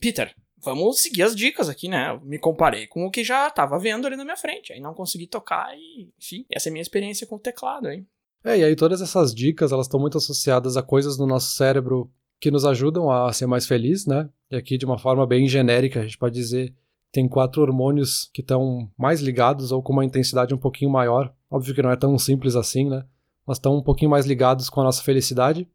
Peter, 0.00 0.34
vamos 0.58 1.00
seguir 1.00 1.22
as 1.22 1.36
dicas 1.36 1.68
aqui, 1.68 1.88
né? 1.88 2.10
Eu 2.10 2.20
me 2.20 2.38
comparei 2.38 2.86
com 2.86 3.04
o 3.04 3.10
que 3.10 3.22
já 3.22 3.50
tava 3.50 3.78
vendo 3.78 4.06
ali 4.06 4.16
na 4.16 4.24
minha 4.24 4.36
frente, 4.36 4.72
aí 4.72 4.80
não 4.80 4.94
consegui 4.94 5.26
tocar 5.26 5.76
e, 5.76 6.10
enfim, 6.18 6.46
essa 6.50 6.68
é 6.68 6.70
a 6.70 6.72
minha 6.72 6.82
experiência 6.82 7.26
com 7.26 7.36
o 7.36 7.40
teclado, 7.40 7.90
hein. 7.90 8.06
É, 8.42 8.58
e 8.58 8.64
aí 8.64 8.76
todas 8.76 9.00
essas 9.00 9.34
dicas, 9.34 9.72
elas 9.72 9.86
estão 9.86 9.98
muito 9.98 10.18
associadas 10.18 10.76
a 10.76 10.82
coisas 10.82 11.18
no 11.18 11.26
nosso 11.26 11.54
cérebro 11.54 12.10
que 12.44 12.50
nos 12.50 12.66
ajudam 12.66 13.10
a 13.10 13.32
ser 13.32 13.46
mais 13.46 13.66
feliz, 13.66 14.04
né? 14.04 14.28
E 14.50 14.56
aqui, 14.56 14.76
de 14.76 14.84
uma 14.84 14.98
forma 14.98 15.26
bem 15.26 15.48
genérica, 15.48 16.00
a 16.00 16.02
gente 16.02 16.18
pode 16.18 16.34
dizer 16.34 16.74
tem 17.10 17.26
quatro 17.26 17.62
hormônios 17.62 18.28
que 18.34 18.42
estão 18.42 18.86
mais 18.98 19.22
ligados 19.22 19.72
ou 19.72 19.82
com 19.82 19.94
uma 19.94 20.04
intensidade 20.04 20.52
um 20.52 20.58
pouquinho 20.58 20.90
maior. 20.90 21.32
Óbvio 21.50 21.74
que 21.74 21.80
não 21.80 21.90
é 21.90 21.96
tão 21.96 22.18
simples 22.18 22.54
assim, 22.54 22.90
né? 22.90 23.02
Mas 23.46 23.56
estão 23.56 23.74
um 23.78 23.82
pouquinho 23.82 24.10
mais 24.10 24.26
ligados 24.26 24.68
com 24.68 24.82
a 24.82 24.84
nossa 24.84 25.02
felicidade, 25.02 25.66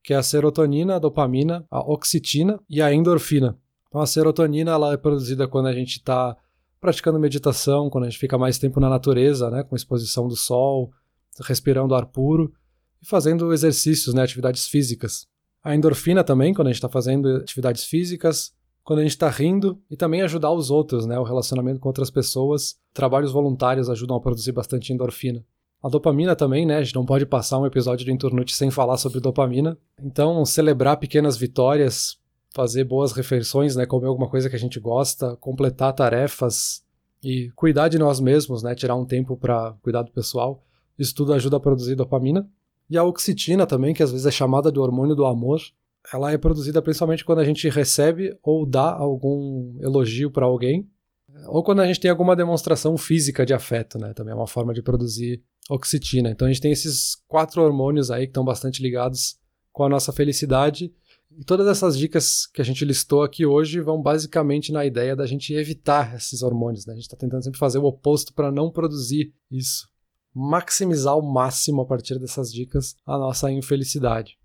que 0.00 0.14
é 0.14 0.16
a 0.16 0.22
serotonina, 0.22 0.94
a 0.94 0.98
dopamina, 1.00 1.66
a 1.68 1.80
oxitina 1.80 2.60
e 2.70 2.80
a 2.80 2.94
endorfina. 2.94 3.58
Então 3.88 4.00
a 4.00 4.06
serotonina 4.06 4.70
ela 4.70 4.92
é 4.92 4.96
produzida 4.96 5.48
quando 5.48 5.66
a 5.66 5.72
gente 5.72 5.96
está 5.96 6.36
praticando 6.80 7.18
meditação, 7.18 7.90
quando 7.90 8.04
a 8.04 8.08
gente 8.08 8.20
fica 8.20 8.38
mais 8.38 8.58
tempo 8.58 8.78
na 8.78 8.88
natureza, 8.88 9.50
né, 9.50 9.64
com 9.64 9.74
exposição 9.74 10.28
do 10.28 10.36
sol, 10.36 10.92
respirando 11.40 11.96
ar 11.96 12.06
puro 12.06 12.52
e 13.02 13.06
fazendo 13.08 13.52
exercícios, 13.52 14.14
né, 14.14 14.22
atividades 14.22 14.68
físicas. 14.68 15.31
A 15.62 15.74
endorfina 15.74 16.24
também, 16.24 16.52
quando 16.52 16.68
a 16.68 16.70
gente 16.70 16.78
está 16.78 16.88
fazendo 16.88 17.36
atividades 17.36 17.84
físicas, 17.84 18.52
quando 18.84 18.98
a 18.98 19.02
gente 19.02 19.12
está 19.12 19.28
rindo 19.28 19.80
e 19.90 19.96
também 19.96 20.22
ajudar 20.22 20.50
os 20.50 20.70
outros, 20.70 21.06
né? 21.06 21.18
O 21.18 21.22
relacionamento 21.22 21.78
com 21.78 21.88
outras 21.88 22.10
pessoas. 22.10 22.76
Trabalhos 22.92 23.30
voluntários 23.30 23.88
ajudam 23.88 24.16
a 24.16 24.20
produzir 24.20 24.52
bastante 24.52 24.92
endorfina. 24.92 25.44
A 25.82 25.88
dopamina 25.88 26.34
também, 26.34 26.66
né? 26.66 26.76
A 26.76 26.82
gente 26.82 26.94
não 26.94 27.06
pode 27.06 27.26
passar 27.26 27.58
um 27.58 27.66
episódio 27.66 28.04
do 28.04 28.10
Inturnute 28.10 28.54
sem 28.54 28.70
falar 28.70 28.96
sobre 28.96 29.20
dopamina. 29.20 29.78
Então, 30.00 30.44
celebrar 30.44 30.96
pequenas 30.96 31.36
vitórias, 31.36 32.18
fazer 32.54 32.84
boas 32.84 33.12
refeições, 33.12 33.76
né? 33.76 33.86
Comer 33.86 34.06
alguma 34.06 34.28
coisa 34.28 34.50
que 34.50 34.56
a 34.56 34.58
gente 34.58 34.80
gosta, 34.80 35.36
completar 35.36 35.92
tarefas 35.92 36.84
e 37.22 37.50
cuidar 37.54 37.88
de 37.88 37.98
nós 37.98 38.20
mesmos, 38.20 38.62
né? 38.62 38.74
Tirar 38.74 38.96
um 38.96 39.04
tempo 39.04 39.36
para 39.36 39.74
cuidar 39.82 40.02
do 40.02 40.12
pessoal. 40.12 40.64
Isso 40.98 41.14
tudo 41.14 41.32
ajuda 41.32 41.56
a 41.56 41.60
produzir 41.60 41.94
dopamina. 41.94 42.48
E 42.92 42.98
a 42.98 43.04
oxitina 43.04 43.66
também, 43.66 43.94
que 43.94 44.02
às 44.02 44.10
vezes 44.10 44.26
é 44.26 44.30
chamada 44.30 44.70
de 44.70 44.78
hormônio 44.78 45.16
do 45.16 45.24
amor, 45.24 45.62
ela 46.12 46.30
é 46.30 46.36
produzida 46.36 46.82
principalmente 46.82 47.24
quando 47.24 47.38
a 47.38 47.44
gente 47.44 47.66
recebe 47.70 48.36
ou 48.42 48.66
dá 48.66 48.92
algum 48.92 49.78
elogio 49.80 50.30
para 50.30 50.44
alguém, 50.44 50.86
ou 51.46 51.62
quando 51.62 51.80
a 51.80 51.86
gente 51.86 51.98
tem 51.98 52.10
alguma 52.10 52.36
demonstração 52.36 52.98
física 52.98 53.46
de 53.46 53.54
afeto, 53.54 53.98
né? 53.98 54.12
Também 54.12 54.32
é 54.32 54.34
uma 54.34 54.46
forma 54.46 54.74
de 54.74 54.82
produzir 54.82 55.42
oxitina. 55.70 56.28
Então 56.28 56.46
a 56.46 56.52
gente 56.52 56.60
tem 56.60 56.70
esses 56.70 57.16
quatro 57.26 57.62
hormônios 57.62 58.10
aí 58.10 58.26
que 58.26 58.30
estão 58.30 58.44
bastante 58.44 58.82
ligados 58.82 59.38
com 59.72 59.84
a 59.84 59.88
nossa 59.88 60.12
felicidade. 60.12 60.92
E 61.30 61.42
todas 61.46 61.66
essas 61.68 61.96
dicas 61.96 62.46
que 62.46 62.60
a 62.60 62.64
gente 62.64 62.84
listou 62.84 63.22
aqui 63.22 63.46
hoje 63.46 63.80
vão 63.80 64.02
basicamente 64.02 64.70
na 64.70 64.84
ideia 64.84 65.16
da 65.16 65.24
gente 65.24 65.54
evitar 65.54 66.14
esses 66.16 66.42
hormônios. 66.42 66.84
Né? 66.84 66.92
A 66.92 66.96
gente 66.96 67.06
está 67.06 67.16
tentando 67.16 67.42
sempre 67.42 67.58
fazer 67.58 67.78
o 67.78 67.86
oposto 67.86 68.34
para 68.34 68.52
não 68.52 68.70
produzir 68.70 69.32
isso 69.50 69.90
maximizar 70.34 71.12
ao 71.14 71.22
máximo 71.22 71.82
a 71.82 71.86
partir 71.86 72.18
dessas 72.18 72.52
dicas 72.52 72.96
a 73.06 73.18
nossa 73.18 73.50
infelicidade. 73.50 74.38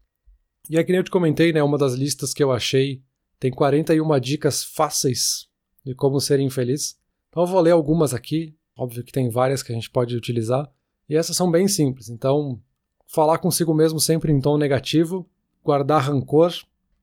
E 0.70 0.78
aqui 0.78 0.92
nem 0.92 1.00
eu 1.00 1.04
te 1.04 1.12
comentei, 1.12 1.54
né, 1.54 1.64
uma 1.64 1.78
das 1.78 1.94
listas 1.94 2.34
que 2.34 2.44
eu 2.44 2.52
achei 2.52 3.02
tem 3.40 3.52
41 3.52 4.20
dicas 4.20 4.64
fáceis 4.64 5.48
de 5.86 5.94
como 5.94 6.20
ser 6.20 6.40
infeliz. 6.40 6.98
Então 7.30 7.44
eu 7.44 7.48
vou 7.48 7.62
ler 7.62 7.72
algumas 7.72 8.14
aqui, 8.14 8.56
óbvio 8.76 9.04
que 9.04 9.12
tem 9.12 9.30
várias 9.30 9.64
que 9.64 9.72
a 9.72 9.76
gente 9.76 9.90
pode 9.90 10.16
utilizar, 10.16 10.70
e 11.08 11.16
essas 11.16 11.38
são 11.38 11.50
bem 11.50 11.68
simples. 11.68 12.10
Então, 12.10 12.60
falar 13.06 13.38
consigo 13.38 13.74
mesmo 13.74 14.00
sempre 14.00 14.32
em 14.32 14.42
tom 14.42 14.58
negativo, 14.58 15.30
guardar 15.64 16.04
rancor, 16.04 16.52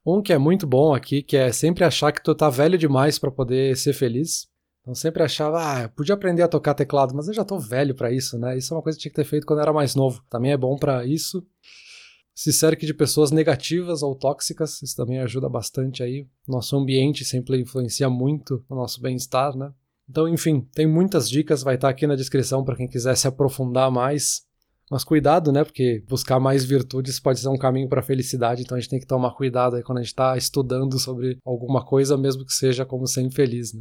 um 0.05 0.21
que 0.21 0.33
é 0.33 0.39
muito 0.39 0.67
bom 0.67 0.95
aqui, 0.95 1.23
que 1.23 1.37
é 1.37 1.51
sempre 1.51 1.85
achar 1.85 2.13
que 2.13 2.23
tu 2.23 2.35
tá 2.35 2.51
velho 2.51 2.77
demais 2.77 3.19
para 3.19 3.31
poder 3.31 3.77
ser 3.77 3.95
feliz. 3.95 4.47
Então 4.85 4.95
sempre 4.95 5.23
achava, 5.23 5.63
ah, 5.63 5.89
podia 5.89 6.15
aprender 6.15 6.43
a 6.43 6.49
tocar 6.49 6.75
teclado, 6.75 7.15
mas 7.15 7.27
eu 7.27 7.33
já 7.33 7.43
tô 7.43 7.59
velho 7.59 7.95
para 7.95 8.13
isso, 8.13 8.39
né? 8.39 8.59
Isso 8.59 8.75
é 8.75 8.77
uma 8.77 8.83
coisa 8.83 8.99
que 8.99 9.03
tinha 9.03 9.11
que 9.11 9.17
ter 9.17 9.25
feito 9.25 9.47
quando 9.47 9.61
eu 9.61 9.63
era 9.63 9.73
mais 9.73 9.95
novo. 9.95 10.23
Também 10.29 10.53
é 10.53 10.59
bom 10.59 10.77
para 10.77 11.07
isso. 11.07 11.43
Se 12.35 12.53
cerque 12.53 12.85
de 12.85 12.93
pessoas 12.93 13.31
negativas 13.31 14.03
ou 14.03 14.15
tóxicas, 14.15 14.83
isso 14.83 14.95
também 14.95 15.21
ajuda 15.21 15.49
bastante 15.49 16.03
aí. 16.03 16.27
Nosso 16.47 16.77
ambiente 16.77 17.25
sempre 17.25 17.63
influencia 17.63 18.11
muito 18.11 18.63
o 18.69 18.75
nosso 18.75 19.01
bem-estar, 19.01 19.57
né? 19.57 19.73
Então, 20.07 20.29
enfim, 20.29 20.69
tem 20.75 20.87
muitas 20.87 21.31
dicas, 21.31 21.63
vai 21.63 21.77
estar 21.77 21.89
aqui 21.89 22.07
na 22.07 22.15
descrição 22.15 22.63
para 22.63 22.77
quem 22.77 22.87
quiser 22.87 23.17
se 23.17 23.27
aprofundar 23.27 23.91
mais. 23.91 24.43
Mas 24.91 25.03
cuidado, 25.03 25.51
né? 25.51 25.65
Porque 25.65 26.05
buscar 26.07 26.39
mais 26.39 26.63
virtudes 26.63 27.19
pode 27.19 27.41
ser 27.41 27.49
um 27.49 27.57
caminho 27.57 27.89
para 27.89 28.01
a 28.01 28.05
felicidade, 28.05 28.61
então 28.61 28.77
a 28.77 28.81
gente 28.81 28.91
tem 28.91 29.01
que 29.01 29.07
tomar 29.07 29.31
cuidado 29.31 29.77
aí 29.77 29.83
quando 29.83 29.99
a 29.99 30.03
gente 30.03 30.11
está 30.11 30.37
estudando 30.37 30.99
sobre 30.99 31.39
alguma 31.43 31.83
coisa, 31.83 32.19
mesmo 32.19 32.45
que 32.45 32.53
seja 32.53 32.85
como 32.85 33.07
ser 33.07 33.23
infeliz, 33.23 33.73
né? 33.73 33.81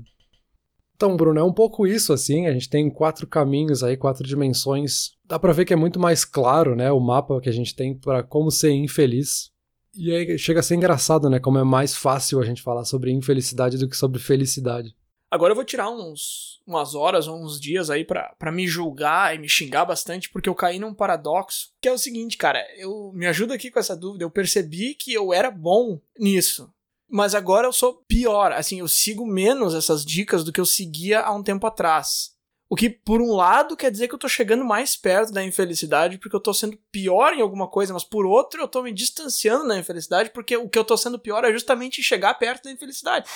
Então, 1.03 1.17
Bruno, 1.17 1.37
é 1.37 1.43
um 1.43 1.51
pouco 1.51 1.85
isso, 1.85 2.13
assim. 2.13 2.47
A 2.47 2.53
gente 2.53 2.69
tem 2.69 2.89
quatro 2.89 3.27
caminhos 3.27 3.83
aí, 3.83 3.97
quatro 3.97 4.25
dimensões. 4.25 5.11
Dá 5.25 5.37
pra 5.37 5.51
ver 5.51 5.65
que 5.65 5.73
é 5.73 5.75
muito 5.75 5.99
mais 5.99 6.23
claro, 6.23 6.77
né? 6.77 6.93
O 6.93 6.99
mapa 7.01 7.41
que 7.41 7.49
a 7.49 7.51
gente 7.51 7.75
tem 7.75 7.93
para 7.93 8.23
como 8.23 8.49
ser 8.49 8.71
infeliz. 8.71 9.51
E 9.93 10.15
aí 10.15 10.37
chega 10.39 10.61
a 10.61 10.63
ser 10.63 10.75
engraçado, 10.75 11.29
né? 11.29 11.41
Como 11.41 11.57
é 11.57 11.63
mais 11.65 11.93
fácil 11.93 12.39
a 12.39 12.45
gente 12.45 12.61
falar 12.61 12.85
sobre 12.85 13.11
infelicidade 13.11 13.77
do 13.77 13.89
que 13.89 13.97
sobre 13.97 14.17
felicidade. 14.17 14.95
Agora 15.29 15.51
eu 15.51 15.55
vou 15.57 15.65
tirar 15.65 15.89
uns, 15.89 16.61
umas 16.65 16.95
horas 16.95 17.27
ou 17.27 17.35
uns 17.35 17.59
dias 17.59 17.89
aí 17.89 18.05
para 18.05 18.51
me 18.53 18.65
julgar 18.65 19.35
e 19.35 19.39
me 19.39 19.49
xingar 19.49 19.83
bastante, 19.83 20.29
porque 20.29 20.47
eu 20.47 20.55
caí 20.55 20.79
num 20.79 20.93
paradoxo, 20.93 21.73
que 21.81 21.89
é 21.89 21.91
o 21.91 21.97
seguinte, 21.97 22.37
cara, 22.37 22.65
eu 22.77 23.11
me 23.13 23.27
ajuda 23.27 23.55
aqui 23.55 23.69
com 23.69 23.79
essa 23.79 23.97
dúvida. 23.97 24.23
Eu 24.23 24.31
percebi 24.31 24.95
que 24.95 25.11
eu 25.11 25.33
era 25.33 25.51
bom 25.51 25.99
nisso 26.17 26.72
mas 27.13 27.35
agora 27.35 27.67
eu 27.67 27.71
sou 27.71 28.03
pior. 28.07 28.51
Assim, 28.51 28.79
eu 28.79 28.87
sigo 28.87 29.23
menos 29.23 29.75
essas 29.75 30.03
dicas 30.03 30.43
do 30.43 30.51
que 30.51 30.59
eu 30.59 30.65
seguia 30.65 31.21
há 31.21 31.31
um 31.31 31.43
tempo 31.43 31.67
atrás. 31.67 32.33
O 32.67 32.75
que, 32.75 32.89
por 32.89 33.21
um 33.21 33.35
lado, 33.35 33.77
quer 33.77 33.91
dizer 33.91 34.07
que 34.07 34.15
eu 34.15 34.19
tô 34.19 34.27
chegando 34.27 34.65
mais 34.65 34.95
perto 34.95 35.31
da 35.31 35.43
infelicidade 35.43 36.17
porque 36.17 36.35
eu 36.35 36.39
tô 36.39 36.51
sendo 36.55 36.75
pior 36.91 37.35
em 37.35 37.41
alguma 37.41 37.67
coisa, 37.67 37.93
mas 37.93 38.03
por 38.03 38.25
outro, 38.25 38.59
eu 38.59 38.67
tô 38.67 38.81
me 38.81 38.91
distanciando 38.91 39.67
da 39.67 39.77
infelicidade 39.77 40.31
porque 40.31 40.57
o 40.57 40.67
que 40.67 40.79
eu 40.79 40.83
tô 40.83 40.97
sendo 40.97 41.19
pior 41.19 41.45
é 41.45 41.53
justamente 41.53 42.01
chegar 42.01 42.33
perto 42.33 42.63
da 42.63 42.71
infelicidade. 42.71 43.29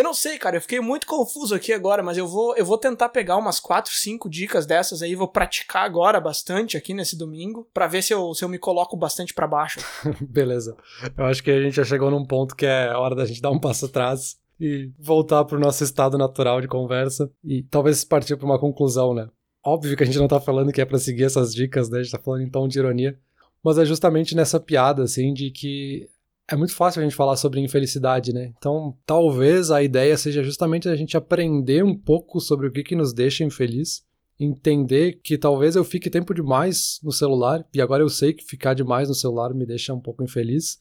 Eu 0.00 0.04
não 0.04 0.14
sei, 0.14 0.38
cara, 0.38 0.56
eu 0.56 0.62
fiquei 0.62 0.80
muito 0.80 1.06
confuso 1.06 1.54
aqui 1.54 1.74
agora, 1.74 2.02
mas 2.02 2.16
eu 2.16 2.26
vou, 2.26 2.56
eu 2.56 2.64
vou 2.64 2.78
tentar 2.78 3.10
pegar 3.10 3.36
umas 3.36 3.60
4, 3.60 3.92
5 3.92 4.30
dicas 4.30 4.64
dessas 4.64 5.02
aí, 5.02 5.14
vou 5.14 5.28
praticar 5.28 5.84
agora 5.84 6.18
bastante 6.18 6.74
aqui 6.74 6.94
nesse 6.94 7.18
domingo, 7.18 7.68
para 7.74 7.86
ver 7.86 8.02
se 8.02 8.14
eu, 8.14 8.32
se 8.32 8.42
eu 8.42 8.48
me 8.48 8.58
coloco 8.58 8.96
bastante 8.96 9.34
para 9.34 9.46
baixo. 9.46 9.78
Beleza. 10.26 10.74
Eu 11.18 11.26
acho 11.26 11.42
que 11.42 11.50
a 11.50 11.60
gente 11.60 11.76
já 11.76 11.84
chegou 11.84 12.10
num 12.10 12.24
ponto 12.24 12.56
que 12.56 12.64
é 12.64 12.90
hora 12.94 13.14
da 13.14 13.26
gente 13.26 13.42
dar 13.42 13.50
um 13.50 13.60
passo 13.60 13.84
atrás 13.84 14.38
e 14.58 14.90
voltar 14.98 15.44
pro 15.44 15.60
nosso 15.60 15.84
estado 15.84 16.16
natural 16.16 16.62
de 16.62 16.66
conversa 16.66 17.30
e 17.44 17.62
talvez 17.64 18.02
partir 18.02 18.38
para 18.38 18.46
uma 18.46 18.58
conclusão, 18.58 19.12
né? 19.12 19.28
Óbvio 19.62 19.98
que 19.98 20.02
a 20.02 20.06
gente 20.06 20.18
não 20.18 20.28
tá 20.28 20.40
falando 20.40 20.72
que 20.72 20.80
é 20.80 20.86
para 20.86 20.98
seguir 20.98 21.24
essas 21.24 21.54
dicas, 21.54 21.90
né? 21.90 21.98
A 21.98 22.02
gente 22.02 22.12
tá 22.12 22.18
falando 22.18 22.40
em 22.40 22.50
tom 22.50 22.66
de 22.66 22.78
ironia, 22.78 23.18
mas 23.62 23.76
é 23.76 23.84
justamente 23.84 24.34
nessa 24.34 24.58
piada, 24.58 25.02
assim, 25.02 25.34
de 25.34 25.50
que 25.50 26.08
é 26.50 26.56
muito 26.56 26.74
fácil 26.74 27.00
a 27.00 27.04
gente 27.04 27.14
falar 27.14 27.36
sobre 27.36 27.60
infelicidade, 27.60 28.32
né? 28.32 28.52
Então, 28.58 28.96
talvez 29.06 29.70
a 29.70 29.82
ideia 29.82 30.16
seja 30.16 30.42
justamente 30.42 30.88
a 30.88 30.96
gente 30.96 31.16
aprender 31.16 31.84
um 31.84 31.96
pouco 31.96 32.40
sobre 32.40 32.66
o 32.66 32.72
que, 32.72 32.82
que 32.82 32.96
nos 32.96 33.12
deixa 33.12 33.44
infeliz 33.44 34.04
entender 34.40 35.20
que 35.22 35.36
talvez 35.36 35.76
eu 35.76 35.84
fique 35.84 36.08
tempo 36.08 36.32
demais 36.32 36.98
no 37.02 37.12
celular, 37.12 37.62
e 37.74 37.80
agora 37.80 38.02
eu 38.02 38.08
sei 38.08 38.32
que 38.32 38.42
ficar 38.42 38.72
demais 38.72 39.08
no 39.08 39.14
celular 39.14 39.52
me 39.52 39.66
deixa 39.66 39.92
um 39.92 40.00
pouco 40.00 40.24
infeliz. 40.24 40.80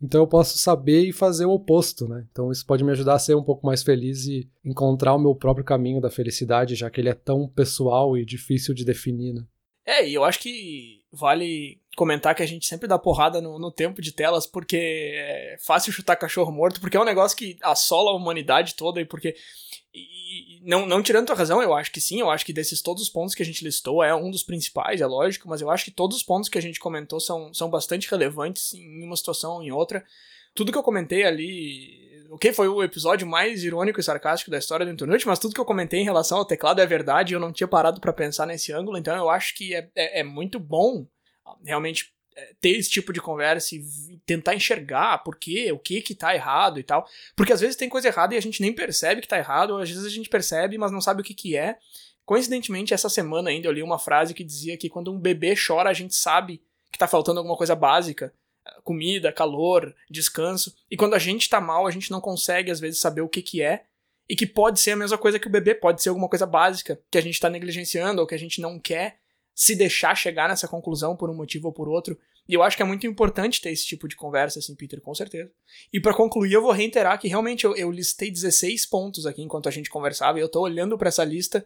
Então 0.00 0.22
eu 0.22 0.26
posso 0.26 0.58
saber 0.58 1.02
e 1.06 1.12
fazer 1.12 1.44
o 1.44 1.52
oposto, 1.52 2.08
né? 2.08 2.26
Então 2.30 2.50
isso 2.50 2.66
pode 2.66 2.82
me 2.82 2.90
ajudar 2.92 3.14
a 3.14 3.18
ser 3.18 3.36
um 3.36 3.42
pouco 3.42 3.66
mais 3.66 3.82
feliz 3.82 4.26
e 4.26 4.48
encontrar 4.64 5.14
o 5.14 5.18
meu 5.18 5.34
próprio 5.34 5.64
caminho 5.64 6.00
da 6.00 6.10
felicidade, 6.10 6.74
já 6.74 6.90
que 6.90 7.00
ele 7.00 7.10
é 7.10 7.14
tão 7.14 7.46
pessoal 7.46 8.16
e 8.16 8.24
difícil 8.24 8.74
de 8.74 8.84
definir, 8.84 9.34
né? 9.34 9.44
É, 9.86 10.08
e 10.08 10.14
eu 10.14 10.24
acho 10.24 10.40
que 10.40 11.02
vale 11.12 11.78
comentar 11.96 12.34
que 12.34 12.42
a 12.42 12.46
gente 12.46 12.66
sempre 12.66 12.88
dá 12.88 12.98
porrada 12.98 13.40
no, 13.40 13.58
no, 13.58 13.70
tempo 13.70 14.00
de 14.00 14.12
telas, 14.12 14.46
porque 14.46 14.76
é 14.76 15.56
fácil 15.60 15.92
chutar 15.92 16.16
cachorro 16.16 16.52
morto, 16.52 16.80
porque 16.80 16.96
é 16.96 17.00
um 17.00 17.04
negócio 17.04 17.36
que 17.36 17.56
assola 17.62 18.10
a 18.10 18.14
humanidade 18.14 18.74
toda, 18.74 19.00
e 19.00 19.04
porque. 19.04 19.34
E, 19.92 20.60
não, 20.64 20.86
não 20.86 21.02
tirando 21.02 21.26
tua 21.26 21.36
razão, 21.36 21.62
eu 21.62 21.74
acho 21.74 21.92
que 21.92 22.00
sim, 22.00 22.20
eu 22.20 22.30
acho 22.30 22.44
que 22.44 22.52
desses 22.52 22.82
todos 22.82 23.02
os 23.02 23.08
pontos 23.08 23.34
que 23.34 23.42
a 23.42 23.46
gente 23.46 23.62
listou 23.62 24.02
é 24.02 24.14
um 24.14 24.30
dos 24.30 24.42
principais, 24.42 25.00
é 25.00 25.06
lógico, 25.06 25.48
mas 25.48 25.60
eu 25.60 25.70
acho 25.70 25.84
que 25.84 25.90
todos 25.90 26.16
os 26.16 26.22
pontos 26.22 26.48
que 26.48 26.58
a 26.58 26.62
gente 26.62 26.80
comentou 26.80 27.20
são, 27.20 27.52
são 27.54 27.70
bastante 27.70 28.10
relevantes 28.10 28.74
em 28.74 29.04
uma 29.04 29.16
situação 29.16 29.54
ou 29.54 29.62
em 29.62 29.70
outra. 29.70 30.04
Tudo 30.54 30.72
que 30.72 30.78
eu 30.78 30.82
comentei 30.82 31.24
ali 31.24 32.04
ok, 32.34 32.52
foi 32.52 32.66
o 32.66 32.82
episódio 32.82 33.26
mais 33.26 33.62
irônico 33.62 34.00
e 34.00 34.02
sarcástico 34.02 34.50
da 34.50 34.58
história 34.58 34.84
do 34.84 34.92
Internet, 34.92 35.26
mas 35.26 35.38
tudo 35.38 35.54
que 35.54 35.60
eu 35.60 35.64
comentei 35.64 36.00
em 36.00 36.04
relação 36.04 36.38
ao 36.38 36.44
teclado 36.44 36.80
é 36.80 36.86
verdade 36.86 37.32
eu 37.32 37.40
não 37.40 37.52
tinha 37.52 37.68
parado 37.68 38.00
para 38.00 38.12
pensar 38.12 38.44
nesse 38.44 38.72
ângulo, 38.72 38.98
então 38.98 39.16
eu 39.16 39.30
acho 39.30 39.54
que 39.54 39.74
é, 39.74 39.88
é, 39.94 40.20
é 40.20 40.24
muito 40.24 40.58
bom 40.58 41.06
realmente 41.64 42.12
é, 42.36 42.54
ter 42.60 42.70
esse 42.70 42.90
tipo 42.90 43.12
de 43.12 43.20
conversa 43.20 43.74
e 43.74 44.18
tentar 44.26 44.54
enxergar 44.54 45.18
por 45.18 45.36
quê, 45.36 45.70
o 45.72 45.78
que 45.78 46.00
que 46.00 46.14
tá 46.14 46.34
errado 46.34 46.80
e 46.80 46.82
tal. 46.82 47.06
Porque 47.36 47.52
às 47.52 47.60
vezes 47.60 47.76
tem 47.76 47.88
coisa 47.88 48.08
errada 48.08 48.34
e 48.34 48.38
a 48.38 48.42
gente 48.42 48.60
nem 48.60 48.72
percebe 48.72 49.20
que 49.20 49.28
tá 49.28 49.38
errado, 49.38 49.70
ou 49.70 49.78
às 49.78 49.88
vezes 49.88 50.04
a 50.04 50.10
gente 50.10 50.28
percebe, 50.28 50.78
mas 50.78 50.90
não 50.90 51.00
sabe 51.00 51.20
o 51.20 51.24
que 51.24 51.34
que 51.34 51.56
é. 51.56 51.78
Coincidentemente, 52.24 52.94
essa 52.94 53.08
semana 53.08 53.50
ainda 53.50 53.68
eu 53.68 53.72
li 53.72 53.82
uma 53.82 53.98
frase 53.98 54.32
que 54.32 54.42
dizia 54.42 54.76
que 54.76 54.88
quando 54.88 55.12
um 55.12 55.18
bebê 55.18 55.54
chora, 55.54 55.90
a 55.90 55.94
gente 55.94 56.14
sabe 56.14 56.62
que 56.90 56.98
tá 56.98 57.06
faltando 57.06 57.38
alguma 57.38 57.56
coisa 57.56 57.74
básica 57.74 58.32
comida, 58.82 59.32
calor, 59.32 59.94
descanso. 60.10 60.74
E 60.90 60.96
quando 60.96 61.14
a 61.14 61.18
gente 61.18 61.48
tá 61.48 61.60
mal, 61.60 61.86
a 61.86 61.90
gente 61.90 62.10
não 62.10 62.20
consegue 62.20 62.70
às 62.70 62.80
vezes 62.80 63.00
saber 63.00 63.20
o 63.20 63.28
que 63.28 63.42
que 63.42 63.62
é. 63.62 63.84
E 64.28 64.34
que 64.34 64.46
pode 64.46 64.80
ser 64.80 64.92
a 64.92 64.96
mesma 64.96 65.18
coisa 65.18 65.38
que 65.38 65.46
o 65.46 65.50
bebê, 65.50 65.74
pode 65.74 66.02
ser 66.02 66.08
alguma 66.08 66.28
coisa 66.28 66.46
básica 66.46 66.98
que 67.10 67.18
a 67.18 67.20
gente 67.20 67.38
tá 67.38 67.50
negligenciando 67.50 68.22
ou 68.22 68.26
que 68.26 68.34
a 68.34 68.38
gente 68.38 68.60
não 68.60 68.78
quer 68.78 69.18
se 69.54 69.76
deixar 69.76 70.14
chegar 70.14 70.48
nessa 70.48 70.66
conclusão 70.66 71.16
por 71.16 71.30
um 71.30 71.34
motivo 71.34 71.68
ou 71.68 71.72
por 71.72 71.88
outro. 71.88 72.18
E 72.48 72.52
eu 72.52 72.62
acho 72.62 72.76
que 72.76 72.82
é 72.82 72.86
muito 72.86 73.06
importante 73.06 73.60
ter 73.60 73.70
esse 73.70 73.86
tipo 73.86 74.06
de 74.08 74.16
conversa, 74.16 74.58
assim, 74.58 74.74
Peter, 74.74 75.00
com 75.00 75.14
certeza. 75.14 75.50
E 75.92 76.00
para 76.00 76.14
concluir, 76.14 76.52
eu 76.52 76.62
vou 76.62 76.72
reiterar 76.72 77.18
que 77.18 77.28
realmente 77.28 77.64
eu, 77.64 77.74
eu, 77.74 77.90
listei 77.90 78.30
16 78.30 78.84
pontos 78.86 79.24
aqui 79.24 79.42
enquanto 79.42 79.68
a 79.68 79.72
gente 79.72 79.88
conversava, 79.88 80.38
e 80.38 80.42
eu 80.42 80.48
tô 80.48 80.60
olhando 80.60 80.98
para 80.98 81.08
essa 81.08 81.24
lista 81.24 81.64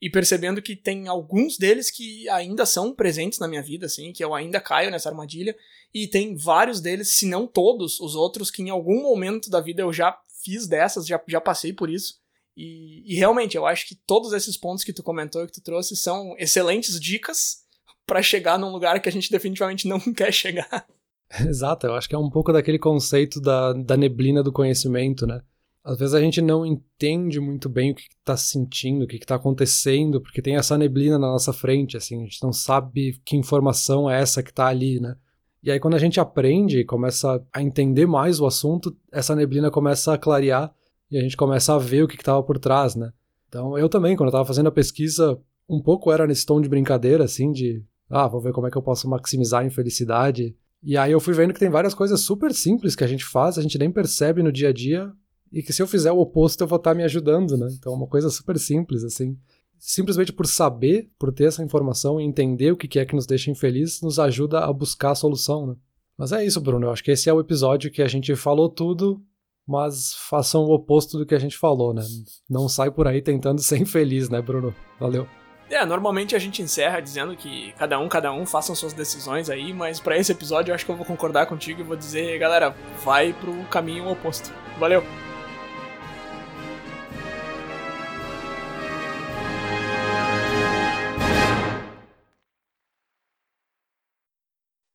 e 0.00 0.08
percebendo 0.08 0.62
que 0.62 0.76
tem 0.76 1.08
alguns 1.08 1.58
deles 1.58 1.90
que 1.90 2.28
ainda 2.28 2.64
são 2.64 2.94
presentes 2.94 3.38
na 3.38 3.48
minha 3.48 3.62
vida, 3.62 3.86
assim, 3.86 4.12
que 4.12 4.24
eu 4.24 4.34
ainda 4.34 4.60
caio 4.60 4.90
nessa 4.90 5.08
armadilha, 5.08 5.54
e 5.92 6.06
tem 6.06 6.36
vários 6.36 6.80
deles, 6.80 7.10
se 7.10 7.26
não 7.26 7.46
todos, 7.46 7.98
os 8.00 8.14
outros 8.14 8.50
que 8.50 8.62
em 8.62 8.70
algum 8.70 9.02
momento 9.02 9.50
da 9.50 9.60
vida 9.60 9.82
eu 9.82 9.92
já 9.92 10.18
fiz 10.42 10.66
dessas, 10.66 11.06
já, 11.06 11.20
já 11.26 11.40
passei 11.40 11.72
por 11.72 11.90
isso. 11.90 12.20
E, 12.56 13.14
e 13.14 13.16
realmente, 13.16 13.56
eu 13.56 13.66
acho 13.66 13.86
que 13.86 13.94
todos 13.94 14.32
esses 14.32 14.56
pontos 14.56 14.84
que 14.84 14.92
tu 14.92 15.02
comentou 15.02 15.46
que 15.46 15.52
tu 15.52 15.62
trouxe 15.62 15.96
são 15.96 16.34
excelentes 16.38 17.00
dicas 17.00 17.64
para 18.06 18.22
chegar 18.22 18.58
num 18.58 18.72
lugar 18.72 19.00
que 19.00 19.08
a 19.08 19.12
gente 19.12 19.30
definitivamente 19.30 19.86
não 19.86 19.98
quer 20.12 20.32
chegar. 20.32 20.86
Exato, 21.46 21.86
eu 21.86 21.94
acho 21.94 22.08
que 22.08 22.14
é 22.14 22.18
um 22.18 22.30
pouco 22.30 22.52
daquele 22.52 22.78
conceito 22.78 23.40
da, 23.40 23.72
da 23.72 23.96
neblina 23.96 24.42
do 24.42 24.52
conhecimento, 24.52 25.26
né? 25.26 25.40
Às 25.82 25.98
vezes 25.98 26.14
a 26.14 26.20
gente 26.20 26.42
não 26.42 26.66
entende 26.66 27.40
muito 27.40 27.68
bem 27.68 27.92
o 27.92 27.94
que 27.94 28.02
está 28.02 28.36
sentindo, 28.36 29.04
o 29.04 29.06
que 29.06 29.16
está 29.16 29.36
acontecendo, 29.36 30.20
porque 30.20 30.42
tem 30.42 30.56
essa 30.56 30.76
neblina 30.76 31.18
na 31.18 31.28
nossa 31.28 31.52
frente, 31.52 31.96
assim, 31.96 32.20
a 32.20 32.24
gente 32.24 32.42
não 32.42 32.52
sabe 32.52 33.18
que 33.24 33.36
informação 33.36 34.10
é 34.10 34.20
essa 34.20 34.42
que 34.42 34.50
está 34.50 34.66
ali, 34.66 35.00
né? 35.00 35.16
E 35.62 35.70
aí, 35.70 35.78
quando 35.78 35.94
a 35.94 35.98
gente 35.98 36.18
aprende 36.18 36.84
começa 36.84 37.42
a 37.52 37.62
entender 37.62 38.06
mais 38.06 38.40
o 38.40 38.46
assunto, 38.46 38.96
essa 39.12 39.34
neblina 39.34 39.70
começa 39.70 40.12
a 40.14 40.18
clarear 40.18 40.74
e 41.10 41.18
a 41.18 41.20
gente 41.20 41.36
começa 41.36 41.74
a 41.74 41.78
ver 41.78 42.02
o 42.02 42.08
que 42.08 42.16
estava 42.16 42.42
por 42.42 42.58
trás, 42.58 42.94
né? 42.94 43.12
Então, 43.48 43.76
eu 43.76 43.88
também, 43.88 44.16
quando 44.16 44.28
eu 44.28 44.30
estava 44.30 44.44
fazendo 44.44 44.68
a 44.68 44.72
pesquisa, 44.72 45.38
um 45.68 45.80
pouco 45.80 46.12
era 46.12 46.26
nesse 46.26 46.46
tom 46.46 46.60
de 46.60 46.68
brincadeira, 46.68 47.24
assim, 47.24 47.50
de, 47.50 47.82
ah, 48.08 48.28
vou 48.28 48.40
ver 48.40 48.52
como 48.52 48.66
é 48.66 48.70
que 48.70 48.78
eu 48.78 48.82
posso 48.82 49.08
maximizar 49.08 49.62
a 49.62 49.66
infelicidade. 49.66 50.54
E 50.82 50.96
aí 50.96 51.12
eu 51.12 51.20
fui 51.20 51.34
vendo 51.34 51.52
que 51.52 51.60
tem 51.60 51.70
várias 51.70 51.94
coisas 51.94 52.20
super 52.20 52.54
simples 52.54 52.94
que 52.94 53.04
a 53.04 53.08
gente 53.08 53.24
faz, 53.24 53.58
a 53.58 53.62
gente 53.62 53.78
nem 53.78 53.90
percebe 53.90 54.42
no 54.42 54.52
dia 54.52 54.68
a 54.68 54.72
dia, 54.72 55.12
e 55.52 55.62
que 55.62 55.72
se 55.72 55.82
eu 55.82 55.86
fizer 55.86 56.12
o 56.12 56.20
oposto 56.20 56.62
eu 56.62 56.68
vou 56.68 56.76
estar 56.76 56.90
tá 56.90 56.94
me 56.94 57.02
ajudando, 57.02 57.56
né? 57.56 57.68
Então 57.72 57.92
é 57.92 57.96
uma 57.96 58.06
coisa 58.06 58.30
super 58.30 58.58
simples, 58.58 59.02
assim 59.02 59.36
simplesmente 59.80 60.30
por 60.30 60.46
saber, 60.46 61.10
por 61.18 61.32
ter 61.32 61.44
essa 61.44 61.64
informação 61.64 62.20
e 62.20 62.24
entender 62.24 62.70
o 62.70 62.76
que 62.76 62.98
é 62.98 63.04
que 63.04 63.14
nos 63.14 63.26
deixa 63.26 63.50
infeliz, 63.50 64.02
nos 64.02 64.18
ajuda 64.18 64.60
a 64.60 64.72
buscar 64.72 65.12
a 65.12 65.14
solução, 65.14 65.66
né? 65.66 65.74
Mas 66.18 66.32
é 66.32 66.44
isso, 66.44 66.60
Bruno. 66.60 66.86
Eu 66.86 66.90
acho 66.92 67.02
que 67.02 67.10
esse 67.10 67.30
é 67.30 67.32
o 67.32 67.40
episódio 67.40 67.90
que 67.90 68.02
a 68.02 68.06
gente 68.06 68.36
falou 68.36 68.68
tudo, 68.68 69.22
mas 69.70 70.14
façam 70.28 70.64
o 70.64 70.74
oposto 70.74 71.16
do 71.16 71.24
que 71.24 71.32
a 71.32 71.38
gente 71.38 71.56
falou, 71.56 71.94
né? 71.94 72.02
Não 72.48 72.68
sai 72.68 72.90
por 72.90 73.06
aí 73.06 73.22
tentando 73.22 73.60
ser 73.62 73.78
infeliz, 73.80 74.28
né, 74.28 74.42
Bruno? 74.42 74.74
Valeu. 74.98 75.28
É, 75.70 75.86
normalmente 75.86 76.34
a 76.34 76.38
gente 76.40 76.60
encerra 76.60 76.98
dizendo 76.98 77.36
que 77.36 77.72
cada 77.78 77.96
um, 78.00 78.08
cada 78.08 78.32
um 78.32 78.44
façam 78.44 78.74
suas 78.74 78.92
decisões 78.92 79.48
aí, 79.48 79.72
mas 79.72 80.00
para 80.00 80.18
esse 80.18 80.32
episódio 80.32 80.72
eu 80.72 80.74
acho 80.74 80.84
que 80.84 80.90
eu 80.90 80.96
vou 80.96 81.06
concordar 81.06 81.46
contigo 81.46 81.80
e 81.80 81.84
vou 81.84 81.96
dizer, 81.96 82.36
galera, 82.40 82.74
vai 83.04 83.32
pro 83.32 83.54
caminho 83.66 84.10
oposto. 84.10 84.52
Valeu! 84.80 85.04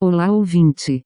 Olá 0.01 0.29
ouvinte! 0.29 1.05